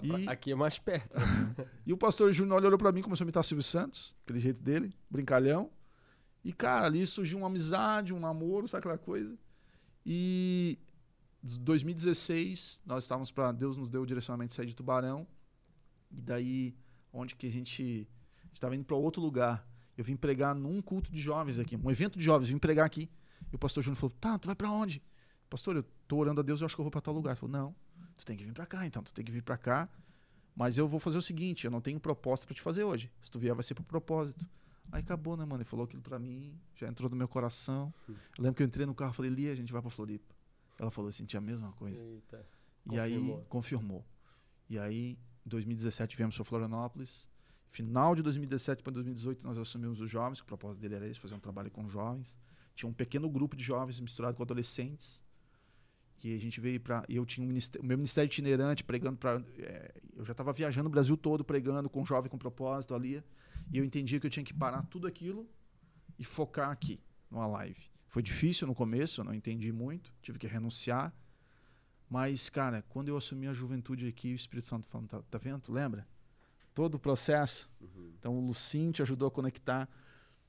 E- 0.02 0.28
Aqui 0.28 0.52
é 0.52 0.54
mais 0.54 0.78
perto. 0.78 1.16
E 1.86 1.92
o 1.92 1.96
pastor 1.96 2.30
Júnior 2.32 2.62
olhou 2.62 2.78
pra 2.78 2.92
mim, 2.92 3.02
começou 3.02 3.24
a 3.24 3.26
imitar 3.26 3.40
o 3.40 3.44
Silvio 3.44 3.62
Santos, 3.64 4.14
aquele 4.24 4.38
jeito 4.38 4.62
dele, 4.62 4.94
brincalhão. 5.10 5.70
E, 6.44 6.52
cara, 6.52 6.86
ali 6.86 7.04
surgiu 7.06 7.38
uma 7.38 7.46
amizade, 7.48 8.12
um 8.12 8.20
namoro, 8.20 8.68
sabe 8.68 8.80
aquela 8.80 8.98
coisa? 8.98 9.36
E 10.06 10.78
2016, 11.42 12.80
nós 12.86 13.04
estávamos 13.04 13.30
para 13.30 13.50
Deus 13.52 13.76
nos 13.76 13.90
deu 13.90 14.02
o 14.02 14.06
direcionamento 14.06 14.50
de 14.50 14.54
sair 14.54 14.66
de 14.66 14.74
Tubarão. 14.76 15.26
E 16.10 16.20
daí, 16.20 16.76
onde 17.12 17.34
que 17.34 17.46
a 17.46 17.50
gente 17.50 18.06
estava 18.52 18.76
indo 18.76 18.84
para 18.84 18.96
outro 18.96 19.20
lugar. 19.20 19.66
Eu 19.98 20.04
vim 20.04 20.14
pregar 20.14 20.54
num 20.54 20.80
culto 20.80 21.10
de 21.10 21.20
jovens 21.20 21.58
aqui, 21.58 21.76
um 21.76 21.90
evento 21.90 22.16
de 22.16 22.24
jovens, 22.24 22.48
vim 22.48 22.56
pregar 22.56 22.86
aqui. 22.86 23.10
E 23.52 23.56
o 23.56 23.58
pastor 23.58 23.82
Júnior 23.82 23.96
falou: 23.98 24.14
"Tá, 24.20 24.38
tu 24.38 24.46
vai 24.46 24.54
para 24.54 24.70
onde?" 24.70 25.02
Pastor, 25.50 25.74
eu 25.74 25.84
tô 26.06 26.18
orando 26.18 26.40
a 26.40 26.44
Deus, 26.44 26.60
eu 26.60 26.66
acho 26.66 26.76
que 26.76 26.80
eu 26.80 26.84
vou 26.84 26.90
para 26.90 27.00
tal 27.00 27.12
lugar. 27.12 27.32
Ele 27.32 27.40
falou: 27.40 27.52
"Não, 27.52 27.74
tu 28.16 28.24
tem 28.24 28.36
que 28.36 28.44
vir 28.44 28.52
para 28.52 28.64
cá, 28.64 28.86
então, 28.86 29.02
tu 29.02 29.12
tem 29.12 29.24
que 29.24 29.32
vir 29.32 29.42
para 29.42 29.58
cá. 29.58 29.88
Mas 30.54 30.78
eu 30.78 30.86
vou 30.86 31.00
fazer 31.00 31.18
o 31.18 31.22
seguinte, 31.22 31.64
eu 31.64 31.70
não 31.70 31.80
tenho 31.80 31.98
proposta 31.98 32.46
para 32.46 32.54
te 32.54 32.62
fazer 32.62 32.84
hoje. 32.84 33.10
Se 33.20 33.28
tu 33.28 33.40
vier 33.40 33.52
vai 33.54 33.64
ser 33.64 33.74
pro 33.74 33.82
propósito." 33.82 34.46
Aí 34.92 35.00
acabou, 35.00 35.36
né, 35.36 35.44
mano? 35.44 35.62
Ele 35.62 35.68
falou 35.68 35.84
aquilo 35.84 36.00
para 36.00 36.18
mim, 36.18 36.56
já 36.76 36.86
entrou 36.86 37.10
no 37.10 37.16
meu 37.16 37.26
coração. 37.28 37.92
Eu 38.08 38.14
lembro 38.38 38.54
que 38.54 38.62
eu 38.62 38.66
entrei 38.68 38.86
no 38.86 38.94
carro 38.94 39.12
e 39.12 39.16
falei: 39.16 39.30
"Lia, 39.32 39.50
a 39.50 39.56
gente 39.56 39.72
vai 39.72 39.82
para 39.82 39.90
Floripa." 39.90 40.32
Ela 40.78 40.92
falou: 40.92 41.08
"Eu 41.08 41.12
senti 41.12 41.36
a 41.36 41.40
mesma 41.40 41.72
coisa." 41.72 41.98
Eita. 41.98 42.46
E 42.92 42.98
aí 43.00 43.14
Confirmou. 43.14 43.44
confirmou. 43.48 44.06
E 44.70 44.78
aí, 44.78 45.18
em 45.44 45.48
2017, 45.48 46.16
viemos 46.16 46.36
para 46.36 46.44
Florianópolis. 46.44 47.26
Final 47.70 48.14
de 48.14 48.22
2017 48.22 48.82
para 48.82 48.92
2018, 48.92 49.46
nós 49.46 49.58
assumimos 49.58 50.00
os 50.00 50.10
jovens, 50.10 50.40
o 50.40 50.44
propósito 50.44 50.80
dele 50.80 50.94
era 50.94 51.06
esse, 51.06 51.20
fazer 51.20 51.34
um 51.34 51.40
trabalho 51.40 51.70
com 51.70 51.88
jovens. 51.88 52.36
Tinha 52.74 52.88
um 52.88 52.92
pequeno 52.92 53.28
grupo 53.28 53.56
de 53.56 53.64
jovens 53.64 54.00
misturado 54.00 54.36
com 54.36 54.42
adolescentes. 54.42 55.22
E 56.22 56.34
a 56.34 56.38
gente 56.38 56.60
veio 56.60 56.80
para. 56.80 57.04
Eu 57.08 57.24
tinha 57.24 57.44
um 57.44 57.48
ministério, 57.48 57.86
meu 57.86 57.96
ministério 57.96 58.26
itinerante, 58.26 58.82
pregando 58.82 59.18
para. 59.18 59.42
eu 60.16 60.24
já 60.24 60.32
estava 60.32 60.52
viajando 60.52 60.88
o 60.88 60.90
Brasil 60.90 61.16
todo, 61.16 61.44
pregando 61.44 61.88
com 61.88 62.04
jovem 62.04 62.30
com 62.30 62.36
propósito 62.36 62.94
ali. 62.94 63.22
E 63.70 63.78
eu 63.78 63.84
entendia 63.84 64.18
que 64.18 64.26
eu 64.26 64.30
tinha 64.30 64.44
que 64.44 64.54
parar 64.54 64.82
tudo 64.84 65.06
aquilo 65.06 65.48
e 66.18 66.24
focar 66.24 66.70
aqui, 66.70 67.00
numa 67.30 67.46
live. 67.46 67.80
Foi 68.08 68.22
difícil 68.22 68.66
no 68.66 68.74
começo, 68.74 69.20
eu 69.20 69.24
não 69.24 69.34
entendi 69.34 69.70
muito, 69.70 70.12
tive 70.22 70.38
que 70.38 70.46
renunciar. 70.46 71.14
Mas, 72.08 72.48
cara, 72.48 72.82
quando 72.88 73.08
eu 73.08 73.16
assumi 73.16 73.46
a 73.46 73.52
juventude 73.52 74.08
aqui, 74.08 74.32
o 74.32 74.34
Espírito 74.34 74.66
Santo 74.66 74.88
falando, 74.88 75.08
tá, 75.08 75.22
tá 75.30 75.38
vendo? 75.38 75.70
Lembra? 75.70 76.06
Todo 76.78 76.94
o 76.94 76.98
processo. 77.00 77.68
Uhum. 77.80 78.12
Então 78.20 78.38
o 78.38 78.46
Lucim 78.46 78.92
te 78.92 79.02
ajudou 79.02 79.26
a 79.26 79.30
conectar. 79.32 79.88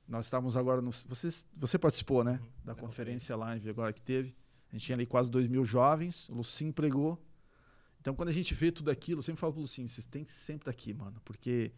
Nós 0.08 0.28
estávamos 0.28 0.56
agora 0.56 0.80
no. 0.80 0.92
Você, 0.92 1.28
você 1.58 1.80
participou, 1.80 2.24
né? 2.24 2.34
Uhum, 2.34 2.50
Da 2.64 2.74
da 2.74 2.80
conferência 2.80 3.36
live 3.36 3.68
agora 3.68 3.92
que 3.92 4.00
teve. 4.00 4.36
A 4.70 4.76
gente 4.76 4.86
tinha 4.86 4.96
ali 4.96 5.08
quase 5.08 5.28
2 5.32 5.48
mil 5.48 5.66
jovens. 5.66 6.30
O 6.30 6.36
Lucim 6.36 6.72
pregou. 6.72 7.20
Então 8.00 8.14
quando 8.14 8.30
a 8.30 8.32
gente 8.32 8.54
vê 8.54 8.72
tudo 8.72 8.92
aquilo, 8.92 9.22
eu 9.22 9.24
sempre 9.24 9.42
falo 9.42 9.54
pro 9.54 9.62
Lucim, 9.64 9.88
vocês 9.88 10.06
têm 10.06 10.24
que 10.24 10.32
sempre 10.32 10.70
estar 10.70 10.70
aqui, 10.70 10.94
mano. 10.94 11.20
Porque 11.26 11.72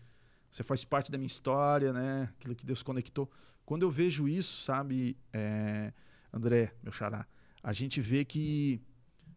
você 0.51 0.63
faz 0.63 0.83
parte 0.83 1.09
da 1.09 1.17
minha 1.17 1.27
história, 1.27 1.93
né? 1.93 2.23
Aquilo 2.37 2.53
que 2.53 2.65
Deus 2.65 2.83
conectou. 2.83 3.31
Quando 3.65 3.83
eu 3.83 3.89
vejo 3.89 4.27
isso, 4.27 4.65
sabe, 4.65 5.17
é, 5.31 5.93
André, 6.33 6.73
meu 6.83 6.91
xará, 6.91 7.25
a 7.63 7.71
gente 7.71 8.01
vê 8.01 8.25
que 8.25 8.81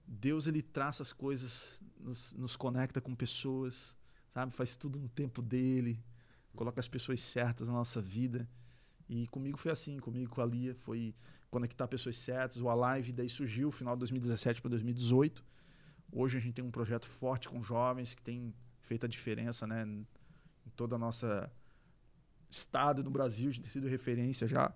Deus 0.09 0.49
ele 0.49 0.61
traça 0.61 1.05
as 1.05 1.13
coisas, 1.13 1.81
nos, 2.01 2.35
nos 2.35 2.57
conecta 2.57 3.01
com 3.01 3.15
pessoas, 3.15 3.95
sabe? 4.35 4.53
Faz 4.53 4.77
tudo 4.77 4.99
no 4.99 5.09
tempo 5.09 5.41
dele, 5.41 5.99
coloca 6.55 6.81
as 6.81 6.89
pessoas 6.89 7.21
certas 7.21 7.69
na 7.69 7.73
nossa 7.73 8.03
vida. 8.03 8.47
E 9.09 9.27
comigo 9.29 9.57
foi 9.57 9.71
assim, 9.71 9.99
comigo 9.99 10.31
com 10.35 10.41
a 10.43 10.47
Lia, 10.47 10.75
foi 10.75 11.15
conectar 11.51 11.87
pessoas 11.87 12.17
certas. 12.19 12.61
O 12.61 12.69
Alive 12.69 13.13
daí 13.13 13.29
surgiu 13.29 13.71
final 13.71 13.95
de 13.95 14.01
2017 14.01 14.61
para 14.61 14.71
2018. 14.71 15.45
Hoje 16.13 16.37
a 16.37 16.41
gente 16.41 16.55
tem 16.55 16.65
um 16.65 16.71
projeto 16.71 17.07
forte 17.07 17.49
com 17.49 17.63
jovens 17.63 18.15
que 18.15 18.23
tem 18.23 18.53
feito 18.81 19.07
a 19.07 19.09
diferença, 19.09 19.67
né? 19.67 19.85
Em 19.87 20.07
toda 20.77 20.97
a 20.97 20.99
nossa 20.99 21.51
estado 22.51 23.03
no 23.03 23.11
Brasil, 23.11 23.49
a 23.51 23.53
gente 23.53 23.63
tem 23.65 23.71
sido 23.73 23.89
referência 23.89 24.47
já. 24.49 24.73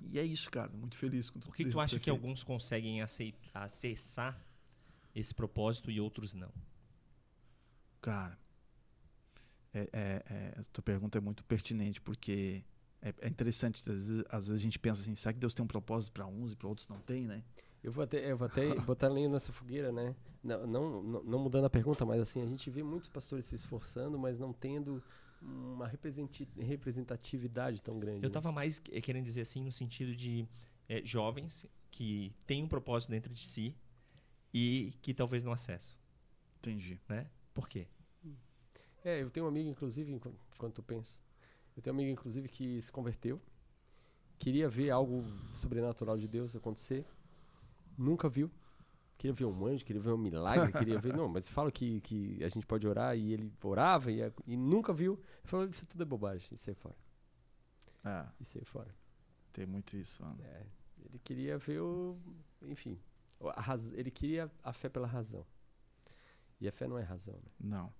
E 0.00 0.18
é 0.18 0.24
isso, 0.24 0.50
cara. 0.50 0.70
Muito 0.72 0.96
feliz 0.96 1.30
com 1.30 1.38
tudo 1.38 1.50
Por 1.50 1.56
que, 1.56 1.64
tu 1.66 1.78
acha 1.80 1.98
que 1.98 2.04
feito. 2.06 2.10
alguns 2.16 2.42
conseguem 2.42 3.02
acei- 3.02 3.34
acessar 3.54 4.40
esse 5.14 5.34
propósito 5.34 5.90
e 5.90 6.00
outros 6.00 6.32
não? 6.34 6.50
Cara, 8.00 8.36
é, 9.74 9.88
é, 9.92 10.22
é, 10.30 10.60
a 10.60 10.64
tua 10.72 10.82
pergunta 10.82 11.18
é 11.18 11.20
muito 11.20 11.42
pertinente, 11.44 12.00
porque 12.00 12.62
é, 13.00 13.14
é 13.20 13.28
interessante, 13.28 13.82
às 13.88 14.06
vezes, 14.06 14.24
às 14.28 14.46
vezes 14.48 14.60
a 14.60 14.64
gente 14.64 14.78
pensa 14.78 15.00
assim, 15.00 15.14
será 15.14 15.32
que 15.32 15.38
Deus 15.38 15.54
tem 15.54 15.64
um 15.64 15.68
propósito 15.68 16.12
para 16.12 16.26
uns 16.26 16.52
e 16.52 16.56
para 16.56 16.68
outros 16.68 16.88
não 16.88 16.98
tem, 17.00 17.26
né? 17.26 17.42
Eu 17.82 17.90
vou 17.90 18.04
até, 18.04 18.30
eu 18.30 18.36
vou 18.36 18.46
até 18.46 18.74
botar 18.80 19.08
lenha 19.08 19.28
nessa 19.28 19.52
fogueira, 19.52 19.90
né? 19.90 20.14
Não, 20.42 20.66
não, 20.66 21.02
não, 21.02 21.22
não 21.22 21.38
mudando 21.38 21.64
a 21.64 21.70
pergunta, 21.70 22.04
mas 22.04 22.20
assim, 22.20 22.42
a 22.42 22.46
gente 22.46 22.70
vê 22.70 22.82
muitos 22.82 23.08
pastores 23.08 23.44
se 23.46 23.54
esforçando, 23.54 24.18
mas 24.18 24.38
não 24.38 24.52
tendo 24.52 25.02
uma 25.40 25.88
representatividade 25.88 27.82
tão 27.82 27.98
grande. 27.98 28.24
Eu 28.24 28.28
né? 28.30 28.32
tava 28.32 28.52
mais 28.52 28.78
que- 28.78 29.00
querendo 29.00 29.24
dizer 29.24 29.40
assim 29.40 29.62
no 29.64 29.72
sentido 29.72 30.14
de 30.14 30.46
eh, 30.88 31.02
jovens 31.04 31.66
que 31.90 32.32
têm 32.46 32.62
um 32.62 32.68
propósito 32.68 33.10
dentro 33.10 33.32
de 33.32 33.44
si 33.46 33.74
e 34.54 34.92
que 35.02 35.12
talvez 35.12 35.42
não 35.42 35.52
acessam, 35.52 35.96
Entendi. 36.58 37.00
né? 37.08 37.26
Por 37.52 37.68
quê? 37.68 37.88
É, 39.04 39.20
eu 39.22 39.30
tenho 39.30 39.46
um 39.46 39.48
amigo, 39.48 39.68
inclusive, 39.68 40.12
enquanto, 40.12 40.74
tu 40.74 40.82
pensa, 40.82 41.20
eu 41.76 41.82
tenho 41.82 41.94
um 41.94 41.98
amigo, 41.98 42.12
inclusive, 42.12 42.48
que 42.48 42.80
se 42.82 42.92
converteu, 42.92 43.40
queria 44.38 44.68
ver 44.68 44.90
algo 44.90 45.24
sobrenatural 45.54 46.18
de 46.18 46.28
Deus 46.28 46.54
acontecer, 46.56 47.06
nunca 47.98 48.28
viu, 48.28 48.50
queria 49.18 49.34
ver 49.34 49.46
um 49.46 49.66
anjo, 49.66 49.84
queria 49.84 50.02
ver 50.02 50.12
um 50.12 50.18
milagre, 50.18 50.72
queria 50.74 50.98
ver, 50.98 51.14
não, 51.14 51.28
mas 51.28 51.48
fala 51.48 51.72
que, 51.72 52.00
que 52.02 52.42
a 52.44 52.48
gente 52.48 52.66
pode 52.66 52.86
orar, 52.88 53.16
e 53.16 53.32
ele 53.32 53.52
orava 53.62 54.12
e, 54.12 54.20
e 54.46 54.56
nunca 54.56 54.92
viu, 54.92 55.14
ele 55.14 55.48
falou, 55.48 55.66
isso 55.68 55.86
tudo 55.86 56.02
é 56.02 56.06
bobagem, 56.06 56.48
isso 56.52 56.70
aí 56.70 56.76
fora, 56.76 56.96
É, 58.04 58.26
isso 58.40 58.58
aí 58.58 58.64
fora. 58.64 58.94
tem 59.52 59.66
muito 59.66 59.96
isso, 59.96 60.22
mano. 60.22 60.38
É, 60.38 60.66
ele 61.04 61.18
queria 61.18 61.58
ver 61.58 61.80
o, 61.80 62.18
enfim, 62.62 62.98
raz- 63.56 63.92
ele 63.92 64.10
queria 64.10 64.50
a 64.62 64.72
fé 64.72 64.88
pela 64.88 65.06
razão, 65.06 65.46
e 66.60 66.68
a 66.68 66.72
fé 66.72 66.86
não 66.88 66.98
é 66.98 67.02
razão, 67.02 67.34
né? 67.34 67.50
Não. 67.60 67.92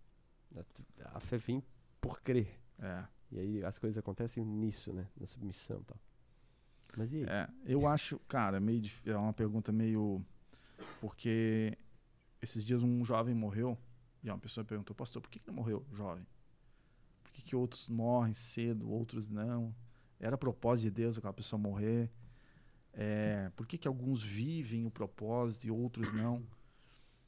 A- 1.05 1.21
fé 1.21 1.39
vem 1.39 1.63
por 2.01 2.21
crer. 2.21 2.59
É. 2.79 3.05
E 3.31 3.39
aí 3.39 3.65
as 3.65 3.79
coisas 3.79 3.97
acontecem 3.99 4.45
nisso, 4.45 4.93
né? 4.93 5.09
Na 5.19 5.27
submissão 5.27 5.81
e 5.81 5.85
tal. 5.85 5.99
Mas 6.97 7.13
e 7.13 7.19
aí? 7.19 7.25
É, 7.25 7.49
eu 7.65 7.87
acho, 7.87 8.19
cara, 8.21 8.61
meio 8.61 8.83
é 9.07 9.17
uma 9.17 9.33
pergunta 9.33 9.73
meio 9.73 10.23
porque 11.01 11.77
esses 12.41 12.65
dias 12.65 12.83
um 12.83 13.05
jovem 13.05 13.35
morreu 13.35 13.79
e 14.23 14.29
uma 14.31 14.39
pessoa 14.39 14.65
perguntou, 14.65 14.95
pastor, 14.95 15.23
por 15.23 15.31
que, 15.31 15.39
que 15.39 15.47
não 15.47 15.55
morreu 15.55 15.85
jovem? 15.93 16.27
Por 17.23 17.33
que, 17.33 17.43
que 17.43 17.57
outros 17.57 17.89
morrem 17.89 18.35
cedo, 18.35 18.91
outros 18.91 19.27
não? 19.29 19.75
Era 20.21 20.37
propósito 20.37 20.85
de 20.85 20.91
Deus 20.91 21.19
aquela 21.19 21.33
pessoa 21.33 21.59
morrer? 21.59 22.11
É, 22.93 23.51
por 23.57 23.67
que, 23.67 23.79
que 23.79 23.89
alguns 23.89 24.23
vivem 24.23 24.85
o 24.85 24.91
propósito 24.91 25.67
e 25.67 25.71
outros 25.71 26.13
não? 26.13 26.45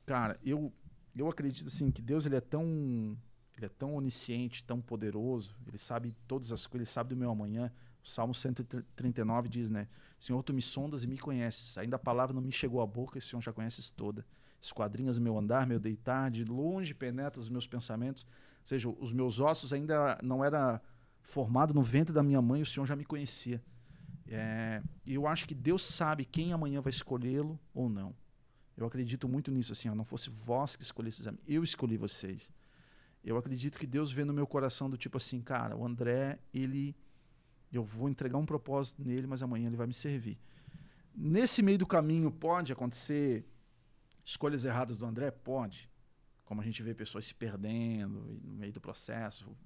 Cara, 0.05 0.39
eu 0.45 0.73
eu 1.21 1.29
acredito 1.29 1.67
assim 1.69 1.91
que 1.91 2.03
Deus 2.03 2.27
ele 2.27 2.37
é 2.37 2.41
tão 2.41 3.17
ele 3.57 3.67
é 3.67 3.69
tão 3.69 3.95
onisciente, 3.95 4.65
tão 4.65 4.81
poderoso, 4.81 5.55
ele 5.67 5.79
sabe 5.79 6.15
todas 6.27 6.51
as 6.51 6.67
coisas, 6.67 6.89
ele 6.89 6.93
sabe 6.93 7.11
do 7.11 7.17
meu 7.17 7.31
amanhã. 7.31 7.71
O 8.03 8.09
Salmo 8.09 8.35
139 8.35 9.49
diz, 9.49 9.71
né? 9.71 9.89
Senhor, 10.19 10.43
tu 10.43 10.53
me 10.53 10.61
sondas 10.61 11.05
e 11.05 11.07
me 11.07 11.17
conheces. 11.17 11.79
Ainda 11.79 11.97
a 11.97 11.99
palavra 11.99 12.35
não 12.35 12.43
me 12.43 12.51
chegou 12.51 12.81
à 12.81 12.87
boca, 12.87 13.17
e 13.17 13.21
o 13.21 13.23
Senhor 13.23 13.41
já 13.41 13.53
conheces 13.53 13.91
toda. 13.91 14.27
Esquadrinhas 14.61 15.19
meu 15.19 15.39
andar, 15.39 15.67
meu 15.67 15.79
deitar, 15.79 16.31
de 16.31 16.45
longe 16.45 16.95
penetra 16.95 17.41
os 17.41 17.49
meus 17.49 17.67
pensamentos. 17.67 18.25
Ou 18.25 18.67
seja, 18.67 18.89
os 18.89 19.13
meus 19.13 19.39
ossos 19.39 19.73
ainda 19.73 20.19
não 20.23 20.45
era 20.45 20.83
formado 21.23 21.73
no 21.73 21.83
ventre 21.83 22.13
da 22.13 22.23
minha 22.23 22.43
mãe, 22.43 22.61
o 22.61 22.67
Senhor 22.67 22.87
já 22.87 22.97
me 22.97 23.05
conhecia. 23.05 23.63
É, 24.27 24.83
E 25.07 25.15
eu 25.15 25.27
acho 25.27 25.47
que 25.47 25.55
Deus 25.55 25.85
sabe 25.85 26.25
quem 26.25 26.53
amanhã 26.53 26.81
vai 26.81 26.91
escolhê-lo 26.91 27.59
ou 27.73 27.89
não. 27.89 28.15
Eu 28.77 28.87
acredito 28.87 29.29
muito 29.29 29.51
nisso, 29.51 29.73
assim, 29.73 29.89
ó, 29.89 29.95
não 29.95 30.05
fosse 30.05 30.31
vós 30.31 30.75
que 30.75 30.83
mim, 31.33 31.39
eu 31.47 31.63
escolhi 31.63 31.97
vocês. 31.97 32.51
Eu 33.25 33.37
acredito 33.37 33.79
que 33.79 33.87
Deus 33.87 34.13
vê 34.13 34.25
no 34.25 34.33
meu 34.33 34.47
coração 34.47 34.91
do 34.91 34.97
tipo 34.97 35.17
assim, 35.17 35.41
cara, 35.41 35.77
o 35.77 35.85
André, 35.85 36.39
ele 36.53 36.95
eu 37.73 37.83
vou 37.83 38.09
entregar 38.09 38.39
um 38.39 38.47
propósito 38.47 39.03
nele, 39.05 39.27
mas 39.27 39.43
amanhã 39.43 39.67
ele 39.67 39.77
vai 39.77 39.87
me 39.87 39.95
servir. 39.95 40.39
Nesse 41.15 41.63
meio 41.63 41.79
do 41.79 41.87
caminho 41.87 42.31
pode 42.31 42.73
acontecer 42.73 43.45
escolhas 44.25 44.65
erradas 44.65 44.97
do 44.97 45.05
André? 45.05 45.31
Pode. 45.31 45.91
Como 46.45 46.61
a 46.61 46.65
gente 46.65 46.83
vê 46.83 46.95
pessoas 46.95 47.25
se 47.25 47.35
perdendo 47.35 48.21
no 48.43 48.55
meio 48.55 48.73
do 48.73 48.81
processo. 48.81 49.57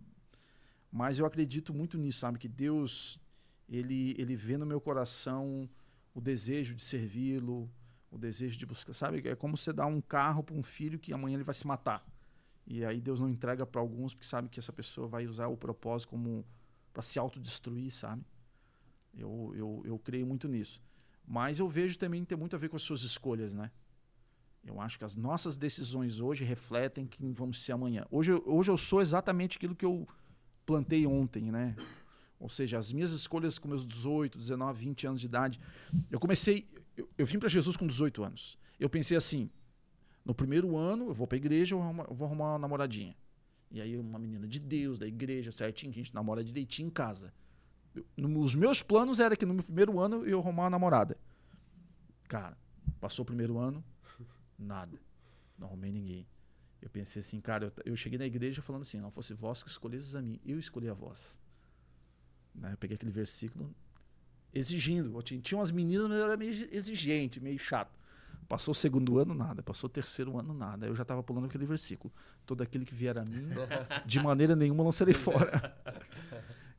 Mas 0.91 1.19
eu 1.19 1.27
acredito 1.27 1.75
muito 1.75 1.99
nisso, 1.99 2.21
sabe? 2.21 2.39
Que 2.39 2.49
Deus, 2.49 3.21
ele, 3.69 4.15
ele 4.19 4.37
vê 4.37 4.57
no 4.57 4.65
meu 4.65 4.81
coração 4.81 5.69
o 6.15 6.21
desejo 6.21 6.75
de 6.75 6.83
servi-lo, 6.83 7.71
o 8.11 8.19
desejo 8.19 8.59
de 8.59 8.67
buscar. 8.67 8.93
Sabe? 8.95 9.27
É 9.29 9.35
como 9.35 9.57
você 9.57 9.73
dar 9.73 9.87
um 9.87 10.01
carro 10.01 10.43
para 10.43 10.55
um 10.55 10.63
filho 10.63 10.99
que 10.99 11.13
amanhã 11.13 11.35
ele 11.37 11.45
vai 11.45 11.55
se 11.55 11.67
matar. 11.67 12.05
E 12.67 12.85
aí 12.85 13.01
Deus 13.01 13.21
não 13.21 13.29
entrega 13.29 13.65
para 13.65 13.81
alguns 13.81 14.15
porque 14.15 14.27
sabe 14.27 14.49
que 14.49 14.59
essa 14.59 14.73
pessoa 14.73 15.09
vai 15.09 15.27
usar 15.27 15.49
o 15.49 15.57
propósito 15.57 16.11
como 16.11 16.45
para 16.93 17.03
se 17.03 17.19
autodestruir, 17.19 17.93
sabe? 17.93 18.23
Eu, 19.17 19.53
eu, 19.57 19.83
eu 19.85 19.99
creio 19.99 20.27
muito 20.27 20.47
nisso. 20.47 20.83
Mas 21.27 21.59
eu 21.59 21.69
vejo 21.69 21.99
também 21.99 22.25
ter 22.25 22.37
muito 22.37 22.57
a 22.57 22.59
ver 22.59 22.69
com 22.69 22.77
as 22.77 22.83
suas 22.83 23.03
escolhas, 23.03 23.55
né? 23.55 23.71
Eu 24.65 24.81
acho 24.81 24.99
que 24.99 25.05
as 25.05 25.17
nossas 25.17 25.57
decisões 25.57 26.21
hoje 26.21 26.45
refletem 26.45 27.07
quem 27.07 27.33
vamos 27.33 27.63
ser 27.63 27.73
amanhã. 27.73 28.07
Hoje, 28.11 28.33
hoje 28.45 28.71
eu 28.71 28.77
sou 28.77 29.01
exatamente 29.01 29.57
aquilo 29.57 29.75
que 29.75 29.85
eu 29.85 30.07
plantei 30.67 31.07
ontem, 31.07 31.51
né? 31.51 31.75
Ou 32.41 32.49
seja, 32.49 32.79
as 32.79 32.93
minhas 32.93 33.11
escolhas 33.11 33.59
com 33.59 33.67
meus 33.69 33.85
18, 33.87 34.39
19, 34.39 34.79
20 34.85 35.07
anos 35.07 35.21
de 35.21 35.27
idade. 35.27 35.61
Eu 36.11 36.21
comecei. 36.21 36.69
Eu, 36.97 37.09
eu 37.19 37.27
vim 37.27 37.39
para 37.39 37.49
Jesus 37.49 37.77
com 37.77 37.87
18 37.87 38.23
anos. 38.23 38.57
Eu 38.79 38.89
pensei 38.89 39.17
assim, 39.17 39.51
no 40.25 40.35
primeiro 40.35 40.77
ano 40.77 41.09
eu 41.09 41.15
vou 41.15 41.27
pra 41.27 41.37
igreja, 41.37 41.75
eu 41.75 41.79
vou 41.79 41.87
arrumar, 41.87 42.05
eu 42.09 42.15
vou 42.15 42.27
arrumar 42.27 42.53
uma 42.53 42.59
namoradinha. 42.61 43.17
E 43.71 43.81
aí 43.81 43.97
uma 43.97 44.19
menina 44.19 44.47
de 44.47 44.59
Deus, 44.61 44.99
da 44.99 45.07
igreja, 45.07 45.51
certinho, 45.53 45.93
que 45.93 45.99
a 45.99 46.03
gente 46.03 46.15
namora 46.15 46.43
direitinho 46.45 46.87
em 46.87 46.91
casa. 46.91 47.33
Eu- 47.95 48.05
no- 48.17 48.41
os 48.41 48.55
meus 48.55 48.83
planos 48.83 49.19
era 49.21 49.37
que 49.37 49.45
no 49.45 49.55
meu 49.55 49.65
primeiro 49.65 49.99
ano 49.99 50.25
eu 50.25 50.39
arrumar 50.39 50.65
uma 50.65 50.71
namorada. 50.71 51.19
Cara, 52.29 52.57
passou 53.01 53.23
o 53.25 53.27
primeiro 53.27 53.59
ano, 53.59 53.83
nada. 54.59 55.01
Não 55.59 55.67
arrumei 55.67 55.91
ninguém. 55.91 56.27
Eu 56.81 56.89
pensei 56.89 57.21
assim, 57.21 57.41
cara, 57.41 57.67
eu, 57.85 57.93
eu 57.93 57.97
cheguei 57.97 58.19
na 58.19 58.27
igreja 58.27 58.63
falando 58.63 58.83
assim, 58.83 59.01
não 59.01 59.11
fosse 59.11 59.35
vós 59.35 59.63
que 59.63 59.69
escolhesses 59.69 60.15
a 60.15 60.23
mim, 60.23 60.39
eu 60.47 60.59
escolhi 60.59 60.89
a 60.89 60.95
vós. 60.95 61.41
Né, 62.59 62.73
Eu 62.73 62.77
peguei 62.77 62.95
aquele 62.97 63.11
versículo 63.13 63.75
exigindo. 64.53 65.21
Tinha, 65.23 65.59
umas 65.59 65.71
meninas, 65.71 66.09
mas 66.09 66.19
eu 66.19 66.25
era 66.25 66.37
meio 66.37 66.69
exigente, 66.75 67.41
meio 67.41 67.59
chato. 67.59 67.97
Passou 68.49 68.73
o 68.73 68.75
segundo 68.75 69.19
ano, 69.19 69.35
nada. 69.35 69.63
Passou 69.63 69.89
o 69.89 69.91
terceiro 69.91 70.39
ano, 70.39 70.55
nada. 70.55 70.87
Eu 70.87 70.95
já 70.97 71.03
estava 71.03 71.23
pulando 71.23 71.47
aquele 71.47 71.67
versículo. 71.67 72.13
Todo 72.47 72.63
aquele 72.63 72.85
que 72.87 72.95
vier 72.95 73.19
a 73.19 73.25
mim, 73.25 73.47
de 74.07 74.21
maneira 74.21 74.57
nenhuma 74.57 74.83
lançarei 74.83 75.13
fora. 75.15 75.77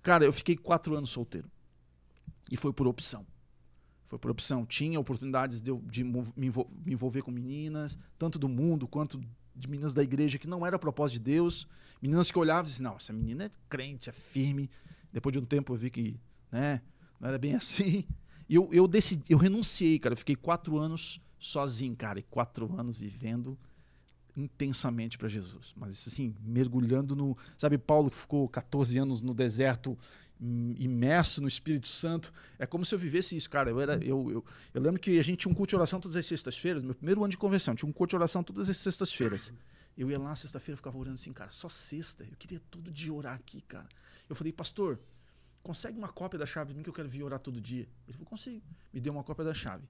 Cara, 0.01 0.25
eu 0.25 0.33
fiquei 0.33 0.55
quatro 0.57 0.95
anos 0.95 1.11
solteiro. 1.11 1.49
E 2.51 2.57
foi 2.57 2.73
por 2.73 2.87
opção. 2.87 3.25
Foi 4.07 4.17
por 4.17 4.31
opção. 4.31 4.65
Tinha 4.65 4.99
oportunidades 4.99 5.61
de, 5.61 5.69
eu, 5.69 5.79
de 5.85 6.03
me, 6.03 6.47
envol- 6.47 6.71
me 6.83 6.93
envolver 6.93 7.21
com 7.21 7.29
meninas, 7.29 7.95
tanto 8.17 8.39
do 8.39 8.49
mundo 8.49 8.87
quanto 8.87 9.21
de 9.55 9.67
meninas 9.69 9.93
da 9.93 10.01
igreja, 10.01 10.39
que 10.39 10.47
não 10.47 10.65
era 10.65 10.79
propósito 10.79 11.19
de 11.19 11.31
Deus. 11.31 11.67
Meninas 12.01 12.31
que 12.31 12.39
olhavam 12.39 12.63
e 12.63 12.71
diziam, 12.71 12.89
não, 12.91 12.97
essa 12.97 13.13
menina 13.13 13.43
é 13.45 13.51
crente, 13.69 14.09
é 14.09 14.13
firme. 14.13 14.71
Depois 15.11 15.33
de 15.33 15.39
um 15.39 15.45
tempo 15.45 15.73
eu 15.73 15.77
vi 15.77 15.89
que 15.89 16.19
né, 16.51 16.81
não 17.19 17.29
era 17.29 17.37
bem 17.37 17.55
assim. 17.55 18.05
E 18.47 18.55
eu, 18.55 18.69
eu 18.71 18.87
decidi, 18.87 19.23
eu 19.29 19.37
renunciei, 19.37 19.99
cara. 19.99 20.13
Eu 20.13 20.17
fiquei 20.17 20.35
quatro 20.35 20.77
anos 20.77 21.21
sozinho, 21.37 21.95
cara. 21.95 22.19
E 22.19 22.23
quatro 22.23 22.73
anos 22.79 22.97
vivendo 22.97 23.57
intensamente 24.35 25.17
para 25.17 25.27
Jesus. 25.27 25.73
Mas 25.75 26.07
assim, 26.07 26.35
mergulhando 26.41 27.15
no. 27.15 27.37
Sabe, 27.57 27.77
Paulo 27.77 28.09
que 28.09 28.17
ficou 28.17 28.47
14 28.47 28.97
anos 28.97 29.21
no 29.21 29.33
deserto, 29.33 29.97
hum, 30.39 30.73
imerso 30.77 31.41
no 31.41 31.47
Espírito 31.47 31.87
Santo. 31.87 32.33
É 32.57 32.65
como 32.65 32.85
se 32.85 32.95
eu 32.95 32.99
vivesse 32.99 33.35
isso, 33.35 33.49
cara. 33.49 33.69
Eu, 33.69 33.79
era, 33.79 33.95
eu, 34.03 34.31
eu, 34.31 34.45
eu 34.73 34.81
lembro 34.81 34.99
que 34.99 35.19
a 35.19 35.23
gente 35.23 35.39
tinha 35.39 35.51
um 35.51 35.55
culto 35.55 35.71
de 35.71 35.75
oração 35.75 35.99
todas 35.99 36.15
as 36.15 36.25
sextas-feiras. 36.25 36.83
Meu 36.83 36.95
primeiro 36.95 37.21
ano 37.21 37.31
de 37.31 37.37
conversão, 37.37 37.75
tinha 37.75 37.89
um 37.89 37.93
culto 37.93 38.11
de 38.11 38.15
oração 38.15 38.43
todas 38.43 38.69
as 38.69 38.77
sextas-feiras. 38.77 39.53
Eu 39.97 40.09
ia 40.09 40.17
lá 40.17 40.35
sexta-feira, 40.35 40.77
ficava 40.77 40.97
orando 40.97 41.15
assim, 41.15 41.33
cara, 41.33 41.49
só 41.49 41.67
sexta. 41.67 42.23
Eu 42.23 42.37
queria 42.37 42.61
todo 42.71 42.89
dia 42.89 43.13
orar 43.13 43.35
aqui, 43.35 43.61
cara. 43.61 43.87
Eu 44.29 44.35
falei, 44.35 44.53
pastor, 44.53 44.99
consegue 45.63 45.97
uma 45.97 46.07
cópia 46.07 46.39
da 46.39 46.45
chave 46.45 46.71
de 46.71 46.77
mim 46.77 46.83
que 46.83 46.89
eu 46.89 46.93
quero 46.93 47.09
vir 47.09 47.23
orar 47.23 47.39
todo 47.39 47.59
dia. 47.59 47.87
Ele 48.07 48.13
falou, 48.13 48.27
consigo. 48.27 48.63
Me 48.93 49.01
deu 49.01 49.11
uma 49.11 49.23
cópia 49.23 49.43
da 49.43 49.53
chave. 49.53 49.83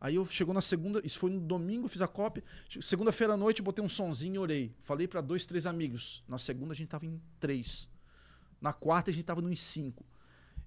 Aí 0.00 0.14
eu 0.14 0.26
chegou 0.26 0.54
na 0.54 0.60
segunda, 0.60 1.00
isso 1.04 1.18
foi 1.18 1.30
no 1.30 1.40
domingo, 1.40 1.88
fiz 1.88 2.02
a 2.02 2.08
cópia. 2.08 2.44
Segunda-feira 2.80 3.32
à 3.34 3.36
noite, 3.36 3.62
botei 3.62 3.84
um 3.84 3.88
sonzinho 3.88 4.34
e 4.34 4.38
orei. 4.38 4.74
Falei 4.82 5.08
para 5.08 5.20
dois, 5.20 5.46
três 5.46 5.66
amigos. 5.66 6.22
Na 6.28 6.38
segunda 6.38 6.72
a 6.72 6.76
gente 6.76 6.88
tava 6.88 7.06
em 7.06 7.20
três. 7.40 7.88
Na 8.60 8.72
quarta 8.72 9.10
a 9.10 9.14
gente 9.14 9.24
tava 9.24 9.40
no 9.40 9.50
em 9.50 9.56
cinco. 9.56 10.04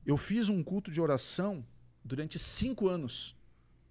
Eu 0.06 0.18
fiz 0.18 0.50
um 0.50 0.64
culto 0.64 0.92
de 0.92 1.00
oração 1.00 1.66
durante 2.04 2.40
cinco 2.40 2.90
anos, 2.90 3.36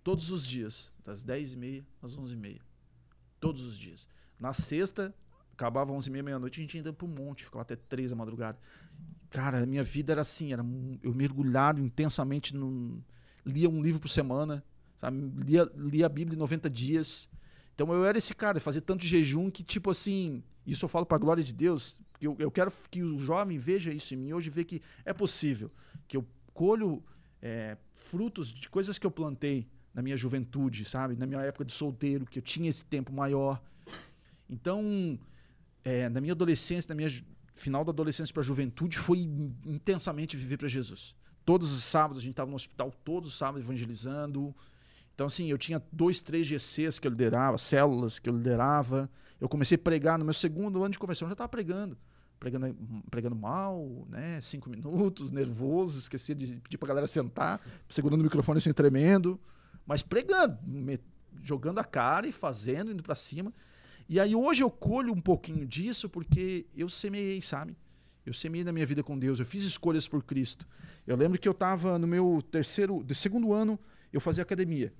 todos 0.02 0.30
os 0.30 0.46
dias, 0.46 0.90
das 1.04 1.22
dez 1.22 1.52
e 1.52 1.56
meia 1.56 1.86
às 2.02 2.18
onze 2.18 2.34
e 2.34 2.36
meia, 2.36 2.60
todos 3.38 3.62
os 3.62 3.78
dias. 3.78 4.08
Na 4.38 4.52
sexta 4.52 5.14
acabava 5.52 5.92
onze 5.92 6.08
e 6.08 6.12
meia 6.12 6.22
meia-noite, 6.22 6.58
a 6.58 6.62
gente 6.62 6.76
ia 6.76 6.92
pro 6.92 7.06
monte, 7.06 7.44
ficava 7.44 7.62
até 7.62 7.76
três 7.76 8.10
da 8.10 8.16
madrugada. 8.16 8.58
Cara, 9.30 9.62
a 9.62 9.66
minha 9.66 9.84
vida 9.84 10.12
era 10.12 10.22
assim, 10.22 10.52
era 10.52 10.64
eu 11.02 11.14
mergulhado 11.14 11.80
intensamente 11.80 12.54
no 12.54 13.02
lia 13.44 13.68
um 13.68 13.80
livro 13.80 14.00
por 14.00 14.08
semana, 14.08 14.62
sabe? 14.96 15.18
Lia, 15.44 15.70
lia 15.76 16.06
a 16.06 16.08
Bíblia 16.08 16.36
em 16.36 16.38
90 16.38 16.68
dias. 16.68 17.28
Então 17.74 17.92
eu 17.92 18.04
era 18.04 18.18
esse 18.18 18.34
cara, 18.34 18.60
fazia 18.60 18.82
tanto 18.82 19.06
jejum 19.06 19.50
que, 19.50 19.62
tipo 19.62 19.90
assim, 19.90 20.42
isso 20.66 20.84
eu 20.84 20.88
falo 20.88 21.06
para 21.06 21.18
glória 21.18 21.42
de 21.42 21.52
Deus, 21.52 22.00
porque 22.12 22.26
eu, 22.26 22.36
eu 22.38 22.50
quero 22.50 22.72
que 22.90 23.02
o 23.02 23.18
jovem 23.18 23.58
veja 23.58 23.92
isso 23.92 24.12
em 24.14 24.16
mim 24.16 24.32
hoje, 24.32 24.50
ver 24.50 24.64
que 24.64 24.82
é 25.04 25.12
possível, 25.12 25.70
que 26.06 26.16
eu 26.16 26.26
colho 26.52 27.02
é, 27.40 27.76
frutos 27.94 28.52
de 28.52 28.68
coisas 28.68 28.98
que 28.98 29.06
eu 29.06 29.10
plantei 29.10 29.66
na 29.94 30.02
minha 30.02 30.16
juventude, 30.16 30.84
sabe? 30.84 31.16
Na 31.16 31.26
minha 31.26 31.40
época 31.40 31.64
de 31.64 31.72
solteiro, 31.72 32.26
que 32.26 32.38
eu 32.38 32.42
tinha 32.42 32.68
esse 32.68 32.84
tempo 32.84 33.12
maior. 33.12 33.60
Então, 34.48 35.18
é, 35.82 36.08
na 36.08 36.20
minha 36.20 36.32
adolescência, 36.32 36.90
na 36.90 36.94
minha 36.94 37.10
final 37.60 37.84
da 37.84 37.90
adolescência 37.90 38.32
para 38.32 38.42
a 38.42 38.44
juventude, 38.46 38.98
foi 38.98 39.18
in- 39.18 39.54
intensamente 39.64 40.36
viver 40.36 40.56
para 40.56 40.68
Jesus. 40.68 41.14
Todos 41.44 41.72
os 41.72 41.84
sábados 41.84 42.18
a 42.18 42.22
gente 42.22 42.32
estava 42.32 42.50
no 42.50 42.56
hospital, 42.56 42.92
todos 43.04 43.30
os 43.32 43.38
sábados 43.38 43.62
evangelizando. 43.64 44.54
Então, 45.14 45.26
assim, 45.26 45.46
eu 45.50 45.58
tinha 45.58 45.82
dois, 45.92 46.22
três 46.22 46.46
GCs 46.46 46.98
que 46.98 47.06
eu 47.06 47.10
liderava, 47.10 47.58
células 47.58 48.18
que 48.18 48.28
eu 48.28 48.36
liderava. 48.36 49.10
Eu 49.40 49.48
comecei 49.48 49.76
a 49.76 49.78
pregar 49.78 50.18
no 50.18 50.24
meu 50.24 50.34
segundo 50.34 50.82
ano 50.82 50.92
de 50.92 50.98
conversão, 50.98 51.26
eu 51.26 51.30
já 51.30 51.34
estava 51.34 51.48
pregando. 51.48 51.96
Pregando, 52.38 52.74
pregando 53.10 53.36
mal, 53.36 54.06
né? 54.08 54.40
Cinco 54.40 54.70
minutos, 54.70 55.30
nervoso, 55.30 55.98
esquecia 55.98 56.34
de 56.34 56.56
pedir 56.56 56.78
pra 56.78 56.88
galera 56.88 57.06
sentar, 57.06 57.60
segurando 57.88 58.20
o 58.20 58.24
microfone 58.24 58.58
assim, 58.58 58.72
tremendo. 58.72 59.38
Mas 59.86 60.02
pregando, 60.02 60.56
me- 60.66 60.98
jogando 61.42 61.78
a 61.78 61.84
cara 61.84 62.26
e 62.26 62.32
fazendo, 62.32 62.90
indo 62.92 63.02
para 63.02 63.14
cima. 63.14 63.52
E 64.10 64.18
aí 64.18 64.34
hoje 64.34 64.60
eu 64.60 64.68
colho 64.68 65.12
um 65.12 65.20
pouquinho 65.20 65.64
disso 65.64 66.08
porque 66.08 66.66
eu 66.74 66.88
semeei, 66.88 67.40
sabe? 67.40 67.76
Eu 68.26 68.34
semeei 68.34 68.64
na 68.64 68.72
minha 68.72 68.84
vida 68.84 69.04
com 69.04 69.16
Deus, 69.16 69.38
eu 69.38 69.46
fiz 69.46 69.62
escolhas 69.62 70.08
por 70.08 70.24
Cristo. 70.24 70.66
Eu 71.06 71.14
lembro 71.14 71.38
que 71.38 71.46
eu 71.46 71.52
estava 71.52 71.96
no 71.96 72.08
meu 72.08 72.42
terceiro, 72.50 73.04
do 73.04 73.14
segundo 73.14 73.52
ano, 73.52 73.78
eu 74.12 74.20
fazia 74.20 74.42
academia. 74.42 74.92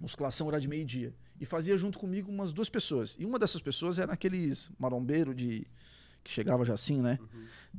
Musculação 0.00 0.48
era 0.48 0.58
de 0.60 0.66
meio-dia. 0.66 1.14
E 1.40 1.46
fazia 1.46 1.78
junto 1.78 1.96
comigo 1.96 2.28
umas 2.28 2.52
duas 2.52 2.68
pessoas. 2.68 3.16
E 3.20 3.24
uma 3.24 3.38
dessas 3.38 3.62
pessoas 3.62 4.00
era 4.00 4.12
aqueles 4.12 4.68
marombeiro 4.80 5.32
de 5.32 5.64
que 6.24 6.32
chegava 6.32 6.64
já 6.64 6.74
assim, 6.74 7.00
né? 7.00 7.20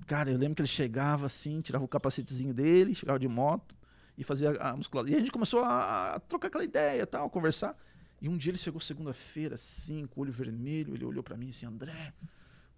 Cara, 0.07 0.31
eu 0.31 0.37
lembro 0.37 0.55
que 0.55 0.61
ele 0.61 0.69
chegava 0.69 1.25
assim, 1.25 1.59
tirava 1.59 1.83
o 1.83 1.87
capacetezinho 1.87 2.53
dele, 2.53 2.95
chegava 2.95 3.19
de 3.19 3.27
moto 3.27 3.75
e 4.17 4.23
fazia 4.23 4.51
a 4.51 4.73
musculação. 4.73 5.11
E 5.11 5.15
a 5.17 5.19
gente 5.19 5.33
começou 5.33 5.65
a, 5.65 6.13
a 6.15 6.19
trocar 6.21 6.47
aquela 6.47 6.63
ideia, 6.63 7.05
tal, 7.05 7.29
conversar. 7.29 7.77
E 8.21 8.29
um 8.29 8.37
dia 8.37 8.51
ele 8.51 8.57
chegou 8.57 8.79
segunda-feira, 8.79 9.55
assim, 9.55 10.07
com 10.07 10.19
o 10.19 10.23
olho 10.23 10.31
vermelho, 10.31 10.95
ele 10.95 11.05
olhou 11.05 11.23
pra 11.23 11.35
mim 11.37 11.49
assim, 11.49 11.65
André, 11.65 12.13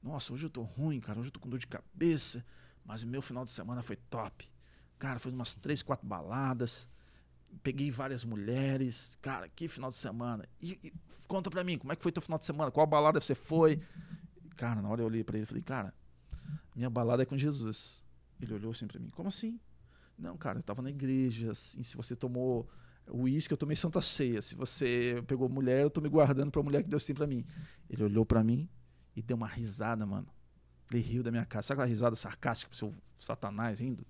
nossa, 0.01 0.33
hoje 0.33 0.45
eu 0.45 0.49
tô 0.49 0.61
ruim, 0.61 0.99
cara, 0.99 1.19
hoje 1.19 1.27
eu 1.27 1.31
tô 1.31 1.39
com 1.39 1.49
dor 1.49 1.59
de 1.59 1.67
cabeça, 1.67 2.43
mas 2.83 3.03
meu 3.03 3.21
final 3.21 3.45
de 3.45 3.51
semana 3.51 3.81
foi 3.81 3.95
top. 3.95 4.49
Cara, 4.97 5.19
foi 5.19 5.31
umas 5.31 5.55
três, 5.55 5.83
quatro 5.83 6.07
baladas, 6.07 6.89
peguei 7.61 7.91
várias 7.91 8.23
mulheres, 8.23 9.17
cara, 9.21 9.47
que 9.49 9.67
final 9.67 9.89
de 9.89 9.95
semana. 9.95 10.47
E, 10.61 10.79
e 10.83 10.93
conta 11.27 11.49
pra 11.49 11.63
mim, 11.63 11.77
como 11.77 11.93
é 11.93 11.95
que 11.95 12.01
foi 12.01 12.11
teu 12.11 12.21
final 12.21 12.39
de 12.39 12.45
semana? 12.45 12.71
Qual 12.71 12.85
balada 12.87 13.21
você 13.21 13.35
foi? 13.35 13.81
Cara, 14.55 14.81
na 14.81 14.89
hora 14.89 15.01
eu 15.01 15.05
olhei 15.05 15.23
pra 15.23 15.37
ele 15.37 15.43
e 15.43 15.47
falei, 15.47 15.63
cara, 15.63 15.93
minha 16.75 16.89
balada 16.89 17.23
é 17.23 17.25
com 17.25 17.37
Jesus. 17.37 18.03
Ele 18.41 18.53
olhou 18.53 18.71
assim 18.71 18.87
pra 18.87 18.99
mim, 18.99 19.09
como 19.09 19.29
assim? 19.29 19.59
Não, 20.17 20.35
cara, 20.37 20.59
eu 20.59 20.63
tava 20.63 20.81
na 20.81 20.89
igreja, 20.89 21.51
assim, 21.51 21.83
se 21.83 21.95
você 21.95 22.15
tomou 22.15 22.67
uísque, 23.11 23.53
eu 23.53 23.57
tomei 23.57 23.75
santa 23.75 24.01
ceia. 24.01 24.41
Se 24.41 24.55
você 24.55 25.23
pegou 25.27 25.47
mulher, 25.49 25.81
eu 25.83 25.89
tô 25.89 26.01
me 26.01 26.09
guardando 26.09 26.51
pra 26.51 26.61
mulher 26.61 26.83
que 26.83 26.89
Deus 26.89 27.05
tem 27.05 27.15
pra 27.15 27.27
mim. 27.27 27.45
Ele 27.89 28.03
olhou 28.03 28.25
pra 28.25 28.43
mim 28.43 28.69
e 29.15 29.21
deu 29.21 29.37
uma 29.37 29.47
risada, 29.47 30.05
mano. 30.05 30.27
Ele 30.91 31.01
riu 31.01 31.23
da 31.23 31.31
minha 31.31 31.45
cara. 31.45 31.63
Sabe 31.63 31.79
aquela 31.79 31.89
risada 31.89 32.15
sarcástica 32.15 32.69
pro 32.69 32.77
seu 32.77 32.93
satanás 33.19 33.79
rindo? 33.79 34.05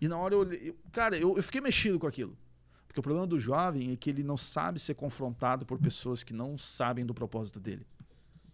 E 0.00 0.08
na 0.08 0.18
hora 0.18 0.34
eu 0.34 0.40
olhei. 0.40 0.76
cara, 0.92 1.16
eu, 1.16 1.36
eu 1.36 1.42
fiquei 1.42 1.60
mexido 1.60 1.98
com 1.98 2.06
aquilo. 2.06 2.36
Porque 2.86 3.00
o 3.00 3.02
problema 3.02 3.26
do 3.26 3.40
jovem 3.40 3.92
é 3.92 3.96
que 3.96 4.10
ele 4.10 4.22
não 4.22 4.36
sabe 4.36 4.78
ser 4.78 4.94
confrontado 4.94 5.64
por 5.64 5.78
pessoas 5.78 6.22
que 6.22 6.32
não 6.32 6.58
sabem 6.58 7.04
do 7.04 7.14
propósito 7.14 7.58
dele. 7.58 7.86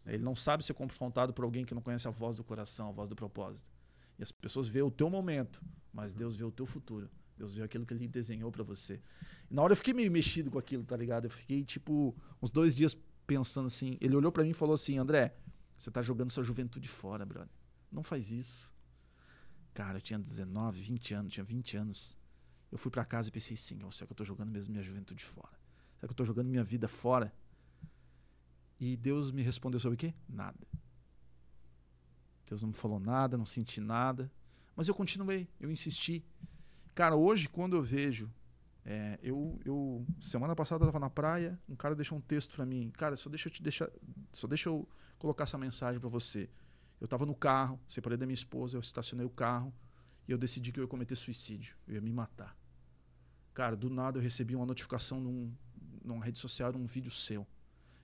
Ele 0.06 0.22
não 0.22 0.34
sabe 0.34 0.64
ser 0.64 0.74
confrontado 0.74 1.32
por 1.32 1.44
alguém 1.44 1.64
que 1.64 1.74
não 1.74 1.82
conhece 1.82 2.08
a 2.08 2.10
voz 2.10 2.36
do 2.36 2.44
coração, 2.44 2.88
a 2.88 2.92
voz 2.92 3.08
do 3.08 3.16
propósito. 3.16 3.66
E 4.18 4.22
as 4.22 4.32
pessoas 4.32 4.68
vê 4.68 4.82
o 4.82 4.90
teu 4.90 5.10
momento, 5.10 5.62
mas 5.92 6.14
Deus 6.14 6.36
vê 6.36 6.44
o 6.44 6.50
teu 6.50 6.66
futuro. 6.66 7.10
Deus 7.40 7.54
vê 7.54 7.62
aquilo 7.62 7.86
que 7.86 7.94
ele 7.94 8.06
desenhou 8.06 8.52
pra 8.52 8.62
você. 8.62 9.00
E 9.50 9.54
na 9.54 9.62
hora 9.62 9.72
eu 9.72 9.76
fiquei 9.76 9.94
meio 9.94 10.10
mexido 10.10 10.50
com 10.50 10.58
aquilo, 10.58 10.84
tá 10.84 10.94
ligado? 10.94 11.24
Eu 11.24 11.30
fiquei, 11.30 11.64
tipo, 11.64 12.14
uns 12.40 12.50
dois 12.50 12.76
dias 12.76 12.94
pensando 13.26 13.66
assim. 13.66 13.96
Ele 13.98 14.14
olhou 14.14 14.30
pra 14.30 14.42
mim 14.42 14.50
e 14.50 14.54
falou 14.54 14.74
assim: 14.74 14.98
André, 14.98 15.34
você 15.78 15.90
tá 15.90 16.02
jogando 16.02 16.30
sua 16.30 16.44
juventude 16.44 16.86
fora, 16.86 17.24
brother. 17.24 17.48
Não 17.90 18.02
faz 18.02 18.30
isso. 18.30 18.74
Cara, 19.72 19.96
eu 19.96 20.02
tinha 20.02 20.18
19, 20.18 20.82
20 20.82 21.14
anos, 21.14 21.32
tinha 21.32 21.42
20 21.42 21.76
anos. 21.78 22.18
Eu 22.70 22.76
fui 22.76 22.90
pra 22.90 23.04
casa 23.06 23.30
e 23.30 23.32
pensei, 23.32 23.56
Senhor, 23.56 23.92
será 23.94 24.06
que 24.06 24.12
eu 24.12 24.16
tô 24.16 24.24
jogando 24.24 24.50
mesmo 24.50 24.72
minha 24.72 24.84
juventude 24.84 25.24
fora? 25.24 25.58
Será 25.96 26.08
que 26.08 26.12
eu 26.12 26.16
tô 26.16 26.24
jogando 26.26 26.48
minha 26.48 26.62
vida 26.62 26.86
fora? 26.88 27.32
E 28.78 28.96
Deus 28.98 29.30
me 29.30 29.42
respondeu 29.42 29.80
sobre 29.80 29.94
o 29.94 29.98
quê? 29.98 30.14
Nada. 30.28 30.58
Deus 32.46 32.60
não 32.60 32.68
me 32.68 32.74
falou 32.74 33.00
nada, 33.00 33.38
não 33.38 33.46
senti 33.46 33.80
nada. 33.80 34.30
Mas 34.76 34.88
eu 34.88 34.94
continuei, 34.94 35.48
eu 35.58 35.70
insisti. 35.70 36.22
Cara, 37.00 37.16
hoje, 37.16 37.48
quando 37.48 37.74
eu 37.76 37.82
vejo. 37.82 38.30
é, 38.84 39.18
eu, 39.22 39.58
eu. 39.64 40.04
Semana 40.20 40.54
passada 40.54 40.84
eu 40.84 40.86
tava 40.86 40.98
na 40.98 41.08
praia, 41.08 41.58
um 41.66 41.74
cara 41.74 41.94
deixou 41.94 42.18
um 42.18 42.20
texto 42.20 42.54
pra 42.54 42.66
mim. 42.66 42.90
Cara, 42.90 43.16
só 43.16 43.30
deixa 43.30 43.48
eu 43.48 43.52
te 43.54 43.62
deixar. 43.62 43.88
Só 44.34 44.46
deixa 44.46 44.68
eu 44.68 44.86
colocar 45.18 45.44
essa 45.44 45.56
mensagem 45.56 45.98
pra 45.98 46.10
você. 46.10 46.50
Eu 47.00 47.08
tava 47.08 47.24
no 47.24 47.34
carro, 47.34 47.80
separei 47.88 48.18
da 48.18 48.26
minha 48.26 48.34
esposa, 48.34 48.76
eu 48.76 48.82
estacionei 48.82 49.24
o 49.24 49.30
carro 49.30 49.72
e 50.28 50.32
eu 50.32 50.36
decidi 50.36 50.70
que 50.70 50.78
eu 50.78 50.84
ia 50.84 50.88
cometer 50.88 51.16
suicídio. 51.16 51.74
Eu 51.88 51.94
ia 51.94 52.00
me 52.02 52.12
matar. 52.12 52.54
Cara, 53.54 53.74
do 53.74 53.88
nada 53.88 54.18
eu 54.18 54.22
recebi 54.22 54.54
uma 54.54 54.66
notificação 54.66 55.18
num, 55.22 55.50
numa 56.04 56.22
rede 56.22 56.38
social, 56.38 56.70
um 56.76 56.84
vídeo 56.84 57.10
seu. 57.10 57.46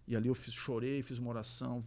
E 0.09 0.17
ali 0.17 0.29
eu 0.29 0.35
fiz, 0.35 0.55
chorei, 0.55 1.03
fiz 1.03 1.19
uma 1.19 1.29
oração, 1.29 1.85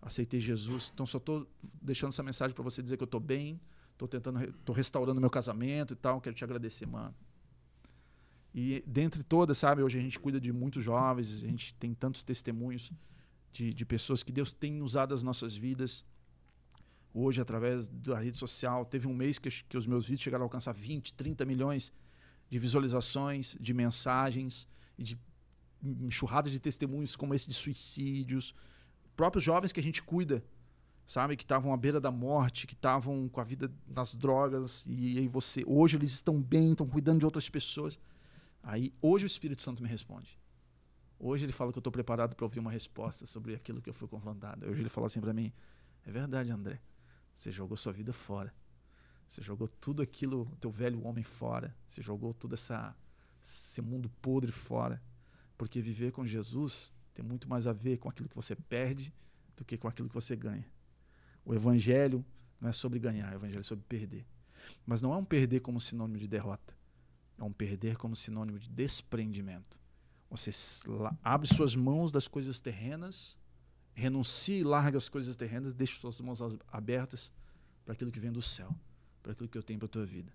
aceitei 0.00 0.38
Jesus. 0.38 0.92
Então 0.94 1.06
só 1.06 1.18
estou 1.18 1.44
deixando 1.82 2.10
essa 2.10 2.22
mensagem 2.22 2.54
para 2.54 2.62
você 2.62 2.80
dizer 2.80 2.96
que 2.96 3.02
eu 3.02 3.06
estou 3.06 3.18
bem, 3.18 3.60
estou 3.96 4.06
tentando, 4.06 4.42
estou 4.44 4.74
restaurando 4.74 5.20
meu 5.20 5.30
casamento 5.30 5.94
e 5.94 5.96
tal. 5.96 6.20
Quero 6.20 6.36
te 6.36 6.44
agradecer, 6.44 6.86
mano. 6.86 7.14
E 8.54 8.82
dentre 8.86 9.22
todas, 9.22 9.58
sabe, 9.58 9.82
hoje 9.82 9.98
a 9.98 10.00
gente 10.00 10.18
cuida 10.18 10.40
de 10.40 10.52
muitos 10.52 10.82
jovens, 10.82 11.42
a 11.42 11.46
gente 11.46 11.74
tem 11.74 11.92
tantos 11.92 12.22
testemunhos 12.22 12.90
de, 13.52 13.72
de 13.74 13.84
pessoas 13.84 14.22
que 14.22 14.32
Deus 14.32 14.52
tem 14.52 14.80
usado 14.80 15.12
as 15.12 15.22
nossas 15.22 15.54
vidas. 15.54 16.04
Hoje, 17.12 17.40
através 17.40 17.88
da 17.88 18.18
rede 18.18 18.38
social, 18.38 18.84
teve 18.84 19.06
um 19.06 19.14
mês 19.14 19.38
que, 19.38 19.50
que 19.50 19.76
os 19.76 19.86
meus 19.86 20.04
vídeos 20.06 20.22
chegaram 20.22 20.44
a 20.44 20.46
alcançar 20.46 20.72
20, 20.72 21.14
30 21.14 21.44
milhões 21.44 21.92
de 22.48 22.58
visualizações, 22.58 23.56
de 23.60 23.74
mensagens 23.74 24.68
de 24.98 25.18
enxurradas 25.82 26.52
de 26.52 26.58
testemunhos 26.58 27.14
como 27.14 27.34
esse 27.34 27.46
de 27.46 27.54
suicídios. 27.54 28.54
Próprios 29.14 29.44
jovens 29.44 29.72
que 29.72 29.80
a 29.80 29.82
gente 29.82 30.02
cuida, 30.02 30.42
sabe, 31.06 31.36
que 31.36 31.44
estavam 31.44 31.72
à 31.72 31.76
beira 31.76 32.00
da 32.00 32.10
morte, 32.10 32.66
que 32.66 32.74
estavam 32.74 33.28
com 33.28 33.40
a 33.40 33.44
vida 33.44 33.72
nas 33.86 34.14
drogas, 34.14 34.84
e 34.86 35.18
aí 35.18 35.28
você. 35.28 35.62
Hoje 35.66 35.96
eles 35.96 36.12
estão 36.12 36.40
bem, 36.40 36.72
estão 36.72 36.86
cuidando 36.86 37.20
de 37.20 37.24
outras 37.24 37.48
pessoas. 37.48 37.98
Aí, 38.62 38.92
hoje 39.00 39.24
o 39.24 39.28
Espírito 39.28 39.62
Santo 39.62 39.82
me 39.82 39.88
responde. 39.88 40.38
Hoje 41.18 41.44
ele 41.44 41.52
fala 41.52 41.72
que 41.72 41.78
eu 41.78 41.80
estou 41.80 41.92
preparado 41.92 42.34
para 42.34 42.44
ouvir 42.44 42.58
uma 42.58 42.70
resposta 42.70 43.24
sobre 43.24 43.54
aquilo 43.54 43.80
que 43.80 43.88
eu 43.88 43.94
fui 43.94 44.08
confrontado. 44.08 44.66
Hoje 44.66 44.82
ele 44.82 44.88
fala 44.88 45.06
assim 45.06 45.20
para 45.20 45.32
mim: 45.32 45.52
É 46.04 46.10
verdade, 46.10 46.50
André. 46.50 46.80
Você 47.34 47.52
jogou 47.52 47.76
sua 47.76 47.92
vida 47.92 48.12
fora. 48.12 48.52
Você 49.28 49.42
jogou 49.42 49.68
tudo 49.68 50.02
aquilo, 50.02 50.50
teu 50.60 50.70
velho 50.70 51.06
homem 51.06 51.24
fora. 51.24 51.74
Você 51.88 52.02
jogou 52.02 52.34
todo 52.34 52.54
essa, 52.54 52.94
esse 53.42 53.80
mundo 53.80 54.10
podre 54.20 54.52
fora. 54.52 55.02
Porque 55.56 55.80
viver 55.80 56.12
com 56.12 56.26
Jesus 56.26 56.92
tem 57.14 57.24
muito 57.24 57.48
mais 57.48 57.66
a 57.66 57.72
ver 57.72 57.98
com 57.98 58.08
aquilo 58.08 58.28
que 58.28 58.36
você 58.36 58.54
perde 58.54 59.12
do 59.56 59.64
que 59.64 59.76
com 59.78 59.88
aquilo 59.88 60.08
que 60.08 60.14
você 60.14 60.36
ganha. 60.36 60.66
O 61.46 61.54
evangelho 61.54 62.24
não 62.60 62.68
é 62.68 62.72
sobre 62.72 62.98
ganhar, 62.98 63.32
o 63.32 63.36
evangelho 63.36 63.60
é 63.60 63.62
sobre 63.62 63.84
perder. 63.88 64.26
Mas 64.84 65.00
não 65.00 65.14
é 65.14 65.16
um 65.16 65.24
perder 65.24 65.60
como 65.60 65.80
sinônimo 65.80 66.18
de 66.18 66.26
derrota. 66.26 66.74
É 67.38 67.44
um 67.44 67.52
perder 67.52 67.96
como 67.96 68.16
sinônimo 68.16 68.58
de 68.58 68.68
desprendimento. 68.68 69.78
Você 70.28 70.50
abre 71.22 71.46
suas 71.46 71.76
mãos 71.76 72.10
das 72.10 72.26
coisas 72.26 72.58
terrenas, 72.58 73.38
renuncia 73.94 74.58
e 74.58 74.64
larga 74.64 74.98
as 74.98 75.08
coisas 75.08 75.36
terrenas, 75.36 75.72
deixa 75.72 76.00
suas 76.00 76.20
mãos 76.20 76.40
abertas 76.72 77.30
para 77.84 77.94
aquilo 77.94 78.10
que 78.10 78.18
vem 78.18 78.32
do 78.32 78.42
céu, 78.42 78.74
para 79.22 79.30
aquilo 79.30 79.48
que 79.48 79.56
eu 79.56 79.62
tenho 79.62 79.78
para 79.78 79.86
a 79.86 79.90
tua 79.90 80.04
vida. 80.04 80.32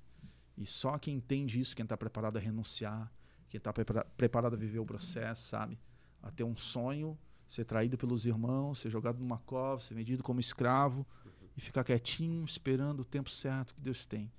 E 0.58 0.66
só 0.66 0.98
quem 0.98 1.18
entende 1.18 1.60
isso, 1.60 1.76
quem 1.76 1.84
está 1.84 1.98
preparado 1.98 2.38
a 2.38 2.40
renunciar, 2.40 3.12
quem 3.50 3.58
está 3.58 3.74
preparado 3.74 4.54
a 4.54 4.58
viver 4.58 4.80
o 4.80 4.86
processo, 4.86 5.50
sabe? 5.50 5.78
A 6.24 6.32
ter 6.32 6.46
um 6.46 6.56
sonho, 6.56 7.18
ser 7.52 7.66
traído 7.66 7.98
pelos 7.98 8.26
irmãos, 8.26 8.80
ser 8.80 8.90
jogado 8.90 9.20
numa 9.20 9.38
cova, 9.40 9.82
ser 9.82 9.94
vendido 9.94 10.24
como 10.24 10.40
escravo 10.40 11.06
e 11.56 11.60
ficar 11.60 11.84
quietinho, 11.84 12.46
esperando 12.46 13.02
o 13.02 13.06
tempo 13.06 13.30
certo 13.30 13.76
que 13.76 13.82
Deus 13.82 14.06
tem. 14.06 14.32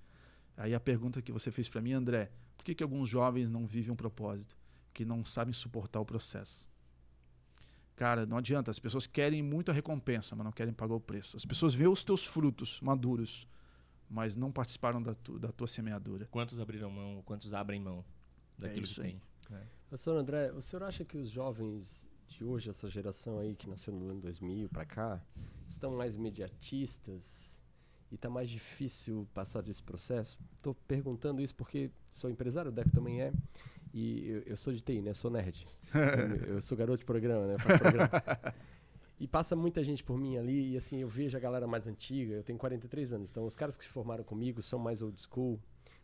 Aí 0.57 0.75
a 0.75 0.81
pergunta 0.81 1.21
que 1.21 1.31
você 1.31 1.51
fez 1.51 1.69
para 1.69 1.83
mim, 1.83 1.93
André, 1.93 2.33
por 2.57 2.65
que, 2.65 2.75
que 2.75 2.83
alguns 2.83 3.11
jovens 3.11 3.51
não 3.51 3.67
vivem 3.67 3.93
um 3.93 3.97
propósito? 3.97 4.57
Que 4.95 5.05
não 5.05 5.27
sabem 5.27 5.53
suportar 5.53 6.01
o 6.01 6.07
processo. 6.07 6.67
Cara, 7.95 8.25
não 8.25 8.39
adianta. 8.39 8.71
As 8.71 8.79
pessoas 8.79 9.07
querem 9.07 9.43
muito 9.43 9.71
a 9.71 9.75
recompensa, 9.75 10.35
mas 10.35 10.45
não 10.47 10.53
querem 10.53 10.73
pagar 10.73 10.95
o 10.95 11.01
preço. 11.01 11.37
As 11.37 11.45
pessoas 11.45 11.75
veem 11.75 11.91
os 11.91 12.03
teus 12.03 12.25
frutos 12.25 12.81
maduros, 12.81 13.47
mas 14.09 14.37
não 14.37 14.51
participaram 14.51 15.03
da, 15.03 15.15
tu, 15.15 15.39
da 15.39 15.53
tua 15.53 15.67
semeadura. 15.67 16.27
Quantos 16.31 16.59
abriram 16.59 16.91
mão, 16.91 17.23
quantos 17.27 17.53
abrem 17.53 17.79
mão 17.79 18.03
daquilo 18.57 18.87
é 18.87 18.89
que 18.89 19.01
tem? 19.01 19.23
É. 19.51 19.67
Pastor 19.91 20.17
André, 20.17 20.51
o 20.53 20.63
senhor 20.63 20.83
acha 20.85 21.05
que 21.05 21.19
os 21.19 21.31
jovens 21.31 22.11
de 22.33 22.45
hoje, 22.45 22.71
essa 22.71 22.89
geração 22.89 23.39
aí 23.39 23.55
que 23.55 23.69
nasceu 23.69 23.93
no 23.93 24.11
ano 24.11 24.21
2000 24.21 24.69
para 24.69 24.85
cá, 24.85 25.23
estão 25.67 25.93
mais 25.93 26.17
mediatistas, 26.17 27.63
e 28.11 28.15
está 28.15 28.29
mais 28.29 28.51
difícil 28.51 29.27
passar 29.33 29.63
desse 29.63 29.83
processo? 29.83 30.39
Estou 30.57 30.75
perguntando 30.87 31.41
isso 31.41 31.55
porque 31.55 31.91
sou 32.11 32.29
empresário, 32.31 32.71
o 32.71 32.73
Deco 32.73 32.91
também 32.91 33.23
é, 33.23 33.33
e 33.93 34.29
eu, 34.29 34.43
eu 34.43 34.57
sou 34.57 34.73
de 34.73 34.83
TI, 34.83 35.01
né? 35.01 35.15
Sou 35.15 35.31
nerd. 35.31 35.67
eu, 35.95 36.55
eu, 36.57 36.61
sou 36.61 36.77
garoto 36.77 36.99
de 36.99 37.05
programa, 37.05 37.47
né? 37.47 37.59
Faço 37.59 37.79
programa. 37.79 38.11
e 39.19 39.27
passa 39.27 39.57
muita 39.57 39.83
gente 39.83 40.05
por 40.05 40.19
mim 40.19 40.37
ali, 40.37 40.73
e 40.73 40.77
assim, 40.77 40.99
eu 40.99 41.09
vejo 41.09 41.37
a 41.37 41.41
galera 41.41 41.67
mais 41.67 41.87
antiga, 41.87 42.35
eu 42.35 42.43
tenho 42.43 42.59
43 42.59 43.15
anos, 43.15 43.31
então 43.31 43.47
os 43.47 43.57
caras 43.57 43.79
que 43.79 43.85
se 43.85 43.91
formaram 43.91 44.25
comigo 44.25 44.61
são 44.61 44.79
mais 44.79 45.01
old 45.01 45.19
school, 45.23 45.59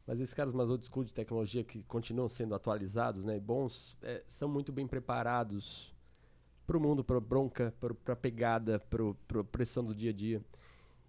mas 0.07 0.21
esses 0.21 0.33
caras 0.33 0.55
mais 0.55 0.71
old 0.71 0.87
school 0.87 1.05
de 1.05 1.13
tecnologia 1.13 1.63
que 1.63 1.83
continuam 1.83 2.29
sendo 2.29 2.55
atualizados, 2.55 3.23
né, 3.23 3.37
e 3.37 3.41
bons, 3.41 3.97
é, 4.03 4.23
são 4.27 4.49
muito 4.49 4.73
bem 4.73 4.87
preparados 4.87 5.93
para 6.69 6.77
o 6.77 6.81
mundo, 6.81 7.03
para 7.03 7.19
bronca, 7.19 7.75
para 8.05 8.15
pegada, 8.15 8.79
para 8.79 9.43
pressão 9.45 9.83
do 9.83 9.95
dia 9.95 10.11
a 10.11 10.13
dia. 10.13 10.43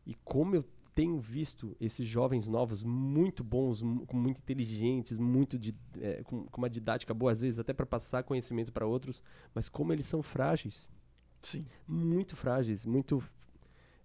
E 0.06 0.16
como 0.24 0.56
eu 0.56 0.64
tenho 0.96 1.20
visto 1.20 1.76
esses 1.82 2.08
jovens 2.08 2.48
novos 2.48 2.82
muito 2.82 3.44
bons, 3.44 3.82
muito 3.82 4.40
inteligentes, 4.40 5.20
muito 5.20 5.60
de, 5.60 5.76
é, 6.00 6.24
com, 6.24 6.46
com, 6.46 6.58
uma 6.62 6.70
didática 6.70 7.14
boa, 7.14 7.34
às 7.34 7.42
vezes 7.42 7.60
até 7.60 7.74
para 7.74 7.86
passar 7.86 8.24
conhecimento 8.24 8.72
para 8.72 8.86
outros, 8.86 9.22
mas 9.54 9.68
como 9.68 9.92
eles 9.92 10.06
são 10.06 10.24
frágeis. 10.24 10.90
Sim. 11.42 11.66
Muito 11.86 12.38
frágeis, 12.38 12.86
muito 12.86 13.22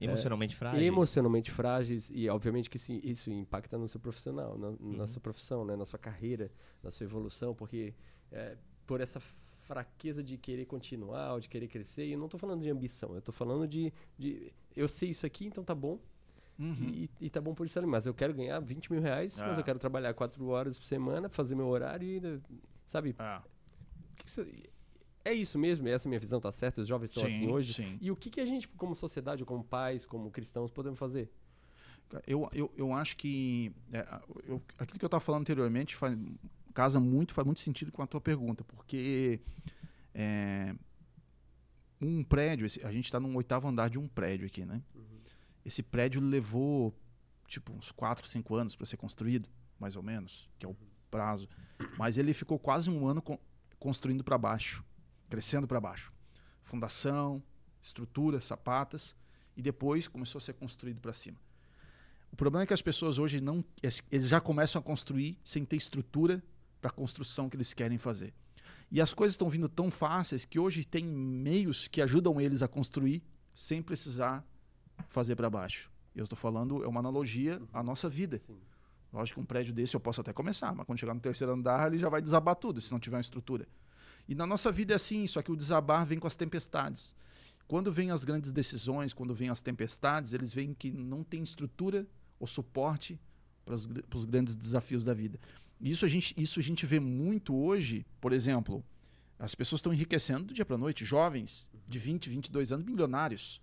emocionalmente 0.01 0.57
é, 0.57 0.59
frágeis. 0.59 0.83
Emocionalmente 0.83 1.51
frágeis 1.53 2.11
e 2.13 2.29
obviamente 2.29 2.69
que 2.69 2.77
isso, 2.77 2.93
isso 2.93 3.31
impacta 3.31 3.79
no 3.79 3.87
seu 3.87 4.01
profissional, 4.01 4.59
na, 4.59 4.69
uhum. 4.71 4.97
na, 4.97 5.07
sua 5.07 5.21
profissão, 5.21 5.65
né, 5.65 5.77
na 5.77 5.85
sua 5.85 6.01
carreira, 6.01 6.51
na 6.83 6.91
sua 6.91 7.05
evolução, 7.05 7.55
porque 7.55 7.95
é, 8.33 8.57
por 8.87 9.01
essa 9.01 9.21
fraqueza 9.67 10.23
de 10.23 10.37
querer 10.37 10.67
continuar, 10.67 11.35
ou 11.35 11.41
de 11.41 11.49
querer 11.49 11.69
crescer, 11.69 12.07
e 12.07 12.13
eu 12.13 12.19
não 12.19 12.27
estou 12.27 12.39
falando 12.39 12.63
de 12.63 12.71
ambição, 12.71 13.13
eu 13.13 13.19
estou 13.19 13.35
falando 13.35 13.67
de, 13.67 13.93
de 14.19 14.53
eu 14.77 14.89
sei 14.89 15.11
isso 15.11 15.27
aqui, 15.27 15.47
então 15.47 15.65
tá 15.65 15.75
bom, 15.75 15.99
Uhum. 16.59 16.89
E, 16.89 17.11
e 17.21 17.31
tá 17.31 17.41
bom 17.41 17.53
por 17.53 17.67
isso 17.67 17.79
ali. 17.79 17.87
Mas 17.89 18.07
eu 18.07 18.15
quero 18.15 18.33
ganhar 18.33 18.61
20 18.61 18.93
mil 18.93 19.01
reais, 19.01 19.41
ah. 19.41 19.49
mas 19.49 19.59
eu 19.59 19.65
quero 19.65 19.79
trabalhar 19.79 20.15
4 20.15 20.47
horas 20.47 20.79
por 20.79 20.87
semana, 20.87 21.29
fazer 21.29 21.55
meu 21.55 21.67
horário 21.67 22.07
e. 22.07 22.41
Sabe? 22.87 23.15
Ah. 23.19 23.43
Que 24.17 24.25
que 24.25 24.31
isso, 24.31 24.47
é 25.25 25.33
isso 25.33 25.59
mesmo? 25.59 25.89
Essa 25.89 26.09
minha 26.09 26.21
visão 26.21 26.41
tá 26.41 26.53
certa? 26.53 26.81
Os 26.81 26.89
jovens 26.89 27.11
estão 27.11 27.25
assim 27.25 27.51
hoje? 27.51 27.75
Sim. 27.75 27.99
E 28.01 28.11
o 28.11 28.17
que, 28.17 28.31
que 28.31 28.41
a 28.41 28.47
gente, 28.47 28.69
como 28.69 28.95
sociedade, 28.95 29.45
como 29.45 29.65
pais, 29.65 30.07
como 30.07 30.31
cristãos, 30.31 30.71
podemos 30.71 30.99
fazer? 30.99 31.31
Eu, 32.27 32.49
eu, 32.53 32.71
eu 32.77 32.93
acho 32.93 33.17
que 33.17 33.73
é, 33.93 34.07
eu, 34.47 34.63
aquilo 34.79 34.99
que 34.99 35.05
eu 35.05 35.09
estava 35.09 35.21
falando 35.21 35.41
anteriormente 35.41 35.97
faz, 35.97 36.17
casa 36.75 36.99
muito, 36.99 37.33
faz 37.33 37.47
muito 37.47 37.61
sentido 37.61 37.93
com 37.93 38.03
a 38.03 38.07
tua 38.07 38.21
pergunta, 38.21 38.65
porque 38.65 39.41
é, 40.13 40.75
um 42.01 42.23
prédio, 42.23 42.67
a 42.85 42.93
gente 42.93 43.05
está 43.05 43.21
no 43.21 43.35
oitavo 43.37 43.69
andar 43.69 43.89
de 43.89 43.99
um 43.99 44.09
prédio 44.09 44.47
aqui, 44.47 44.65
né? 44.65 44.83
Uhum. 44.95 45.03
Esse 45.65 45.83
prédio 45.83 46.21
levou 46.21 46.95
tipo 47.47 47.73
uns 47.73 47.91
4, 47.93 48.29
5 48.29 48.55
anos 48.55 48.77
para 48.77 48.87
ser 48.87 48.97
construído, 48.97 49.49
mais 49.79 49.97
ou 49.97 50.03
menos, 50.03 50.49
que 50.59 50.67
é 50.67 50.69
o 50.69 50.77
prazo. 51.11 51.49
Mas 51.97 52.19
ele 52.19 52.35
ficou 52.35 52.59
quase 52.59 52.91
um 52.91 53.07
ano 53.07 53.23
construindo 53.79 54.25
para 54.25 54.37
baixo, 54.37 54.85
crescendo 55.31 55.67
para 55.67 55.81
baixo. 55.81 56.13
Fundação, 56.65 57.43
estrutura, 57.81 58.41
sapatas, 58.41 59.15
e 59.57 59.63
depois 59.63 60.09
começou 60.09 60.39
a 60.39 60.43
ser 60.43 60.55
construído 60.55 61.01
para 61.01 61.13
cima. 61.13 61.39
O 62.33 62.37
problema 62.37 62.65
é 62.65 62.67
que 62.67 62.75
as 62.75 62.83
pessoas 62.83 63.19
hoje 63.19 63.41
não, 63.41 63.65
eles 64.11 64.27
já 64.27 64.41
começam 64.41 64.81
a 64.81 64.83
construir 64.83 65.39
sem 65.45 65.65
ter 65.65 65.77
estrutura 65.77 66.43
para 66.85 66.91
a 66.91 66.93
construção 66.93 67.49
que 67.49 67.57
eles 67.57 67.73
querem 67.73 67.97
fazer. 67.97 68.35
E 68.91 69.01
as 69.01 69.15
coisas 69.15 69.33
estão 69.33 69.49
vindo 69.49 69.71
tão 69.71 69.91
fáceis 69.91 70.45
que 70.45 70.59
hoje 70.59 70.85
tem 70.85 71.03
meios 71.03 71.89
que 71.89 72.03
ajudam 72.03 72.39
eles 72.39 72.61
a 72.61 72.69
construir 72.69 73.23
sem 73.55 73.81
precisar 73.81 74.45
fazer 75.09 75.35
para 75.35 75.49
baixo. 75.49 75.91
Eu 76.15 76.25
estou 76.25 76.37
falando, 76.37 76.85
é 76.85 76.87
uma 76.87 77.01
analogia 77.01 77.59
à 77.73 77.83
nossa 77.83 78.07
vida. 78.07 78.39
Sim. 78.39 78.61
Lógico 79.11 79.41
que 79.41 79.43
um 79.43 79.47
prédio 79.47 79.73
desse 79.73 79.97
eu 79.97 80.01
posso 80.01 80.21
até 80.21 80.31
começar, 80.31 80.75
mas 80.75 80.85
quando 80.85 80.99
chegar 80.99 81.15
no 81.15 81.21
terceiro 81.21 81.55
andar 81.55 81.87
ele 81.87 81.99
já 81.99 82.11
vai 82.11 82.21
desabar 82.21 82.55
tudo, 82.55 82.83
se 82.83 82.93
não 82.93 83.01
tiver 83.01 83.17
uma 83.17 83.23
estrutura. 83.23 83.67
E 84.29 84.35
na 84.35 84.47
nossa 84.47 84.71
vida 84.71 84.93
é 84.93 84.97
assim, 84.97 85.27
só 85.27 85.41
que 85.41 85.51
o 85.51 85.57
desabar 85.57 86.05
vem 86.05 86.19
com 86.19 86.27
as 86.27 86.37
tempestades. 86.37 87.17
Quando 87.67 87.91
vem 87.91 88.11
as 88.11 88.25
grandes 88.25 88.53
decisões, 88.53 89.15
quando 89.15 89.35
vem 89.35 89.49
as 89.49 89.63
tempestades, 89.63 90.35
eles 90.35 90.53
veem 90.53 90.75
que 90.75 90.91
não 90.91 91.25
tem 91.25 91.43
estrutura 91.43 92.07
ou 92.39 92.47
suporte 92.47 93.19
para 93.65 93.75
os 93.75 94.27
grandes 94.27 94.55
desafios 94.55 95.03
da 95.03 95.15
vida. 95.15 95.41
Isso 95.85 96.07
a, 96.07 96.09
gente, 96.09 96.35
isso 96.35 96.59
a 96.59 96.63
gente 96.63 96.87
vê 96.87 96.99
muito 96.99 97.55
hoje, 97.55 98.07
por 98.19 98.33
exemplo, 98.33 98.83
as 99.39 99.55
pessoas 99.55 99.81
estão 99.81 99.93
enriquecendo 99.93 100.45
do 100.45 100.55
dia 100.55 100.65
para 100.65 100.79
noite, 100.79 101.05
jovens 101.05 101.71
de 101.87 101.99
20, 101.99 102.31
22 102.31 102.73
anos, 102.73 102.87
milionários. 102.87 103.61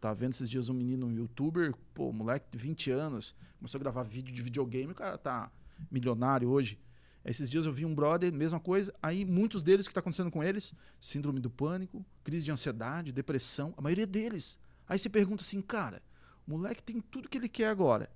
Tava 0.00 0.16
vendo 0.16 0.32
esses 0.32 0.50
dias 0.50 0.68
um 0.68 0.74
menino, 0.74 1.06
um 1.06 1.12
youtuber, 1.12 1.72
pô, 1.94 2.12
moleque 2.12 2.46
de 2.50 2.58
20 2.58 2.90
anos, 2.90 3.36
começou 3.56 3.78
a 3.78 3.82
gravar 3.82 4.02
vídeo 4.02 4.34
de 4.34 4.42
videogame, 4.42 4.90
o 4.90 4.96
cara 4.96 5.16
tá 5.16 5.48
milionário 5.88 6.48
hoje. 6.48 6.76
Esses 7.24 7.48
dias 7.48 7.64
eu 7.64 7.72
vi 7.72 7.86
um 7.86 7.94
brother, 7.94 8.32
mesma 8.32 8.58
coisa. 8.58 8.92
Aí 9.00 9.24
muitos 9.24 9.62
deles, 9.62 9.86
o 9.86 9.88
que 9.88 9.92
está 9.92 10.00
acontecendo 10.00 10.30
com 10.32 10.42
eles? 10.42 10.74
Síndrome 11.00 11.38
do 11.38 11.50
pânico, 11.50 12.04
crise 12.24 12.44
de 12.44 12.50
ansiedade, 12.50 13.12
depressão, 13.12 13.72
a 13.76 13.80
maioria 13.80 14.08
deles. 14.08 14.58
Aí 14.88 14.98
você 14.98 15.08
pergunta 15.08 15.44
assim, 15.44 15.62
cara, 15.62 16.02
o 16.48 16.50
moleque 16.50 16.82
tem 16.82 17.00
tudo 17.00 17.28
que 17.28 17.38
ele 17.38 17.48
quer 17.48 17.68
agora. 17.68 18.10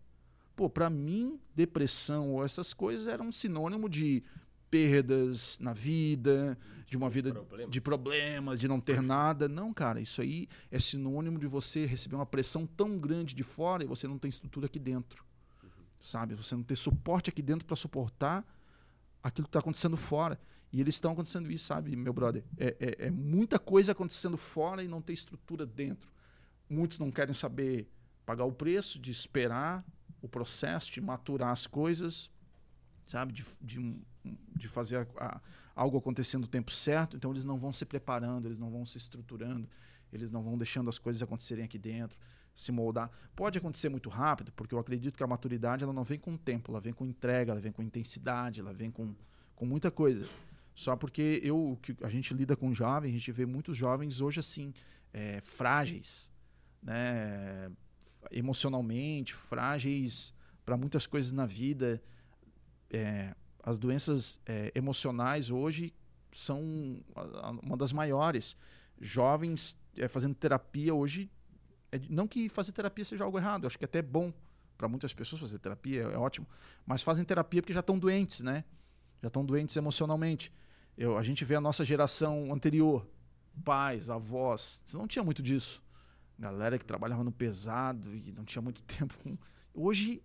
Pô, 0.56 0.70
para 0.70 0.88
mim, 0.88 1.38
depressão 1.54 2.30
ou 2.32 2.44
essas 2.44 2.72
coisas 2.72 3.06
eram 3.06 3.26
um 3.28 3.32
sinônimo 3.32 3.88
de 3.88 4.22
perdas 4.70 5.58
na 5.60 5.72
vida, 5.72 6.58
de 6.86 6.96
uma 6.96 7.08
vida 7.08 7.32
Problema. 7.32 7.70
de 7.70 7.80
problemas, 7.80 8.58
de 8.58 8.66
não 8.68 8.80
ter 8.80 9.00
nada. 9.00 9.48
Não, 9.48 9.72
cara, 9.72 10.00
isso 10.00 10.20
aí 10.20 10.48
é 10.70 10.78
sinônimo 10.78 11.38
de 11.38 11.46
você 11.46 11.86
receber 11.86 12.16
uma 12.16 12.26
pressão 12.26 12.66
tão 12.66 12.98
grande 12.98 13.34
de 13.34 13.42
fora 13.42 13.84
e 13.84 13.86
você 13.86 14.06
não 14.08 14.18
tem 14.18 14.28
estrutura 14.28 14.66
aqui 14.66 14.78
dentro. 14.78 15.24
Sabe? 15.98 16.34
Você 16.34 16.54
não 16.54 16.62
ter 16.62 16.76
suporte 16.76 17.30
aqui 17.30 17.40
dentro 17.40 17.64
para 17.64 17.76
suportar 17.76 18.44
aquilo 19.22 19.46
que 19.46 19.50
está 19.50 19.60
acontecendo 19.60 19.96
fora. 19.96 20.38
E 20.72 20.80
eles 20.80 20.96
estão 20.96 21.12
acontecendo 21.12 21.50
isso, 21.52 21.66
sabe, 21.66 21.94
meu 21.94 22.12
brother? 22.12 22.44
É, 22.58 22.76
é- 22.80 23.06
é 23.06 23.10
muita 23.10 23.58
coisa 23.60 23.92
acontecendo 23.92 24.36
fora 24.36 24.82
e 24.82 24.88
não 24.88 25.00
ter 25.00 25.12
estrutura 25.12 25.64
dentro. 25.64 26.10
Muitos 26.68 26.98
não 26.98 27.10
querem 27.12 27.32
saber 27.32 27.88
pagar 28.26 28.44
o 28.44 28.52
preço 28.52 28.98
de 28.98 29.10
esperar 29.12 29.84
o 30.24 30.28
processo, 30.28 30.90
de 30.90 31.00
maturar 31.00 31.50
as 31.50 31.66
coisas, 31.66 32.30
sabe? 33.06 33.32
De, 33.32 33.44
de, 33.60 33.96
de 34.56 34.68
fazer 34.68 34.96
a- 34.96 35.06
a- 35.26 35.40
algo 35.76 35.98
acontecer 35.98 36.38
no 36.38 36.46
tempo 36.46 36.70
certo. 36.70 37.16
Então 37.16 37.30
eles 37.30 37.44
não 37.44 37.58
vão 37.58 37.72
se 37.72 37.84
preparando, 37.84 38.46
eles 38.46 38.58
não 38.58 38.70
vão 38.70 38.86
se 38.86 38.96
estruturando, 38.96 39.68
eles 40.12 40.30
não 40.30 40.42
vão 40.42 40.56
deixando 40.56 40.88
as 40.88 40.98
coisas 40.98 41.22
acontecerem 41.22 41.64
aqui 41.64 41.78
dentro, 41.78 42.16
se 42.54 42.72
moldar. 42.72 43.10
Pode 43.36 43.58
acontecer 43.58 43.88
muito 43.88 44.08
rápido, 44.08 44.52
porque 44.52 44.74
eu 44.74 44.78
acredito 44.78 45.16
que 45.16 45.22
a 45.24 45.26
maturidade 45.26 45.84
ela 45.84 45.92
não 45.92 46.04
vem 46.04 46.18
com 46.18 46.36
tempo, 46.36 46.70
ela 46.72 46.80
vem 46.80 46.92
com 46.92 47.04
entrega, 47.04 47.52
ela 47.52 47.60
vem 47.60 47.72
com 47.72 47.82
intensidade, 47.82 48.60
ela 48.60 48.72
vem 48.72 48.90
com, 48.90 49.14
com 49.56 49.66
muita 49.66 49.90
coisa. 49.90 50.26
Só 50.74 50.96
porque 50.96 51.40
eu, 51.44 51.78
que 51.82 51.94
a 52.02 52.08
gente 52.08 52.32
lida 52.32 52.56
com 52.56 52.72
jovens, 52.72 53.10
a 53.10 53.12
gente 53.18 53.30
vê 53.30 53.44
muitos 53.44 53.76
jovens 53.76 54.20
hoje 54.20 54.40
assim, 54.40 54.72
é, 55.12 55.40
frágeis, 55.42 56.30
né? 56.82 57.70
Emocionalmente, 58.30 59.34
frágeis 59.34 60.32
para 60.64 60.76
muitas 60.76 61.06
coisas 61.06 61.32
na 61.32 61.46
vida. 61.46 62.02
É, 62.90 63.34
as 63.62 63.78
doenças 63.78 64.40
é, 64.46 64.70
emocionais 64.74 65.50
hoje 65.50 65.92
são 66.32 66.60
uma 67.62 67.76
das 67.76 67.92
maiores. 67.92 68.56
Jovens 69.00 69.76
é, 69.96 70.08
fazendo 70.08 70.34
terapia 70.34 70.94
hoje, 70.94 71.30
é 71.90 72.00
não 72.08 72.26
que 72.26 72.48
fazer 72.48 72.72
terapia 72.72 73.04
seja 73.04 73.24
algo 73.24 73.38
errado, 73.38 73.66
acho 73.66 73.78
que 73.78 73.84
é 73.84 73.86
até 73.86 74.02
bom 74.02 74.32
para 74.76 74.88
muitas 74.88 75.12
pessoas 75.12 75.40
fazer 75.40 75.58
terapia, 75.58 76.02
é, 76.02 76.14
é 76.14 76.18
ótimo, 76.18 76.46
mas 76.84 77.02
fazem 77.02 77.24
terapia 77.24 77.62
porque 77.62 77.72
já 77.72 77.80
estão 77.80 77.98
doentes, 77.98 78.40
né? 78.40 78.64
Já 79.22 79.28
estão 79.28 79.44
doentes 79.44 79.74
emocionalmente. 79.76 80.52
Eu, 80.96 81.16
a 81.16 81.22
gente 81.22 81.44
vê 81.44 81.54
a 81.54 81.60
nossa 81.60 81.84
geração 81.84 82.52
anterior, 82.52 83.06
pais, 83.64 84.10
avós, 84.10 84.82
não 84.92 85.06
tinha 85.06 85.24
muito 85.24 85.42
disso. 85.42 85.82
Galera 86.38 86.78
que 86.78 86.84
trabalhava 86.84 87.22
no 87.22 87.32
pesado 87.32 88.14
e 88.14 88.32
não 88.32 88.44
tinha 88.44 88.62
muito 88.62 88.82
tempo. 88.84 89.14
Hoje 89.72 90.22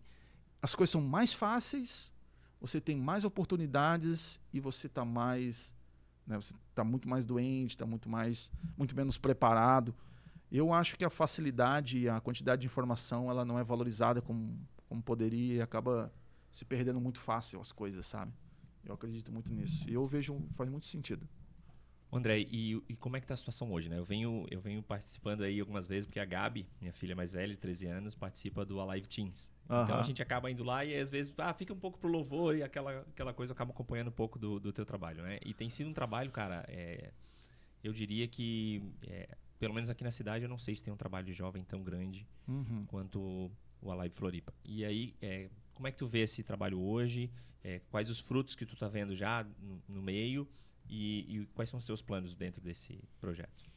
as 0.61 0.75
coisas 0.75 0.91
são 0.91 1.01
mais 1.01 1.31
fáceis, 1.31 2.13
você 2.59 2.81
tem 2.81 2.97
mais 2.97 3.23
oportunidades 3.23 4.39
e 4.51 4.59
você 4.59 4.87
está 4.87 5.05
mais, 5.05 5.73
né, 6.27 6.35
você 6.35 6.53
está 6.69 6.83
muito 6.83 7.07
mais 7.07 7.25
doente, 7.25 7.71
está 7.71 7.85
muito 7.85 8.09
mais, 8.09 8.51
muito 8.77 8.95
menos 8.95 9.17
preparado. 9.17 9.95
Eu 10.51 10.73
acho 10.73 10.97
que 10.97 11.05
a 11.05 11.09
facilidade 11.09 11.99
e 11.99 12.09
a 12.09 12.19
quantidade 12.19 12.61
de 12.61 12.67
informação 12.67 13.29
ela 13.29 13.45
não 13.45 13.57
é 13.57 13.63
valorizada 13.63 14.21
como, 14.21 14.59
como 14.87 15.01
poderia 15.01 15.55
e 15.55 15.61
acaba 15.61 16.11
se 16.51 16.65
perdendo 16.65 16.99
muito 16.99 17.19
fácil 17.19 17.61
as 17.61 17.71
coisas, 17.71 18.05
sabe? 18.05 18.33
Eu 18.83 18.95
acredito 18.95 19.31
muito 19.31 19.51
nisso. 19.53 19.87
E 19.87 19.93
eu 19.93 20.05
vejo 20.05 20.41
faz 20.55 20.69
muito 20.69 20.87
sentido. 20.87 21.27
André, 22.11 22.39
e, 22.39 22.81
e 22.89 22.95
como 22.95 23.17
é 23.17 23.21
que 23.21 23.27
tá 23.27 23.35
a 23.35 23.37
situação 23.37 23.71
hoje, 23.71 23.87
né? 23.87 23.97
Eu 23.97 24.03
venho, 24.03 24.45
eu 24.49 24.59
venho 24.59 24.81
participando 24.81 25.43
aí 25.43 25.59
algumas 25.59 25.85
vezes, 25.85 26.05
porque 26.07 26.19
a 26.19 26.25
Gabi, 26.25 26.65
minha 26.81 26.91
filha 26.91 27.15
mais 27.15 27.31
velha, 27.31 27.53
de 27.53 27.57
13 27.59 27.85
anos, 27.85 28.15
participa 28.15 28.65
do 28.65 28.81
Alive 28.81 29.07
Teens. 29.07 29.47
Então 29.65 29.77
Aham. 29.77 29.99
a 29.99 30.03
gente 30.03 30.19
acaba 30.21 30.49
indo 30.49 30.63
lá 30.63 30.83
e 30.83 30.95
às 30.99 31.11
vezes, 31.11 31.31
ah, 31.37 31.53
fica 31.53 31.71
um 31.71 31.77
pouco 31.79 31.99
pro 31.99 32.09
louvor 32.09 32.55
e 32.55 32.63
aquela, 32.63 33.01
aquela 33.01 33.31
coisa 33.33 33.51
eu 33.51 33.53
acabo 33.53 33.71
acompanhando 33.71 34.07
um 34.07 34.11
pouco 34.11 34.39
do, 34.39 34.59
do 34.59 34.73
teu 34.73 34.83
trabalho, 34.85 35.21
né? 35.21 35.37
E 35.45 35.53
tem 35.53 35.69
sido 35.69 35.87
um 35.87 35.93
trabalho, 35.93 36.31
cara, 36.31 36.65
é, 36.67 37.11
eu 37.83 37.93
diria 37.93 38.27
que, 38.27 38.81
é, 39.03 39.29
pelo 39.59 39.75
menos 39.75 39.89
aqui 39.91 40.03
na 40.03 40.09
cidade, 40.11 40.43
eu 40.43 40.49
não 40.49 40.57
sei 40.57 40.75
se 40.75 40.83
tem 40.83 40.91
um 40.91 40.97
trabalho 40.97 41.27
de 41.27 41.33
jovem 41.33 41.63
tão 41.63 41.83
grande 41.83 42.27
Uhum. 42.47 42.85
quanto 42.87 43.51
o 43.79 43.91
Alive 43.91 44.15
Floripa. 44.15 44.51
E 44.65 44.83
aí, 44.83 45.15
é, 45.21 45.49
como 45.75 45.87
é 45.87 45.91
que 45.91 45.97
tu 45.99 46.07
vê 46.07 46.21
esse 46.21 46.41
trabalho 46.41 46.79
hoje? 46.81 47.31
É, 47.63 47.79
quais 47.91 48.09
os 48.09 48.19
frutos 48.19 48.55
que 48.55 48.65
tu 48.65 48.75
tá 48.75 48.87
vendo 48.87 49.15
já 49.15 49.45
no, 49.61 49.81
no 49.87 50.01
meio? 50.01 50.47
E, 50.89 51.37
e 51.41 51.45
quais 51.53 51.69
são 51.69 51.77
os 51.79 51.85
teus 51.85 52.01
planos 52.01 52.33
dentro 52.35 52.59
desse 52.61 52.99
projeto? 53.21 53.69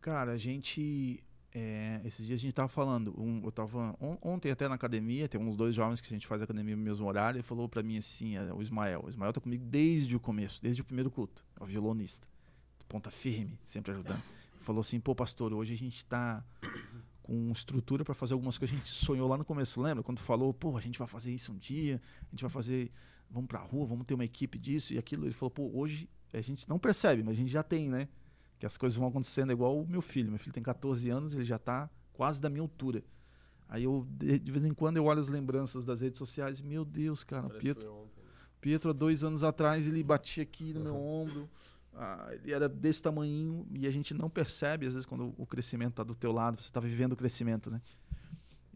Cara, 0.00 0.32
a 0.32 0.36
gente. 0.36 1.22
é, 1.52 2.00
esses 2.04 2.24
dias 2.26 2.38
a 2.38 2.42
gente 2.42 2.52
tava 2.54 2.68
falando. 2.68 3.12
um- 3.20 3.42
eu 3.44 3.50
tava. 3.52 3.96
on- 4.00 4.16
ontem 4.22 4.50
até 4.50 4.68
na 4.68 4.76
academia, 4.76 5.28
tem 5.28 5.40
uns 5.40 5.56
dois 5.56 5.74
jovens 5.74 6.00
que 6.00 6.06
a 6.06 6.16
gente 6.16 6.26
faz 6.26 6.40
academia 6.40 6.76
no 6.76 6.82
mesmo 6.82 7.06
horário. 7.06 7.38
Ele 7.38 7.42
falou 7.42 7.68
pra 7.68 7.82
mim 7.82 7.98
assim: 7.98 8.36
é, 8.36 8.52
o 8.54 8.62
Ismael. 8.62 9.02
O 9.04 9.08
Ismael 9.08 9.32
tá 9.32 9.40
comigo 9.40 9.64
desde 9.64 10.14
o 10.14 10.20
começo, 10.20 10.62
desde 10.62 10.80
o 10.80 10.84
primeiro 10.84 11.10
culto. 11.10 11.44
É 11.60 11.62
o 11.64 11.66
violonista. 11.66 12.26
Ponta 12.88 13.10
firme, 13.10 13.58
sempre 13.64 13.92
ajudando. 13.92 14.22
Falou 14.60 14.80
assim: 14.80 15.00
pô, 15.00 15.14
pastor, 15.14 15.52
hoje 15.52 15.74
a 15.74 15.76
gente 15.76 16.04
tá 16.06 16.44
com 17.22 17.50
estrutura 17.52 18.04
pra 18.04 18.14
fazer 18.14 18.34
algumas 18.34 18.56
coisas 18.56 18.74
que 18.76 18.80
a 18.82 18.84
gente 18.84 18.94
sonhou 18.94 19.28
lá 19.28 19.36
no 19.36 19.44
começo. 19.44 19.80
Lembra? 19.80 20.02
Quando 20.02 20.18
falou, 20.20 20.52
pô, 20.54 20.76
a 20.76 20.80
gente 20.80 20.98
vai 20.98 21.06
fazer 21.08 21.32
isso 21.32 21.52
um 21.52 21.56
dia, 21.58 22.00
a 22.22 22.30
gente 22.30 22.42
vai 22.42 22.50
fazer. 22.50 22.90
Vamos 23.30 23.46
pra 23.48 23.60
rua, 23.60 23.86
vamos 23.86 24.06
ter 24.06 24.14
uma 24.14 24.24
equipe 24.24 24.58
disso 24.58 24.92
e 24.94 24.98
aquilo. 24.98 25.24
Ele 25.26 25.34
falou, 25.34 25.50
pô, 25.50 25.70
hoje 25.74 26.08
a 26.32 26.40
gente 26.40 26.68
não 26.68 26.78
percebe, 26.78 27.22
mas 27.22 27.32
a 27.32 27.36
gente 27.36 27.50
já 27.50 27.62
tem, 27.62 27.88
né? 27.88 28.08
Que 28.58 28.66
as 28.66 28.76
coisas 28.76 28.96
vão 28.96 29.08
acontecendo 29.08 29.52
igual 29.52 29.80
o 29.80 29.86
meu 29.86 30.02
filho. 30.02 30.30
Meu 30.30 30.38
filho 30.38 30.52
tem 30.52 30.62
14 30.62 31.08
anos, 31.10 31.34
ele 31.34 31.44
já 31.44 31.58
tá 31.58 31.88
quase 32.12 32.40
da 32.40 32.48
minha 32.48 32.62
altura. 32.62 33.02
Aí 33.68 33.84
eu, 33.84 34.06
de, 34.10 34.50
vez 34.50 34.64
em 34.64 34.74
quando, 34.74 34.96
eu 34.96 35.04
olho 35.04 35.20
as 35.20 35.28
lembranças 35.28 35.84
das 35.84 36.00
redes 36.00 36.18
sociais 36.18 36.58
e, 36.58 36.64
meu 36.64 36.84
Deus, 36.84 37.22
cara, 37.22 37.44
Parece 37.44 37.60
Pietro, 37.60 37.92
ontem, 37.92 38.20
né? 38.22 38.30
Pietro, 38.60 38.90
há 38.90 38.92
dois 38.92 39.22
anos 39.22 39.44
atrás, 39.44 39.86
ele 39.86 40.02
batia 40.02 40.42
aqui 40.42 40.74
no 40.74 40.80
meu 40.80 40.96
ombro. 40.96 41.48
ah, 41.94 42.28
ele 42.32 42.52
era 42.52 42.68
desse 42.68 43.00
tamanho 43.00 43.66
e 43.72 43.86
a 43.86 43.90
gente 43.90 44.12
não 44.12 44.28
percebe, 44.28 44.86
às 44.86 44.94
vezes, 44.94 45.06
quando 45.06 45.34
o 45.38 45.46
crescimento 45.46 45.90
está 45.90 46.02
do 46.02 46.14
teu 46.14 46.32
lado, 46.32 46.60
você 46.60 46.68
está 46.68 46.80
vivendo 46.80 47.12
o 47.12 47.16
crescimento, 47.16 47.70
né? 47.70 47.80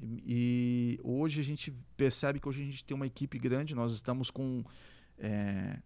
E, 0.01 0.23
e 0.27 1.01
hoje 1.03 1.41
a 1.41 1.45
gente 1.45 1.73
percebe 1.97 2.39
que 2.39 2.49
hoje 2.49 2.63
a 2.63 2.65
gente 2.65 2.85
tem 2.85 2.95
uma 2.95 3.07
equipe 3.07 3.39
grande, 3.39 3.75
nós 3.75 3.93
estamos 3.93 4.31
com, 4.31 4.65
é, 5.19 5.79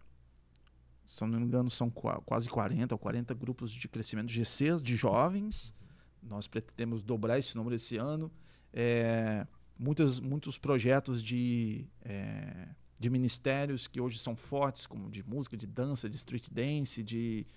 se 1.09 1.25
não 1.25 1.39
me 1.39 1.45
engano, 1.45 1.71
são 1.71 1.89
qua- 1.89 2.21
quase 2.23 2.47
40 2.47 2.93
ou 2.93 2.99
40 2.99 3.33
grupos 3.33 3.71
de 3.71 3.87
crescimento 3.87 4.31
GCs, 4.31 4.81
de 4.81 4.95
jovens. 4.95 5.73
Nós 6.21 6.47
pretendemos 6.47 7.01
dobrar 7.01 7.39
esse 7.39 7.55
número 7.57 7.75
esse 7.75 7.97
ano. 7.97 8.31
É, 8.71 9.47
muitas, 9.77 10.19
muitos 10.19 10.59
projetos 10.59 11.23
de, 11.23 11.87
é, 12.03 12.67
de 12.99 13.09
ministérios 13.09 13.87
que 13.87 13.99
hoje 13.99 14.19
são 14.19 14.35
fortes, 14.35 14.85
como 14.85 15.09
de 15.09 15.23
música, 15.27 15.57
de 15.57 15.65
dança, 15.65 16.07
de 16.07 16.15
street 16.15 16.47
dance, 16.51 17.01
de 17.01 17.47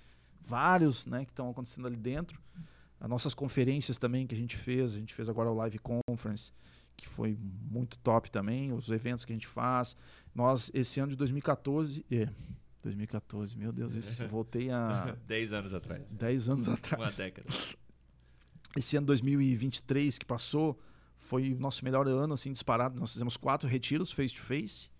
vários 0.41 1.05
né, 1.05 1.25
que 1.27 1.31
estão 1.31 1.51
acontecendo 1.51 1.87
ali 1.87 1.97
dentro. 1.97 2.41
As 2.99 3.11
nossas 3.11 3.35
conferências 3.35 3.99
também 3.99 4.27
que 4.27 4.35
a 4.35 4.39
gente 4.39 4.57
fez, 4.57 4.95
a 4.95 4.99
gente 4.99 5.13
fez 5.13 5.29
agora 5.29 5.51
o 5.51 5.55
Live 5.57 5.79
Conference, 6.09 6.53
que 6.97 7.07
foi 7.07 7.37
muito 7.71 7.99
top 7.99 8.31
também, 8.31 8.73
os 8.73 8.89
eventos 8.89 9.27
que 9.27 9.33
a 9.33 9.37
gente 9.37 9.47
faz. 9.49 9.95
Nós, 10.35 10.71
esse 10.73 11.01
ano 11.01 11.11
de 11.11 11.17
2014, 11.17 12.03
é, 12.11 12.29
2014, 12.83 13.57
meu 13.57 13.73
Deus, 13.73 13.95
isso, 13.95 14.27
voltei 14.29 14.71
a 14.71 15.17
Dez 15.27 15.53
anos 15.53 15.73
atrás. 15.73 16.03
10 16.11 16.49
anos 16.49 16.67
Uma 16.67 16.75
atrás. 16.75 17.17
década. 17.17 17.49
Esse 18.77 18.97
ano 18.97 19.07
2023 19.07 20.19
que 20.19 20.25
passou 20.27 20.79
foi 21.19 21.53
o 21.53 21.59
nosso 21.59 21.85
melhor 21.85 22.07
ano, 22.09 22.35
assim, 22.35 22.53
disparado. 22.53 22.99
Nós 22.99 23.13
fizemos 23.13 23.37
quatro 23.37 23.69
retiros 23.69 24.11
face-to-face. 24.11 24.91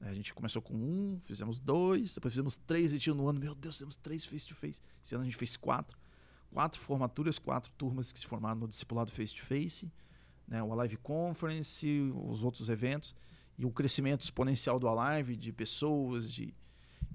A 0.00 0.12
gente 0.12 0.32
começou 0.34 0.60
com 0.62 0.74
um, 0.74 1.20
fizemos 1.24 1.58
dois, 1.58 2.14
depois 2.14 2.32
fizemos 2.32 2.56
três 2.58 2.92
retiros 2.92 3.16
no 3.16 3.28
ano. 3.28 3.40
Meu 3.40 3.54
Deus, 3.54 3.76
fizemos 3.76 3.96
três 3.96 4.24
face-to-face. 4.24 4.80
Esse 5.02 5.14
ano 5.14 5.22
a 5.22 5.24
gente 5.24 5.36
fez 5.36 5.56
quatro. 5.56 5.98
Quatro 6.52 6.80
formaturas, 6.80 7.38
quatro 7.38 7.72
turmas 7.76 8.12
que 8.12 8.18
se 8.20 8.26
formaram 8.26 8.60
no 8.60 8.68
discipulado 8.68 9.10
face-to-face. 9.10 9.90
Né, 10.46 10.62
o 10.62 10.72
Alive 10.78 10.96
Conference, 10.98 11.86
os 12.28 12.44
outros 12.44 12.68
eventos. 12.68 13.14
E 13.58 13.64
o 13.64 13.70
crescimento 13.70 14.20
exponencial 14.20 14.78
do 14.78 14.86
Alive, 14.88 15.34
de 15.36 15.50
pessoas, 15.52 16.30
de... 16.30 16.54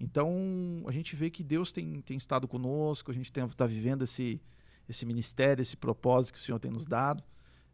Então, 0.04 0.84
a 0.88 0.92
gente 0.92 1.16
vê 1.16 1.30
que 1.30 1.44
Deus 1.44 1.72
tem, 1.72 2.02
tem 2.02 2.18
estado 2.18 2.48
conosco, 2.48 3.12
a 3.12 3.14
gente 3.14 3.32
está 3.32 3.68
vivendo 3.68 4.02
esse, 4.04 4.42
esse 4.90 5.06
ministério, 5.06 5.62
esse 5.62 5.78
propósito 5.78 6.34
que 6.34 6.40
o 6.40 6.42
Senhor 6.42 6.58
tem 6.58 6.72
nos 6.72 6.86
dado. 6.86 7.24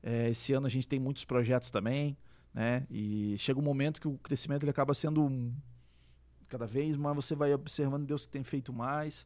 É, 0.03 0.29
esse 0.29 0.51
ano 0.51 0.67
a 0.67 0.69
gente 0.69 0.85
tem 0.89 0.99
muitos 0.99 1.23
projetos 1.23 1.71
também, 1.71 2.17
né? 2.53 2.85
E 2.89 3.35
chega 3.37 3.57
um 3.57 3.63
momento 3.63 4.01
que 4.01 4.09
o 4.09 4.17
crescimento 4.17 4.63
ele 4.63 4.71
acaba 4.71 4.93
sendo 4.93 5.53
cada 6.49 6.67
vez 6.67 6.97
mais 6.97 7.15
você 7.15 7.33
vai 7.33 7.53
observando 7.53 8.05
Deus 8.05 8.25
que 8.25 8.31
tem 8.31 8.43
feito 8.43 8.73
mais. 8.73 9.25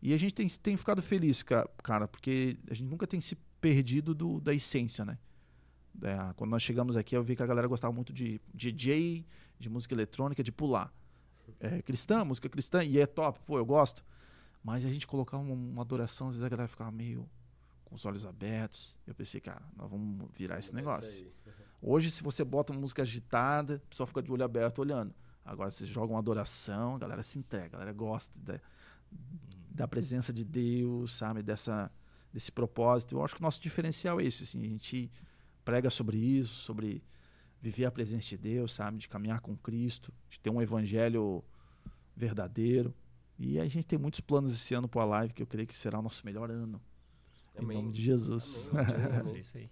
E 0.00 0.14
a 0.14 0.16
gente 0.16 0.32
tem, 0.32 0.48
tem 0.48 0.76
ficado 0.78 1.02
feliz, 1.02 1.42
ca- 1.42 1.68
cara, 1.82 2.08
porque 2.08 2.56
a 2.70 2.74
gente 2.74 2.88
nunca 2.88 3.06
tem 3.06 3.20
se 3.20 3.36
perdido 3.60 4.14
do, 4.14 4.40
da 4.40 4.54
essência, 4.54 5.04
né? 5.04 5.18
É, 6.02 6.32
quando 6.36 6.50
nós 6.50 6.62
chegamos 6.62 6.96
aqui, 6.96 7.14
eu 7.14 7.22
vi 7.22 7.36
que 7.36 7.42
a 7.42 7.46
galera 7.46 7.68
gostava 7.68 7.92
muito 7.92 8.14
de 8.14 8.40
DJ, 8.54 9.26
de 9.58 9.68
música 9.68 9.94
eletrônica, 9.94 10.42
de 10.42 10.50
pular. 10.50 10.90
É, 11.58 11.82
cristã, 11.82 12.24
música 12.24 12.48
cristã, 12.48 12.84
e 12.84 12.98
é 12.98 13.06
top, 13.06 13.40
pô, 13.46 13.58
eu 13.58 13.64
gosto. 13.64 14.04
Mas 14.62 14.84
a 14.84 14.90
gente 14.90 15.06
colocar 15.06 15.38
uma, 15.38 15.54
uma 15.54 15.82
adoração, 15.82 16.28
às 16.28 16.34
vezes 16.34 16.44
a 16.44 16.48
galera 16.48 16.68
ficava 16.68 16.90
meio 16.90 17.28
com 17.84 17.94
os 17.94 18.04
olhos 18.04 18.24
abertos. 18.24 18.94
Eu 19.06 19.14
pensei, 19.14 19.40
cara, 19.40 19.62
nós 19.76 19.90
vamos 19.90 20.28
virar 20.32 20.58
esse 20.58 20.72
Vai 20.72 20.80
negócio. 20.80 21.26
Hoje, 21.82 22.10
se 22.10 22.22
você 22.22 22.44
bota 22.44 22.72
uma 22.72 22.80
música 22.80 23.02
agitada, 23.02 23.82
o 23.84 23.88
pessoal 23.88 24.06
fica 24.06 24.22
de 24.22 24.30
olho 24.30 24.44
aberto 24.44 24.80
olhando. 24.80 25.14
Agora 25.44 25.70
você 25.70 25.86
joga 25.86 26.12
uma 26.12 26.18
adoração, 26.18 26.96
a 26.96 26.98
galera 26.98 27.22
se 27.22 27.38
entrega, 27.38 27.66
a 27.66 27.70
galera 27.70 27.92
gosta 27.92 28.30
da, 28.36 28.60
da 29.70 29.88
presença 29.88 30.32
de 30.32 30.44
Deus, 30.44 31.16
sabe? 31.16 31.42
Dessa, 31.42 31.90
desse 32.32 32.52
propósito. 32.52 33.16
Eu 33.16 33.24
acho 33.24 33.34
que 33.34 33.40
o 33.40 33.42
nosso 33.42 33.60
diferencial 33.60 34.20
é 34.20 34.24
esse, 34.24 34.44
assim, 34.44 34.60
a 34.60 34.68
gente 34.68 35.10
prega 35.64 35.88
sobre 35.88 36.18
isso, 36.18 36.54
sobre 36.62 37.02
viver 37.60 37.84
a 37.84 37.90
presença 37.90 38.26
de 38.28 38.36
Deus, 38.38 38.72
sabe? 38.72 38.98
De 38.98 39.08
caminhar 39.08 39.40
com 39.40 39.56
Cristo, 39.56 40.12
de 40.28 40.38
ter 40.40 40.50
um 40.50 40.60
evangelho 40.62 41.44
verdadeiro. 42.16 42.94
E 43.38 43.58
a 43.58 43.66
gente 43.66 43.84
tem 43.86 43.98
muitos 43.98 44.20
planos 44.20 44.52
esse 44.54 44.74
ano 44.74 44.88
para 44.88 45.02
a 45.02 45.06
live, 45.06 45.32
que 45.34 45.42
eu 45.42 45.46
creio 45.46 45.66
que 45.66 45.76
será 45.76 45.98
o 45.98 46.02
nosso 46.02 46.24
melhor 46.24 46.50
ano. 46.50 46.80
Amém. 47.56 47.78
Em 47.78 47.82
nome 47.82 47.92
de 47.94 48.02
Jesus. 48.02 48.68
Amém. 49.22 49.36
É 49.36 49.38
isso 49.40 49.56
aí. 49.56 49.70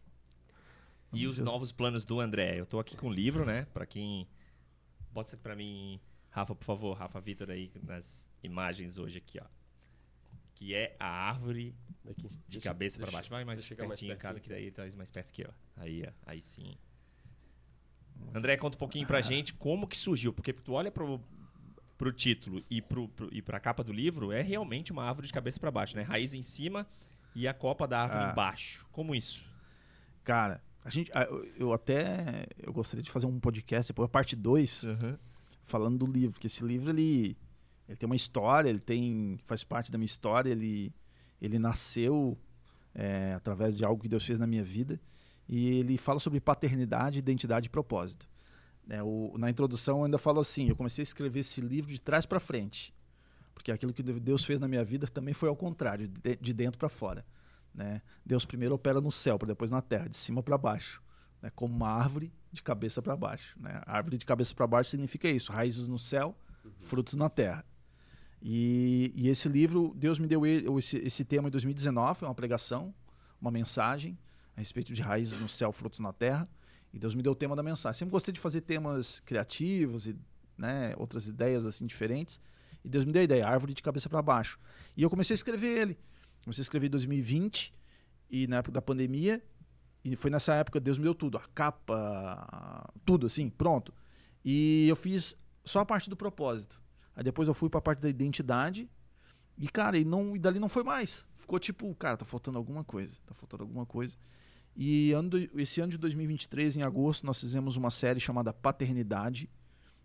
E 1.13 1.27
os 1.27 1.39
novos 1.39 1.73
planos 1.73 2.05
do 2.05 2.21
André? 2.21 2.59
Eu 2.61 2.67
tô 2.67 2.79
aqui 2.79 2.97
com 2.97 3.09
o 3.09 3.13
livro, 3.13 3.45
né? 3.47 3.67
Pra 3.73 3.87
quem. 3.87 4.29
Mostra 5.15 5.37
pra 5.39 5.57
mim, 5.57 5.99
Rafa, 6.31 6.55
por 6.55 6.65
favor, 6.65 6.93
Rafa 6.97 7.19
Vitor 7.21 7.51
aí 7.51 7.71
nas 7.83 8.29
imagens 8.43 8.99
hoje 8.99 9.19
aqui, 9.19 9.39
ó. 9.41 9.47
Que 10.55 10.75
é 10.75 10.95
a 10.99 11.07
árvore 11.07 11.75
Daqui. 12.05 12.29
de 12.29 12.39
Deixa- 12.49 12.61
cabeça 12.69 12.97
pra 12.99 13.07
deixa- 13.07 13.17
baixo. 13.17 13.31
Vai 13.31 13.45
mais 13.45 13.65
chegar 13.65 13.87
mais 13.89 13.99
pertinho, 14.01 14.19
cara, 14.19 14.35
pertinho 14.35 14.57
que 14.71 14.77
daí 14.77 14.91
tá 14.91 14.97
mais 14.97 15.11
perto 15.11 15.29
aqui, 15.31 15.45
ó. 15.49 15.53
Aí, 15.77 16.05
ó. 16.07 16.13
Aí 16.27 16.43
sim. 16.43 16.77
André, 18.35 18.57
conta 18.57 18.77
um 18.77 18.79
pouquinho 18.79 19.07
pra 19.07 19.21
gente 19.21 19.55
como 19.55 19.87
que 19.87 19.97
surgiu, 19.97 20.33
porque 20.33 20.53
tu 20.53 20.73
olha 20.73 20.91
pro, 20.91 21.21
pro 21.97 22.13
título 22.13 22.63
e, 22.71 22.81
pro, 22.83 23.09
pro, 23.09 23.29
e 23.33 23.41
pra 23.43 23.59
capa 23.59 23.83
do 23.83 23.93
livro, 23.93 24.31
é 24.33 24.43
realmente 24.43 24.93
uma 24.93 25.05
árvore 25.05 25.27
de 25.27 25.33
cabeça 25.33 25.59
pra 25.59 25.71
baixo, 25.71 25.97
né? 25.97 26.03
Raiz 26.03 26.35
em 26.35 26.43
cima 26.43 26.87
e 27.35 27.49
a 27.49 27.55
copa 27.55 27.87
da 27.89 28.03
árvore 28.03 28.25
Ah. 28.25 28.33
embaixo. 28.33 28.87
Como 28.93 29.15
isso? 29.15 29.45
Cara, 30.25 30.63
a 30.85 30.91
gente, 30.91 31.11
ah, 31.15 31.27
eu- 31.57 31.73
até 31.73 32.47
eu 32.59 32.73
gostaria 32.73 33.03
de 33.03 33.11
fazer 33.11 33.27
um 33.27 33.41
podcast, 33.41 33.91
depois 33.93 34.07
a 34.07 34.11
parte 34.11 34.37
2, 34.37 34.85
falando 35.65 35.99
do 36.07 36.11
livro, 36.13 36.33
porque 36.33 36.47
esse 36.47 36.65
livro 36.65 36.91
ele, 36.91 37.37
ele 37.89 37.97
tem 37.97 38.07
uma 38.07 38.17
história, 38.17 38.69
ele 38.69 38.79
tem 38.81 39.39
faz 39.47 39.65
parte 39.65 39.91
da 39.91 39.99
minha 39.99 40.07
história, 40.07 40.51
ele 40.51 40.93
ele 41.41 41.59
nasceu 41.59 42.37
é, 42.95 43.33
através 43.35 43.77
de 43.77 43.85
algo 43.85 44.03
que 44.03 44.09
Deus 44.09 44.25
fez 44.27 44.39
na 44.41 44.47
minha 44.47 44.65
vida 44.65 45.01
e 45.49 45.69
ele 45.79 45.97
fala 45.97 46.21
sobre 46.21 46.41
paternidade, 46.41 47.19
identidade 47.19 47.67
e 47.67 47.71
propósito. 47.71 48.29
É, 48.89 49.03
o- 49.03 49.35
na 49.39 49.49
introdução 49.51 49.99
eu 49.99 50.05
ainda 50.05 50.19
falo 50.19 50.41
assim, 50.41 50.69
eu 50.69 50.77
comecei 50.77 51.03
a 51.03 51.05
escrever 51.05 51.41
esse 51.41 51.61
livro 51.61 51.91
de 51.93 52.01
trás 52.01 52.27
para 52.27 52.39
frente, 52.39 52.95
porque 53.55 53.73
aquilo 53.73 53.93
que 53.93 54.03
Deus 54.03 54.45
fez 54.45 54.61
na 54.61 54.69
minha 54.69 54.85
vida 54.85 55.07
também 55.07 55.35
foi 55.35 55.49
ao 55.49 55.57
contrário, 55.57 56.09
de, 56.09 56.37
de 56.37 56.53
dentro 56.53 56.79
para 56.79 56.89
fora. 56.89 57.25
Né? 57.75 58.03
Deus 58.25 58.45
primeiro 58.45 58.75
opera 58.75 59.01
no 59.01 59.11
céu, 59.11 59.39
para 59.39 59.49
depois 59.49 59.71
na 59.71 59.81
terra, 59.81 60.09
de 60.09 60.17
cima 60.17 60.43
para 60.43 60.57
baixo, 60.59 61.03
né? 61.43 61.51
como 61.55 61.75
uma 61.75 61.89
árvore 61.91 62.33
de 62.53 62.63
cabeça 62.63 63.01
para 63.03 63.17
baixo. 63.17 63.59
Né? 63.61 63.81
A 63.87 63.97
árvore 63.97 64.17
de 64.19 64.25
cabeça 64.27 64.55
para 64.55 64.67
baixo 64.67 64.91
significa 64.91 65.29
isso: 65.29 65.53
raízes 65.53 65.87
no 65.89 65.99
céu, 65.99 66.37
frutos 66.81 67.15
na 67.15 67.29
terra. 67.29 67.65
E, 68.41 69.13
e 69.15 69.29
esse 69.29 69.49
livro, 69.49 69.93
Deus 69.97 70.19
me 70.19 70.27
deu 70.27 70.47
esse, 70.79 70.99
esse 70.99 71.25
tema 71.25 71.49
em 71.49 71.51
2019, 71.51 72.25
uma 72.25 72.35
pregação, 72.35 72.95
uma 73.41 73.51
mensagem 73.51 74.17
a 74.59 74.61
respeito 74.61 74.93
de 74.93 75.01
raízes 75.01 75.39
no 75.39 75.49
céu, 75.49 75.73
frutos 75.73 76.01
na 76.01 76.13
terra. 76.13 76.49
E 76.93 76.99
Deus 76.99 77.15
me 77.15 77.23
deu 77.23 77.31
o 77.31 77.35
tema 77.35 77.55
da 77.55 77.63
mensagem. 77.63 77.97
Sempre 77.97 78.11
gostei 78.11 78.35
de 78.35 78.41
fazer 78.41 78.61
temas 78.63 79.21
criativos 79.21 80.09
e 80.09 80.17
né, 80.57 80.95
outras 80.97 81.29
ideias 81.29 81.65
assim 81.65 81.87
diferentes. 81.87 82.41
E 82.85 82.89
Deus 82.89 83.05
me 83.05 83.13
deu 83.13 83.21
a 83.21 83.25
ideia, 83.25 83.47
árvore 83.47 83.73
de 83.73 83.83
cabeça 83.83 84.09
para 84.09 84.21
baixo. 84.21 84.59
E 84.97 85.03
eu 85.03 85.09
comecei 85.09 85.33
a 85.35 85.37
escrever 85.37 85.79
ele. 85.79 85.99
Comecei 86.43 86.61
a 86.61 86.65
escrever 86.65 86.89
em 86.89 86.91
2020 86.91 87.73
e 88.29 88.49
na 88.49 88.57
época 88.57 88.73
da 88.73 88.83
pandemia. 88.83 89.41
E 90.05 90.17
foi 90.17 90.29
nessa 90.29 90.55
época 90.55 90.81
Deus 90.81 90.99
me 90.99 91.05
deu 91.05 91.15
tudo, 91.15 91.39
a 91.39 91.43
capa, 91.55 92.93
tudo 93.05 93.27
assim, 93.27 93.49
pronto. 93.49 93.95
E 94.45 94.89
eu 94.89 94.97
fiz 94.97 95.37
só 95.65 95.81
a 95.81 95.87
parte 95.87 96.11
do 96.11 96.17
propósito. 96.17 96.83
Aí 97.15 97.23
depois 97.23 97.47
eu 97.47 97.55
fui 97.55 97.69
para 97.71 97.79
a 97.79 97.83
parte 97.83 98.01
da 98.01 98.09
identidade. 98.09 98.91
E 99.57 99.69
cara, 99.69 99.97
e 99.97 100.05
não 100.05 100.35
e 100.35 100.39
dali 100.41 100.59
não 100.59 100.69
foi 100.69 100.83
mais. 100.83 101.29
Ficou 101.37 101.61
tipo, 101.61 101.95
cara, 101.95 102.17
tá 102.17 102.25
faltando 102.25 102.59
alguma 102.59 102.83
coisa, 102.83 103.17
tá 103.25 103.35
faltando 103.35 103.63
alguma 103.63 103.87
coisa. 103.87 104.17
E 104.81 105.11
ano, 105.11 105.31
do- 105.31 105.61
esse 105.61 105.81
ano 105.81 105.91
de 105.91 105.99
2023, 105.99 106.77
em 106.77 106.83
agosto, 106.85 107.27
nós 107.27 107.41
fizemos 107.41 107.77
uma 107.77 107.91
série 107.91 108.21
chamada 108.21 108.53
Paternidade, 108.53 109.51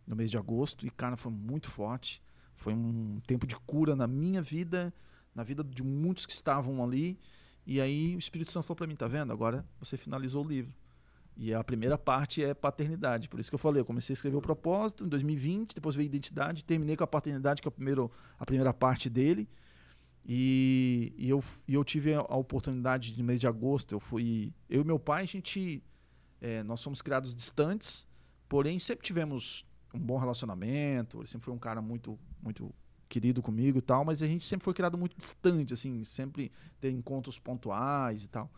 no 0.08 0.16
mês 0.16 0.32
de 0.32 0.38
agosto, 0.38 0.84
e 0.88 0.90
cara, 0.90 1.16
foi 1.16 1.32
muito 1.32 1.70
forte. 1.70 2.24
Foi 2.56 2.74
um 2.74 3.22
tempo 3.28 3.46
de 3.46 3.56
cura 3.56 3.96
na 3.96 4.08
minha 4.08 4.42
vida, 4.42 4.92
na 5.36 5.44
vida 5.44 5.64
de 5.64 5.84
muitos 5.84 6.26
que 6.26 6.34
estavam 6.34 6.84
ali. 6.84 7.20
E 7.68 7.80
aí 7.80 8.16
o 8.16 8.20
Espírito 8.20 8.52
Santo 8.52 8.66
falou 8.66 8.78
para 8.78 8.88
mim, 8.88 8.96
tá 8.96 9.08
vendo? 9.08 9.32
Agora 9.32 9.64
você 9.80 9.96
finalizou 9.96 10.44
o 10.44 10.48
livro. 10.48 10.74
E 11.38 11.54
a 11.54 11.64
primeira 11.64 11.96
parte 11.98 12.44
é 12.44 12.54
paternidade. 12.56 13.30
Por 13.30 13.40
isso 13.40 13.52
que 13.52 13.56
eu 13.56 13.60
falei, 13.60 13.82
eu 13.82 13.86
comecei 13.86 14.14
a 14.14 14.16
escrever 14.16 14.38
o 14.38 14.42
propósito 14.42 15.06
em 15.06 15.08
2020, 15.08 15.76
depois 15.76 15.96
veio 15.96 16.06
a 16.06 16.10
identidade, 16.10 16.66
terminei 16.66 16.98
com 16.98 17.04
a 17.04 17.08
paternidade, 17.08 17.62
que 17.62 17.68
é 17.68 17.70
o 17.70 17.72
primeiro, 17.72 18.12
a 18.40 18.46
primeira 18.46 18.74
parte 18.74 19.08
dele. 19.08 19.48
E, 20.26 21.14
e 21.18 21.30
eu, 21.30 21.44
e 21.68 21.74
eu 21.74 21.84
tive 21.84 22.14
a, 22.14 22.22
oportunidade 22.22 23.12
de 23.12 23.22
mês 23.22 23.40
de 23.40 23.48
agosto, 23.48 23.94
eu 23.94 24.00
fui. 24.00 24.54
Eu 24.70 24.82
e 24.82 24.86
meu 24.86 25.00
pai, 25.00 25.24
a 25.24 25.28
gente. 25.28 25.84
é, 26.40 26.64
nós 26.64 26.80
somos 26.80 27.02
criados 27.02 27.36
distantes, 27.36 28.08
porém 28.48 28.80
sempre 28.80 29.06
tivemos 29.06 29.66
um 29.94 30.00
bom 30.00 30.18
relacionamento. 30.18 31.20
Ele 31.20 31.28
sempre 31.28 31.46
foi 31.46 31.54
um 31.54 31.60
cara 31.60 31.82
muito, 31.82 32.18
muito 32.42 32.74
querido 33.10 33.42
comigo 33.42 33.78
e 33.78 33.82
tal, 33.82 34.04
mas 34.06 34.24
a 34.24 34.28
gente 34.28 34.46
sempre 34.46 34.64
foi 34.64 34.74
criado 34.74 34.98
muito 34.98 35.16
distante, 35.18 35.74
assim, 35.74 36.04
sempre 36.04 36.52
ter 36.80 36.90
encontros 36.90 37.38
pontuais 37.38 38.24
e 38.24 38.28
tal. 38.28 38.50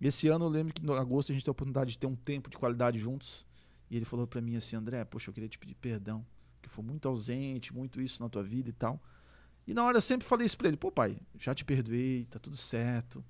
E 0.00 0.06
esse 0.06 0.28
ano 0.28 0.46
eu 0.46 0.48
lembro 0.48 0.72
que 0.72 0.84
em 0.84 0.90
agosto 0.94 1.30
a 1.30 1.34
gente 1.34 1.42
teve 1.42 1.50
a 1.50 1.52
oportunidade 1.52 1.92
de 1.92 1.98
ter 1.98 2.06
um 2.06 2.16
tempo 2.16 2.48
de 2.48 2.56
qualidade 2.56 2.98
juntos. 2.98 3.44
E 3.90 3.96
ele 3.96 4.04
falou 4.04 4.26
pra 4.26 4.40
mim 4.40 4.56
assim, 4.56 4.76
André, 4.76 5.04
poxa, 5.04 5.28
eu 5.28 5.34
queria 5.34 5.48
te 5.48 5.58
pedir 5.58 5.74
perdão, 5.74 6.24
que 6.62 6.68
foi 6.68 6.82
muito 6.82 7.06
ausente, 7.06 7.74
muito 7.74 8.00
isso 8.00 8.22
na 8.22 8.28
tua 8.28 8.42
vida 8.42 8.70
e 8.70 8.72
tal. 8.72 9.00
E 9.66 9.74
na 9.74 9.84
hora 9.84 9.98
eu 9.98 10.02
sempre 10.02 10.26
falei 10.26 10.46
isso 10.46 10.58
pra 10.58 10.68
ele, 10.68 10.76
pô 10.76 10.90
pai, 10.90 11.16
já 11.38 11.54
te 11.54 11.64
perdoei, 11.64 12.26
tá 12.30 12.38
tudo 12.38 12.56
certo. 12.56 13.24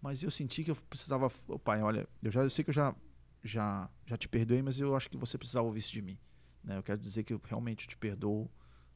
Mas 0.00 0.22
eu 0.22 0.30
senti 0.30 0.62
que 0.62 0.70
eu 0.70 0.76
precisava, 0.76 1.30
ô 1.48 1.58
pai, 1.58 1.82
olha, 1.82 2.06
eu 2.22 2.30
já 2.30 2.42
eu 2.42 2.50
sei 2.50 2.64
que 2.64 2.70
eu 2.70 2.74
já 2.74 2.94
já 3.42 3.88
já 4.06 4.16
te 4.16 4.28
perdoei, 4.28 4.62
mas 4.62 4.78
eu 4.78 4.94
acho 4.96 5.10
que 5.10 5.16
você 5.16 5.36
precisava 5.36 5.66
ouvir 5.66 5.80
isso 5.80 5.92
de 5.92 6.02
mim, 6.02 6.18
né? 6.62 6.76
Eu 6.78 6.82
quero 6.82 7.00
dizer 7.00 7.24
que 7.24 7.32
eu 7.32 7.40
realmente 7.44 7.86
te 7.86 7.96
perdoo, 7.96 8.50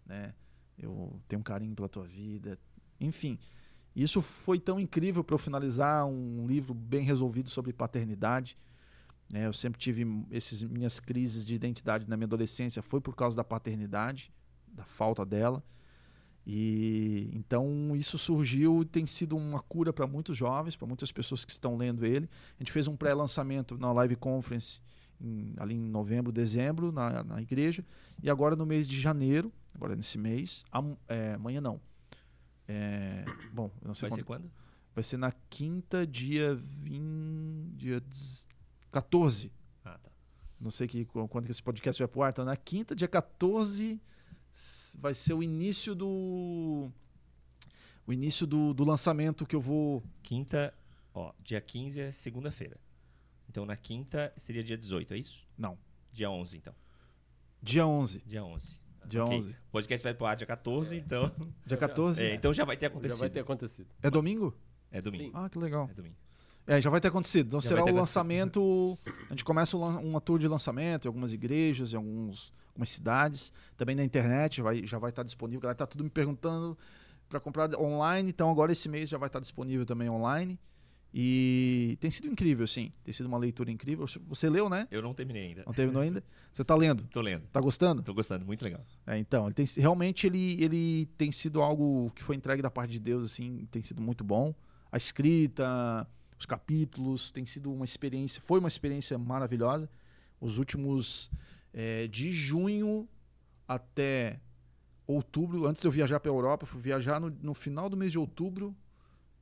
né? 0.07 0.35
Eu 0.79 1.20
tenho 1.26 1.41
um 1.41 1.43
carinho 1.43 1.74
pela 1.74 1.89
tua 1.89 2.05
vida, 2.05 2.59
enfim. 3.01 3.39
Isso 3.95 4.22
foi 4.22 4.61
tão 4.61 4.79
incrível 4.79 5.24
para 5.24 5.35
eu 5.35 5.39
finalizar 5.39 6.07
um 6.07 6.47
livro 6.47 6.72
bem 6.72 7.03
resolvido 7.03 7.51
sobre 7.51 7.72
paternidade. 7.72 8.57
né? 9.29 9.47
eu 9.47 9.53
sempre 9.53 9.81
tive 9.81 10.07
essas 10.31 10.62
minhas 10.62 11.01
crises 11.01 11.45
de 11.45 11.55
identidade 11.55 12.09
na 12.09 12.16
minha 12.16 12.26
adolescência 12.26 12.81
foi 12.81 13.01
por 13.01 13.16
causa 13.16 13.37
da 13.37 13.43
paternidade, 13.43 14.33
da 14.68 14.85
falta 14.85 15.26
dela. 15.26 15.64
E 16.51 17.28
então 17.34 17.94
isso 17.94 18.16
surgiu 18.16 18.80
e 18.80 18.84
tem 18.86 19.07
sido 19.07 19.36
uma 19.36 19.61
cura 19.61 19.92
para 19.92 20.07
muitos 20.07 20.34
jovens, 20.34 20.74
para 20.76 20.86
muitas 20.88 21.12
pessoas 21.12 21.44
que 21.44 21.53
estão 21.53 21.76
lendo 21.76 22.07
ele. 22.07 22.26
A 22.59 22.62
gente 22.62 22.72
fez 22.72 22.88
um 22.88 22.96
pré-lançamento 22.96 23.76
na 23.76 23.92
live 23.92 24.16
conference 24.16 24.80
em- 25.20 25.53
ali 25.59 25.74
em 25.74 25.78
novembro, 25.90 26.32
dezembro 26.32 26.90
na, 26.90 27.22
na 27.22 27.42
igreja 27.42 27.84
e 28.22 28.30
agora 28.30 28.57
no 28.57 28.64
mês 28.64 28.88
de 28.88 28.99
janeiro, 28.99 29.53
agora 29.74 29.94
nesse 29.94 30.16
mês, 30.16 30.64
am- 30.72 30.96
é, 31.07 31.34
amanhã 31.34 31.61
não. 31.61 31.78
É, 32.66 33.24
bom, 33.53 33.70
não 33.84 33.94
sei 33.94 34.09
Vai 34.09 34.18
quando, 34.18 34.20
ser 34.20 34.24
quando? 34.24 34.51
vai 34.94 35.05
ser 35.05 35.16
na 35.18 35.32
quinta, 35.51 36.07
dia 36.07 36.55
20, 36.55 37.76
dia 37.76 38.03
14. 38.90 39.53
Ah, 39.84 39.99
tá. 40.03 40.11
Não 40.59 40.70
sei 40.70 40.88
que, 40.88 41.05
quando 41.05 41.44
que 41.44 41.51
esse 41.51 41.62
podcast 41.62 42.01
vai 42.01 42.09
pro 42.09 42.22
ar. 42.22 42.30
Então, 42.32 42.44
na 42.44 42.57
quinta, 42.57 42.94
dia 42.96 43.07
14, 43.09 43.92
s- 43.92 44.07
vai 44.98 45.14
ser 45.14 45.34
o 45.34 45.42
início 45.42 45.94
do. 45.94 46.90
O 48.06 48.12
início 48.12 48.46
do, 48.46 48.72
do 48.72 48.84
lançamento 48.84 49.44
que 49.46 49.54
eu 49.54 49.61
vou. 49.61 50.02
Quinta, 50.22 50.72
ó, 51.14 51.32
dia 51.42 51.61
15 51.61 52.00
é 52.00 52.11
segunda-feira. 52.11 52.76
Então 53.48 53.64
na 53.64 53.76
quinta 53.76 54.32
seria 54.36 54.62
dia 54.62 54.76
18, 54.76 55.14
é 55.14 55.18
isso? 55.18 55.46
Não. 55.56 55.78
Dia 56.12 56.30
11, 56.30 56.56
então. 56.59 56.74
Dia 57.62 57.86
11. 57.86 58.22
Dia 58.26 58.44
11. 58.44 58.78
Dia 59.06 59.24
Ok. 59.24 59.38
11. 59.38 59.50
O 59.50 59.54
podcast 59.72 60.02
vai 60.04 60.14
pro 60.14 60.26
ar 60.26 60.36
dia 60.36 60.46
14, 60.46 60.96
então. 60.96 61.30
Dia 61.64 61.76
14? 61.76 62.22
É, 62.22 62.34
então 62.34 62.52
já 62.52 62.64
vai 62.64 62.76
ter 62.76 62.86
Já 62.86 62.88
acontecido. 62.90 63.18
vai 63.18 63.30
ter 63.30 63.40
acontecido. 63.40 63.88
É 64.02 64.11
domingo? 64.11 64.54
É 64.90 65.00
domingo. 65.00 65.24
Sim. 65.24 65.30
Ah, 65.34 65.48
que 65.48 65.59
legal. 65.59 65.88
É 65.90 65.94
domingo. 65.94 66.16
É, 66.68 66.82
já 66.82 66.90
vai 66.90 67.00
ter 67.00 67.08
acontecido. 67.08 67.46
Então 67.46 67.60
Já 67.62 67.68
será 67.70 67.82
o 67.82 67.86
ter 67.86 67.92
lançamento. 67.92 68.98
A 69.26 69.30
gente 69.30 69.42
começa 69.42 69.74
uma 69.74 70.20
tour 70.20 70.38
de 70.38 70.46
lançamento 70.46 71.06
em 71.06 71.08
algumas 71.08 71.32
igrejas, 71.32 71.94
em 71.94 71.96
alguns, 71.96 72.52
algumas 72.68 72.90
cidades. 72.90 73.50
Também 73.74 73.96
na 73.96 74.04
internet 74.04 74.60
vai, 74.60 74.86
já 74.86 74.98
vai 74.98 75.08
estar 75.08 75.22
disponível. 75.22 75.60
A 75.60 75.62
galera 75.62 75.78
tá 75.78 75.86
tudo 75.86 76.04
me 76.04 76.10
perguntando 76.10 76.76
para 77.26 77.40
comprar 77.40 77.74
online. 77.74 78.28
Então 78.28 78.50
agora 78.50 78.70
esse 78.70 78.86
mês 78.86 79.08
já 79.08 79.16
vai 79.16 79.28
estar 79.28 79.40
disponível 79.40 79.86
também 79.86 80.10
online. 80.10 80.58
E 81.12 81.96
tem 82.00 82.10
sido 82.10 82.28
incrível, 82.28 82.66
sim. 82.66 82.92
Tem 83.02 83.14
sido 83.14 83.24
uma 83.24 83.38
leitura 83.38 83.70
incrível. 83.70 84.06
Você 84.28 84.50
leu, 84.50 84.68
né? 84.68 84.86
Eu 84.90 85.00
não 85.00 85.14
terminei 85.14 85.46
ainda. 85.46 85.62
Não 85.64 85.72
terminou 85.72 86.02
ainda? 86.02 86.22
Você 86.52 86.62
tá 86.62 86.74
lendo? 86.74 87.04
Tô 87.04 87.22
lendo. 87.22 87.46
Tá 87.50 87.60
gostando? 87.60 88.02
Tô 88.02 88.12
gostando, 88.12 88.44
muito 88.44 88.62
legal. 88.62 88.84
É, 89.06 89.16
então, 89.16 89.46
ele 89.46 89.54
tem, 89.54 89.64
realmente 89.78 90.26
ele, 90.26 90.62
ele 90.62 91.06
tem 91.16 91.32
sido 91.32 91.62
algo 91.62 92.10
que 92.14 92.22
foi 92.22 92.36
entregue 92.36 92.60
da 92.60 92.70
parte 92.70 92.90
de 92.90 92.98
Deus, 92.98 93.24
assim, 93.24 93.66
tem 93.70 93.82
sido 93.82 94.02
muito 94.02 94.22
bom. 94.22 94.52
A 94.90 94.96
escrita, 94.96 96.06
os 96.39 96.47
capítulos, 96.47 97.30
tem 97.30 97.45
sido 97.47 97.72
uma 97.72 97.84
experiência, 97.84 98.41
foi 98.41 98.59
uma 98.61 98.68
experiência 98.68 99.18
maravilhosa. 99.18 99.89
Os 100.41 100.59
últimos, 100.59 101.30
é, 101.72 102.07
de 102.07 102.30
junho 102.32 103.09
até 103.66 104.41
outubro, 105.07 105.66
antes 105.66 105.80
de 105.82 105.89
eu 105.89 105.93
viajar 105.93 106.20
para 106.20 106.30
a 106.30 106.34
Europa, 106.34 106.62
eu 106.64 106.66
fui 106.68 106.80
viajar 106.80 107.20
no, 107.20 107.30
no 107.30 107.55
final 107.55 107.89
do 107.89 107.97
mês 107.97 108.12
de 108.12 108.18
outubro, 108.18 108.74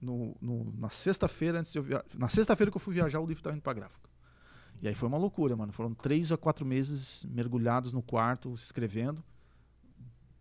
no, 0.01 0.37
no- 0.41 0.73
na 0.79 0.89
sexta-feira, 0.89 1.59
antes 1.61 1.73
de 1.73 1.79
eu 1.79 1.83
via... 1.83 2.05
na 2.17 2.29
sexta-feira 2.29 2.71
que 2.71 2.77
eu 2.77 2.81
fui 2.81 2.95
viajar, 2.95 3.21
o 3.21 3.27
livro 3.27 3.41
estava 3.41 3.55
indo 3.57 3.63
para 3.63 3.73
gráfica. 3.75 4.09
E 4.81 4.89
aí 4.89 4.95
foi 4.95 5.09
uma 5.09 5.17
loucura, 5.19 5.57
mano. 5.57 5.73
Foram 5.73 5.95
três 5.95 6.31
a 6.31 6.37
quatro 6.37 6.65
meses 6.65 7.25
mergulhados 7.25 7.93
no 7.93 8.03
quarto, 8.03 8.55
escrevendo. 8.55 9.25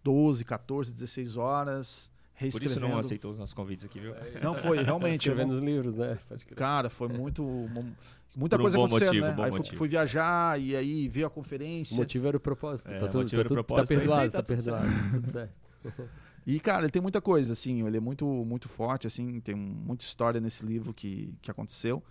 12, 0.04 0.44
14, 0.46 0.92
16 0.94 1.36
horas, 1.38 2.12
Por 2.52 2.64
isso 2.64 2.80
não 2.80 2.98
aceitou 2.98 3.32
os 3.32 3.40
nossos 3.40 3.54
convites 3.54 3.86
aqui, 3.86 4.00
viu? 4.00 4.14
Não 4.44 4.54
foi, 4.56 4.82
realmente. 4.84 5.22
Escrevendo 5.28 5.54
eu 5.54 5.58
os 5.60 5.64
livros, 5.64 5.96
né? 5.96 6.18
Cara, 6.56 6.90
foi 6.90 7.08
muito. 7.08 7.44
mu- 7.44 7.96
Muita 8.38 8.58
Por 8.58 8.64
um 8.64 8.66
coisa 8.66 8.78
bom 8.78 8.86
acontecendo, 8.88 9.08
motivo, 9.14 9.26
né? 9.28 9.32
bom 9.34 9.44
aí 9.44 9.50
fui, 9.50 9.58
motivo. 9.60 9.78
fui 9.78 9.88
viajar 9.88 10.60
e 10.60 10.76
aí 10.76 11.08
veio 11.08 11.26
a 11.26 11.30
O 11.30 11.32
conferência. 11.32 11.96
motivo 11.96 12.28
era 12.28 12.36
o 12.36 12.40
propósito. 12.42 12.90
É, 12.92 13.00
tá 13.00 13.06
o 13.06 13.08
tudo, 13.08 13.22
motivo 13.22 13.30
tá, 13.30 13.38
era 13.40 13.46
o 13.46 13.48
tudo- 13.48 13.64
propósito, 13.64 13.88
tá 13.88 13.94
é 13.94 13.98
isso 14.04 14.14
aí, 14.14 14.30
perdoado, 14.30 14.32
tá 14.32 14.38
tá, 14.38 14.44
tudo 14.44 14.64
perdoado. 14.64 15.12
tudo 15.12 15.32
certo. 15.32 15.56
E, 16.48 16.60
cara, 16.60 16.84
ele 16.84 16.92
tem 16.92 17.02
muita 17.02 17.20
coisa, 17.22 17.54
assim. 17.54 17.88
Ele 17.88 17.98
é 17.98 18.00
muito, 18.00 18.24
muito 18.28 18.68
forte, 18.70 19.08
assim. 19.08 19.40
Tem 19.40 19.56
muita 19.56 20.04
história 20.04 20.40
nesse 20.42 20.64
livro 20.66 20.94
que, 20.94 21.34
que 21.42 21.50
aconteceu. 21.50 22.04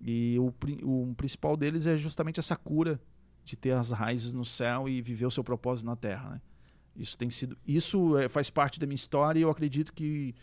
E 0.00 0.36
o, 0.38 0.52
o 0.82 1.14
principal 1.14 1.56
deles 1.56 1.86
é 1.86 1.96
justamente 1.96 2.38
essa 2.40 2.56
cura 2.56 3.00
de 3.42 3.56
ter 3.56 3.70
as 3.70 3.90
raízes 3.90 4.34
no 4.34 4.44
céu 4.44 4.86
e 4.86 5.00
viver 5.00 5.24
o 5.24 5.30
seu 5.30 5.42
propósito 5.42 5.86
na 5.86 5.96
terra, 5.96 6.28
né? 6.30 6.40
Isso 6.96 7.16
tem 7.16 7.30
sido... 7.30 7.56
Isso 7.66 8.18
é, 8.18 8.28
faz 8.28 8.50
parte 8.50 8.78
da 8.80 8.86
minha 8.86 8.94
história 8.94 9.38
e 9.38 9.42
eu 9.42 9.50
acredito 9.50 9.92
que, 9.92 10.34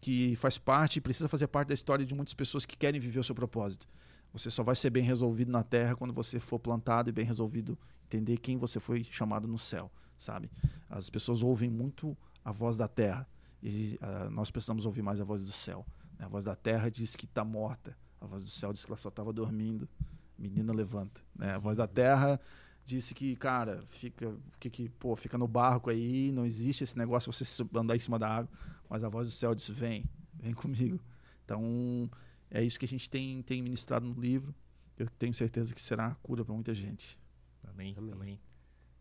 que 0.00 0.36
faz 0.36 0.58
parte, 0.58 1.00
precisa 1.00 1.28
fazer 1.28 1.46
parte 1.46 1.68
da 1.68 1.74
história 1.74 2.04
de 2.04 2.14
muitas 2.14 2.34
pessoas 2.34 2.64
que 2.64 2.76
querem 2.76 3.00
viver 3.00 3.20
o 3.20 3.24
seu 3.24 3.34
propósito. 3.34 3.88
Você 4.32 4.50
só 4.50 4.62
vai 4.62 4.74
ser 4.74 4.90
bem 4.90 5.04
resolvido 5.04 5.50
na 5.52 5.62
terra 5.62 5.94
quando 5.94 6.12
você 6.12 6.40
for 6.40 6.58
plantado 6.58 7.08
e 7.08 7.12
bem 7.12 7.24
resolvido 7.24 7.78
entender 8.06 8.36
quem 8.38 8.58
você 8.58 8.80
foi 8.80 9.04
chamado 9.04 9.46
no 9.46 9.58
céu, 9.58 9.90
sabe? 10.18 10.50
As 10.90 11.08
pessoas 11.08 11.42
ouvem 11.42 11.70
muito 11.70 12.16
a 12.44 12.52
voz 12.52 12.76
da 12.76 12.88
terra 12.88 13.26
e 13.62 13.98
ah, 14.02 14.28
nós 14.30 14.50
precisamos 14.50 14.86
ouvir 14.86 15.02
mais 15.02 15.20
a 15.20 15.24
voz 15.24 15.42
do 15.42 15.52
céu. 15.52 15.86
né? 16.18 16.26
A 16.26 16.28
voz 16.28 16.44
da 16.44 16.54
terra 16.54 16.90
diz 16.90 17.16
que 17.16 17.24
está 17.24 17.44
morta, 17.44 17.96
a 18.20 18.26
voz 18.26 18.42
do 18.42 18.50
céu 18.50 18.72
diz 18.72 18.84
que 18.84 18.90
ela 18.90 18.98
só 18.98 19.08
estava 19.08 19.32
dormindo. 19.32 19.88
Menina 20.36 20.72
levanta. 20.72 21.20
né? 21.36 21.54
A 21.54 21.58
voz 21.58 21.76
da 21.76 21.86
terra 21.86 22.40
disse 22.84 23.14
que, 23.14 23.34
cara, 23.36 23.82
fica, 23.88 24.34
que, 24.60 24.70
que, 24.70 24.88
pô, 24.88 25.16
fica 25.16 25.38
no 25.38 25.48
barco 25.48 25.90
aí, 25.90 26.30
não 26.32 26.44
existe 26.44 26.84
esse 26.84 26.96
negócio 26.96 27.30
de 27.30 27.38
você 27.38 27.64
andar 27.74 27.96
em 27.96 27.98
cima 27.98 28.18
da 28.18 28.28
água. 28.28 28.50
Mas 28.88 29.02
a 29.02 29.08
voz 29.08 29.26
do 29.26 29.32
céu 29.32 29.54
disse: 29.54 29.72
vem, 29.72 30.04
vem 30.34 30.52
comigo. 30.54 31.00
Então, 31.44 32.10
é 32.50 32.62
isso 32.62 32.78
que 32.78 32.84
a 32.84 32.88
gente 32.88 33.08
tem, 33.08 33.42
tem 33.42 33.62
ministrado 33.62 34.06
no 34.06 34.20
livro. 34.20 34.54
Eu 34.96 35.08
tenho 35.18 35.34
certeza 35.34 35.74
que 35.74 35.80
será 35.80 36.08
a 36.08 36.14
cura 36.16 36.44
para 36.44 36.54
muita 36.54 36.74
gente. 36.74 37.18
Amém, 37.64 37.94
Amém. 37.96 38.12
amém. 38.12 38.40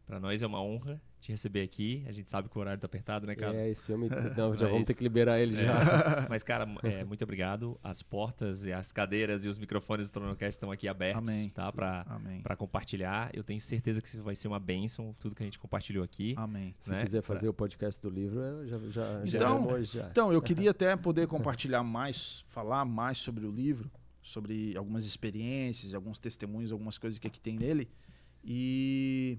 Pra 0.06 0.20
nós 0.20 0.42
é 0.42 0.48
uma 0.48 0.62
honra 0.62 1.02
te 1.22 1.32
receber 1.32 1.62
aqui. 1.62 2.04
A 2.06 2.12
gente 2.12 2.30
sabe 2.30 2.50
que 2.50 2.58
o 2.58 2.60
horário 2.60 2.80
tá 2.82 2.86
apertado, 2.86 3.26
né, 3.26 3.34
cara? 3.36 3.56
É, 3.56 3.70
esse 3.70 3.92
homem. 3.94 4.10
Não, 4.38 4.54
já 4.58 4.68
vamos 4.68 4.86
ter 4.86 4.94
que 4.94 5.02
liberar 5.02 5.40
ele 5.40 5.56
É. 5.56 5.64
já. 5.64 6.28
Mas, 6.30 6.44
cara, 6.44 6.68
é, 6.84 7.06
muito 7.06 7.24
obrigado. 7.24 7.80
As 7.82 8.04
portas 8.04 8.66
e 8.66 8.74
as 8.74 8.92
cadeiras 8.92 9.46
e 9.46 9.48
os 9.48 9.58
microfones 9.58 10.10
do 10.10 10.12
Tronocast 10.14 10.50
estão 10.58 10.70
aqui 10.72 10.90
abertos, 10.90 11.30
Amém. 11.30 11.48
tá? 11.50 11.72
Pra, 11.72 12.06
pra 12.44 12.56
compartilhar. 12.58 13.30
Eu 13.34 13.44
tenho 13.46 13.62
certeza 13.62 14.02
que 14.02 14.10
isso 14.10 14.22
vai 14.22 14.36
ser 14.36 14.50
uma 14.50 14.60
bênção, 14.60 15.16
tudo 15.18 15.34
que 15.34 15.42
a 15.42 15.46
gente 15.46 15.58
compartilhou 15.58 16.04
aqui. 16.04 16.34
Amém. 16.38 16.76
Se 16.80 16.90
né? 16.90 17.06
quiser 17.06 17.22
fazer 17.22 17.48
o 17.48 17.54
podcast 17.54 18.02
do 18.02 18.10
livro, 18.10 18.42
eu 18.42 18.68
já, 18.68 18.78
já, 18.90 19.26
já 19.26 19.38
Então- 19.38 19.68
hoje 19.68 19.98
já. 20.00 20.08
Então, 20.10 20.34
eu 20.34 20.42
queria 20.42 20.72
até 20.72 20.94
poder 20.98 21.28
compartilhar 21.28 21.82
mais, 21.84 22.44
falar 22.50 22.84
mais 22.84 23.18
sobre 23.20 23.46
o 23.46 23.52
livro, 23.52 23.90
sobre 24.22 24.76
algumas 24.76 25.06
experiências, 25.06 25.94
alguns 25.94 26.20
testemunhos, 26.20 26.74
algumas 26.74 26.98
coisas 26.98 27.18
que 27.18 27.28
aqui 27.28 27.40
tem 27.40 27.58
nele. 27.58 27.90
E 28.44 29.38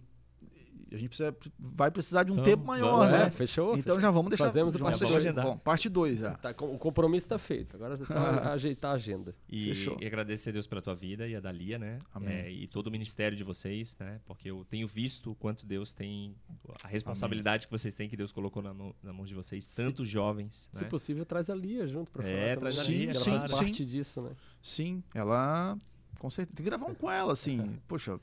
a 0.94 0.98
gente 0.98 1.08
precisa, 1.08 1.36
vai 1.58 1.90
precisar 1.90 2.22
de 2.22 2.30
um 2.32 2.36
Vamos, 2.36 2.48
tempo 2.50 2.64
maior, 2.64 2.98
vamos, 2.98 3.12
né? 3.12 3.26
É, 3.26 3.30
fechou? 3.30 3.76
Então 3.76 3.98
já 4.00 4.10
vamos 4.10 4.30
deixar. 4.30 4.44
Fazemos 4.44 4.74
o 4.74 4.78
já 4.78 4.84
parte 4.84 4.98
vamos 4.98 5.12
dois. 5.12 5.24
deixar- 5.24 5.42
Bom, 5.42 5.58
parte 5.58 5.88
2 5.88 6.18
já. 6.18 6.34
Tá, 6.34 6.50
o 6.50 6.78
compromisso 6.78 7.24
está 7.26 7.38
feito. 7.38 7.76
Agora 7.76 7.94
é 7.94 8.04
só 8.04 8.18
ajeitar 8.52 8.92
a 8.92 8.94
agenda. 8.94 9.34
E, 9.48 9.66
Fechou. 9.74 9.96
e 10.00 10.06
agradecer 10.06 10.50
a 10.50 10.52
Deus 10.52 10.66
pela 10.66 10.80
tua 10.82 10.94
vida 10.94 11.26
e 11.28 11.34
a 11.36 11.40
da 11.40 11.50
Lia, 11.52 11.78
né? 11.78 11.98
Amém. 12.14 12.32
É, 12.34 12.50
e 12.50 12.66
todo 12.66 12.86
o 12.86 12.90
ministério 12.90 13.36
de 13.36 13.44
vocês, 13.44 13.96
né? 13.98 14.20
Porque 14.26 14.50
eu 14.50 14.64
tenho 14.68 14.86
visto 14.88 15.30
o 15.32 15.34
quanto 15.34 15.66
Deus 15.66 15.92
tem, 15.92 16.34
a 16.82 16.88
responsabilidade 16.88 17.66
que 17.66 17.72
vocês 17.72 17.94
têm, 17.94 18.08
que 18.08 18.16
Deus 18.16 18.32
colocou 18.32 18.62
na 18.62 18.72
mão, 18.72 18.94
na 19.02 19.12
mão 19.12 19.24
de 19.26 19.34
vocês, 19.34 19.66
tantos 19.74 20.08
jovens, 20.08 20.68
Se 20.72 20.82
né? 20.84 20.88
possível, 20.88 21.24
traz 21.26 21.50
a 21.50 21.54
Lia 21.54 21.86
junto 21.86 22.10
pra 22.10 22.26
É, 22.28 22.54
falar. 22.54 22.60
traz 22.60 22.76
também, 22.76 22.90
a 22.94 22.98
Lia? 23.00 23.10
Ela 23.10 23.20
sim, 23.20 23.30
faz 23.38 23.42
sim. 23.42 23.48
parte 23.58 23.84
disso, 23.84 24.22
né? 24.22 24.30
Sim, 24.62 25.02
ela. 25.14 25.76
Com 26.18 26.30
certeza. 26.30 26.56
Tem 26.56 26.64
que 26.64 26.70
gravar 26.70 26.86
um 26.86 26.94
com 26.94 27.10
ela, 27.10 27.32
assim. 27.32 27.78
Poxa. 27.88 28.18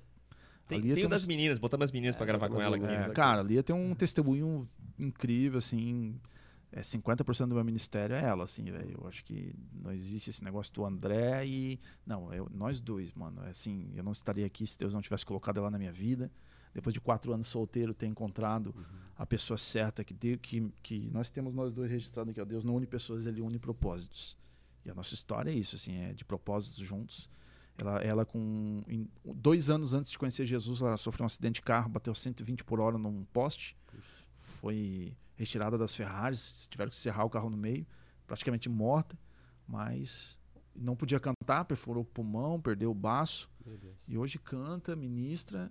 Tem, 0.80 0.93
tem 0.93 1.03
o 1.03 1.07
um- 1.07 1.09
das 1.09 1.26
meninas, 1.26 1.59
botamos 1.59 1.86
as 1.86 1.91
meninas 1.91 2.15
É, 2.15 2.17
pra 2.17 2.26
gravar 2.26 2.49
com 2.49 2.61
ela 2.61 2.76
aqui. 2.76 2.86
né? 2.86 3.07
É, 3.07 3.09
cara, 3.09 3.41
a 3.41 3.43
Lia 3.43 3.63
tem 3.63 3.76
um 3.76 3.93
testemunho 3.95 4.67
incrível, 4.97 5.57
assim. 5.59 6.19
É 6.74 6.82
50% 6.82 7.49
do 7.49 7.55
meu 7.55 7.63
ministério 7.65 8.15
é 8.15 8.24
ela, 8.24 8.45
assim, 8.45 8.63
velho. 8.63 8.97
Eu 9.01 9.07
acho 9.07 9.26
que 9.26 9.53
não 9.74 9.91
existe 9.91 10.30
esse 10.30 10.41
negócio 10.43 10.74
do 10.74 10.86
André 10.86 11.45
e. 11.45 11.80
Não, 12.05 12.34
eu, 12.34 12.47
nós 12.53 12.80
dois, 12.80 13.11
mano. 13.13 13.43
É 13.45 13.49
assim, 13.49 13.91
eu 13.93 14.03
não 14.03 14.13
estaria 14.13 14.45
aqui 14.45 14.65
se 14.65 14.78
Deus 14.78 14.93
não 14.93 15.01
tivesse 15.01 15.26
colocado 15.26 15.57
ela 15.57 15.69
na 15.69 15.78
minha 15.78 15.91
vida. 15.91 16.32
Depois 16.74 16.93
de 16.93 17.01
quatro 17.01 17.34
anos 17.34 17.47
solteiro, 17.47 17.93
ter 17.93 18.05
encontrado 18.07 18.74
a 19.17 19.26
pessoa 19.26 19.57
certa 19.57 20.05
que, 20.05 20.13
deu, 20.13 20.38
que, 20.38 20.72
que 20.82 21.09
nós 21.11 21.30
temos 21.30 21.53
nós 21.53 21.74
dois 21.74 21.91
registrados 21.91 22.32
aqui, 22.32 22.39
ó. 22.39 22.45
Deus 22.45 22.63
não 22.63 22.78
une 22.78 22.88
pessoas, 22.88 23.26
ele 23.26 23.41
une 23.41 23.59
propósitos. 23.59 24.38
E 24.86 24.89
a 24.89 24.95
nossa 24.95 25.13
história 25.13 25.51
é 25.51 25.53
isso, 25.53 25.76
assim, 25.76 25.97
é 25.97 26.13
de 26.13 26.24
propósitos 26.24 26.80
juntos. 26.80 27.30
Ela, 27.82 27.98
ela 28.02 28.26
com 28.26 28.84
em- 28.88 29.10
dois 29.26 29.70
anos 29.70 29.94
antes 29.94 30.12
de 30.12 30.18
conhecer 30.20 30.46
Jesus, 30.46 30.82
ela 30.82 30.98
sofreu 30.98 31.24
um 31.24 31.28
acidente 31.28 31.56
de 31.56 31.62
carro, 31.64 31.90
bateu 31.90 32.14
120 32.14 32.64
por 32.64 32.80
hora 32.80 32.98
num 32.98 33.26
poste, 33.34 33.76
foi 34.42 35.16
retirada 35.36 35.78
das 35.78 35.96
Ferraris, 35.96 36.68
tiveram 36.70 36.92
que 36.92 36.96
serrar 36.98 37.26
o 37.26 37.30
carro 37.30 37.50
no 37.50 37.58
meio, 37.58 37.86
praticamente 38.28 38.70
morta, 38.70 39.18
mas 39.68 40.40
não 40.76 40.96
podia 40.96 41.20
cantar, 41.20 41.66
perfurou 41.66 42.04
o 42.04 42.06
pulmão, 42.06 42.62
perdeu 42.62 42.92
o 42.92 42.94
baço, 42.96 43.50
e 44.08 44.18
hoje 44.18 44.38
canta, 44.38 44.96
ministra, 44.96 45.70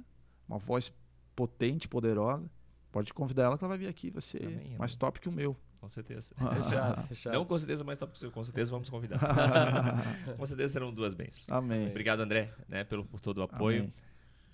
uma 0.49 0.59
voz 0.59 0.93
potente, 1.37 1.87
poderosa. 1.89 2.51
Pode 2.91 3.15
convidar 3.15 3.45
ela 3.45 3.57
que 3.57 3.63
ela 3.65 3.69
vai 3.69 3.79
vir 3.79 3.87
aqui, 3.89 4.11
vai 4.11 4.21
ser 4.21 4.45
Amém, 4.45 4.77
mais 4.77 4.95
top 4.97 5.21
que 5.21 5.29
o 5.29 5.33
meu. 5.33 5.57
Com 5.81 5.89
certeza. 5.89 6.35
Fechado, 6.37 7.07
fechado. 7.09 7.33
Não 7.33 7.45
com 7.45 7.59
certeza 7.59 7.85
seu, 8.14 8.31
com 8.31 8.45
certeza 8.45 8.70
vamos 8.70 8.91
convidar. 8.91 9.18
com 10.37 10.47
certeza 10.47 10.74
serão 10.74 10.93
duas 10.93 11.14
bênçãos. 11.14 11.51
Amém. 11.51 11.89
Obrigado, 11.89 12.20
André, 12.20 12.53
né, 12.68 12.85
pelo, 12.85 13.05
por 13.05 13.18
todo 13.20 13.39
o 13.39 13.43
apoio. 13.43 13.81
Amém. 13.81 13.95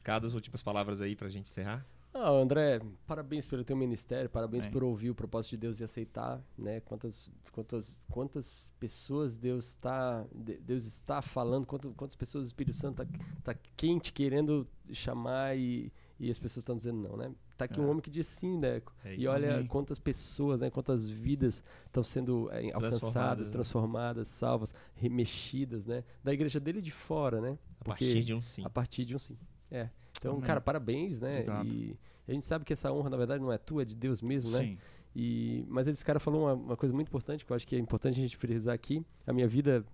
Cada 0.04 0.26
as 0.26 0.34
últimas 0.34 0.62
palavras 0.62 1.00
aí 1.00 1.16
pra 1.16 1.28
gente 1.28 1.50
encerrar. 1.50 1.84
Ah, 2.14 2.30
André, 2.30 2.80
parabéns 3.06 3.46
pelo 3.46 3.62
teu 3.62 3.76
ministério, 3.76 4.30
parabéns 4.30 4.64
Amém. 4.64 4.72
por 4.72 4.82
ouvir 4.82 5.10
o 5.10 5.14
propósito 5.14 5.50
de 5.50 5.56
Deus 5.58 5.80
e 5.80 5.84
aceitar, 5.84 6.40
né? 6.56 6.80
Quantas, 6.80 7.30
quantas, 7.52 7.98
quantas 8.08 8.70
pessoas 8.80 9.36
Deus 9.36 9.66
está, 9.66 10.24
de- 10.34 10.56
Deus 10.56 10.86
está 10.86 11.20
falando, 11.20 11.66
quantas, 11.66 11.92
quantas 11.94 12.16
pessoas 12.16 12.44
o 12.44 12.46
Espírito 12.46 12.74
Santo 12.74 13.04
tá, 13.04 13.18
tá 13.44 13.60
quente 13.76 14.14
querendo 14.14 14.66
chamar 14.94 15.58
e, 15.58 15.92
e 16.18 16.30
as 16.30 16.38
pessoas 16.38 16.58
estão 16.62 16.76
dizendo 16.76 16.98
não, 17.08 17.16
né? 17.16 17.30
Tá 17.58 17.66
aqui 17.66 17.80
um 17.80 17.84
É. 17.84 17.86
homem 17.88 18.00
que 18.00 18.10
diz 18.10 18.26
sim, 18.26 18.58
né? 18.58 18.80
É 19.04 19.14
e 19.16 19.26
olha 19.26 19.60
Sim. 19.60 19.66
quantas 19.66 19.98
pessoas, 19.98 20.60
né? 20.60 20.70
Quantas 20.70 21.04
vidas 21.08 21.62
estão 21.86 22.02
sendo 22.02 22.48
é, 22.50 22.70
alcançadas, 22.72 22.98
Transformadas, 23.00 23.48
né? 23.48 23.52
transformadas, 23.52 24.28
salvas, 24.28 24.74
remexidas, 24.94 25.86
né? 25.86 26.04
Da 26.22 26.32
igreja 26.32 26.58
dele 26.60 26.80
de 26.80 26.90
fora, 26.90 27.40
né? 27.40 27.58
A 27.80 27.84
Porque- 27.84 28.04
partir 28.06 28.24
de 28.24 28.34
um 28.34 28.40
sim. 28.42 28.62
a 28.64 28.70
partir 28.70 29.04
de 29.04 29.14
um 29.14 29.18
sim. 29.18 29.36
É. 29.70 29.88
Então, 30.18 30.32
Amém. 30.32 30.44
cara, 30.44 30.60
parabéns, 30.60 31.20
né? 31.20 31.34
Obrigado. 31.40 31.68
E 31.68 31.98
a 32.28 32.32
gente 32.32 32.44
sabe 32.46 32.64
que 32.64 32.72
essa 32.72 32.90
honra, 32.92 33.10
na 33.10 33.16
verdade, 33.16 33.42
não 33.42 33.52
é 33.52 33.58
tua, 33.58 33.82
é 33.82 33.84
de 33.84 33.94
Deus 33.94 34.22
mesmo, 34.22 34.50
né? 34.50 34.58
Sim. 34.58 34.78
E, 35.14 35.64
mas 35.68 35.88
esse 35.88 36.04
cara 36.04 36.20
falou 36.20 36.42
uma, 36.44 36.52
uma 36.54 36.76
coisa 36.76 36.94
muito 36.94 37.08
importante, 37.08 37.44
que 37.44 37.50
eu 37.50 37.56
acho 37.56 37.66
que 37.66 37.74
é 37.76 37.78
importante 37.78 38.18
a 38.18 38.22
gente 38.22 38.36
frisar 38.36 38.74
aqui. 38.74 39.04
A 39.26 39.32
minha 39.32 39.48
vida 39.48 39.84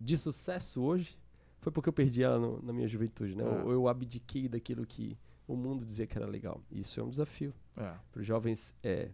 de 0.00 0.16
sucesso 0.18 0.80
hoje 0.82 1.16
foi 1.60 1.70
porque 1.70 1.88
eu 1.88 1.92
perdi 1.92 2.22
ela 2.22 2.38
no- 2.38 2.62
na 2.62 2.72
minha 2.72 2.88
juventude, 2.88 3.36
né? 3.36 3.44
É. 3.44 3.62
Ou 3.64 3.70
eu 3.72 3.86
abdiquei 3.88 4.48
daquilo 4.48 4.84
que 4.86 5.16
o 5.52 5.56
mundo 5.56 5.84
dizia 5.84 6.06
que 6.06 6.16
era 6.16 6.26
legal. 6.26 6.62
Isso 6.70 7.00
é 7.00 7.02
um 7.02 7.08
desafio 7.10 7.52
É. 7.76 7.92
para 8.12 8.20
os 8.20 8.26
jovens 8.26 8.74
é, 8.82 9.10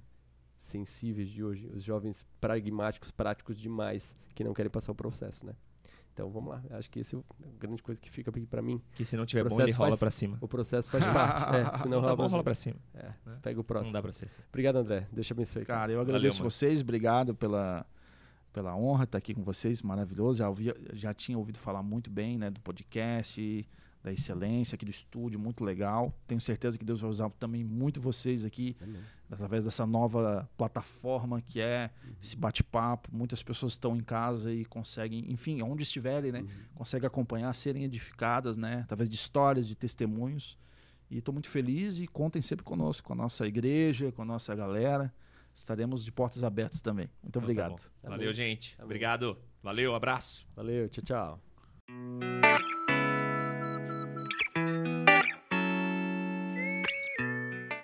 sensíveis 0.56 1.28
de 1.30 1.42
hoje, 1.42 1.66
os 1.74 1.82
jovens 1.82 2.26
pragmáticos, 2.40 3.10
práticos 3.10 3.58
demais, 3.58 4.14
que 4.34 4.44
não 4.44 4.52
querem 4.52 4.70
passar 4.70 4.92
o 4.92 4.94
processo, 4.94 5.46
né? 5.46 5.54
Então, 6.12 6.30
vamos 6.30 6.50
lá. 6.50 6.62
Acho 6.70 6.90
que 6.90 7.00
esse 7.00 7.14
é 7.14 7.18
a 7.18 7.58
grande 7.58 7.82
coisa 7.82 8.00
que 8.00 8.10
fica 8.10 8.30
aqui 8.30 8.46
para 8.46 8.62
mim. 8.62 8.80
Que 8.94 9.04
se 9.04 9.16
não 9.18 9.26
tiver 9.26 9.42
bom, 9.44 9.50
processo 9.50 9.68
ele 9.68 9.76
rola 9.76 9.96
pra 9.98 10.10
cima. 10.10 10.38
O 10.40 10.48
processo 10.48 10.90
faz 10.90 11.04
parte. 11.04 11.56
É, 11.76 11.78
senão 11.82 12.00
Não 12.00 12.02
tá 12.02 12.06
rola 12.08 12.16
bom, 12.16 12.22
pra 12.22 12.26
rola 12.28 12.42
pra 12.44 12.54
cima. 12.54 12.76
É, 12.94 13.12
né? 13.26 13.38
pega 13.42 13.60
o 13.60 13.64
próximo. 13.64 13.88
Não 13.88 13.92
dá 13.92 14.02
pra 14.02 14.12
ser 14.12 14.24
assim. 14.24 14.40
Obrigado, 14.48 14.76
André. 14.76 15.06
Deixa 15.12 15.32
eu 15.32 15.36
abençoe. 15.36 15.64
Cara, 15.66 15.92
eu 15.92 16.00
agradeço 16.00 16.38
mano. 16.38 16.50
vocês, 16.50 16.80
obrigado 16.80 17.34
pela, 17.34 17.84
pela 18.50 18.74
honra 18.74 19.04
estar 19.04 19.18
aqui 19.18 19.34
com 19.34 19.42
vocês, 19.42 19.82
maravilhoso. 19.82 20.38
Já, 20.38 20.48
ouvi, 20.48 20.72
já 20.94 21.12
tinha 21.12 21.36
ouvido 21.36 21.58
falar 21.58 21.82
muito 21.82 22.08
bem 22.10 22.38
né, 22.38 22.50
do 22.50 22.60
podcast, 22.60 23.68
da 24.06 24.12
excelência 24.12 24.76
aqui 24.76 24.84
do 24.84 24.90
estúdio, 24.92 25.36
muito 25.36 25.64
legal. 25.64 26.14
Tenho 26.28 26.40
certeza 26.40 26.78
que 26.78 26.84
Deus 26.84 27.00
vai 27.00 27.10
usar 27.10 27.28
também 27.40 27.64
muito 27.64 28.00
vocês 28.00 28.44
aqui, 28.44 28.76
Amém. 28.80 29.00
através 29.28 29.64
dessa 29.64 29.84
nova 29.84 30.48
plataforma 30.56 31.42
que 31.42 31.60
é 31.60 31.90
esse 32.22 32.36
bate-papo. 32.36 33.08
Muitas 33.12 33.42
pessoas 33.42 33.72
estão 33.72 33.96
em 33.96 34.00
casa 34.04 34.52
e 34.54 34.64
conseguem, 34.64 35.28
enfim, 35.32 35.60
onde 35.60 35.82
estiverem, 35.82 36.30
né, 36.30 36.42
Uhum. 36.42 36.48
conseguem 36.76 37.04
acompanhar, 37.08 37.52
serem 37.52 37.82
edificadas, 37.82 38.56
né, 38.56 38.82
através 38.84 39.10
de 39.10 39.16
histórias, 39.16 39.66
de 39.66 39.74
testemunhos. 39.74 40.56
E 41.10 41.18
estou 41.18 41.32
muito 41.32 41.48
feliz 41.50 41.98
e 41.98 42.06
contem 42.06 42.40
sempre 42.40 42.64
conosco, 42.64 43.08
com 43.08 43.12
a 43.12 43.16
nossa 43.16 43.44
igreja, 43.44 44.12
com 44.12 44.22
a 44.22 44.24
nossa 44.24 44.54
galera. 44.54 45.12
Estaremos 45.52 46.04
de 46.04 46.12
portas 46.12 46.44
abertas 46.44 46.80
também. 46.80 47.06
Muito 47.22 47.28
Então 47.30 47.42
tá 47.42 47.46
obrigado. 47.46 47.72
Amém. 48.04 48.18
Valeu, 48.18 48.32
gente. 48.32 48.74
Amém. 48.78 48.84
Obrigado. 48.84 49.36
Valeu, 49.64 49.96
abraço. 49.96 50.46
Valeu, 50.54 50.88
tchau, 50.88 51.02
tchau. 51.04 52.85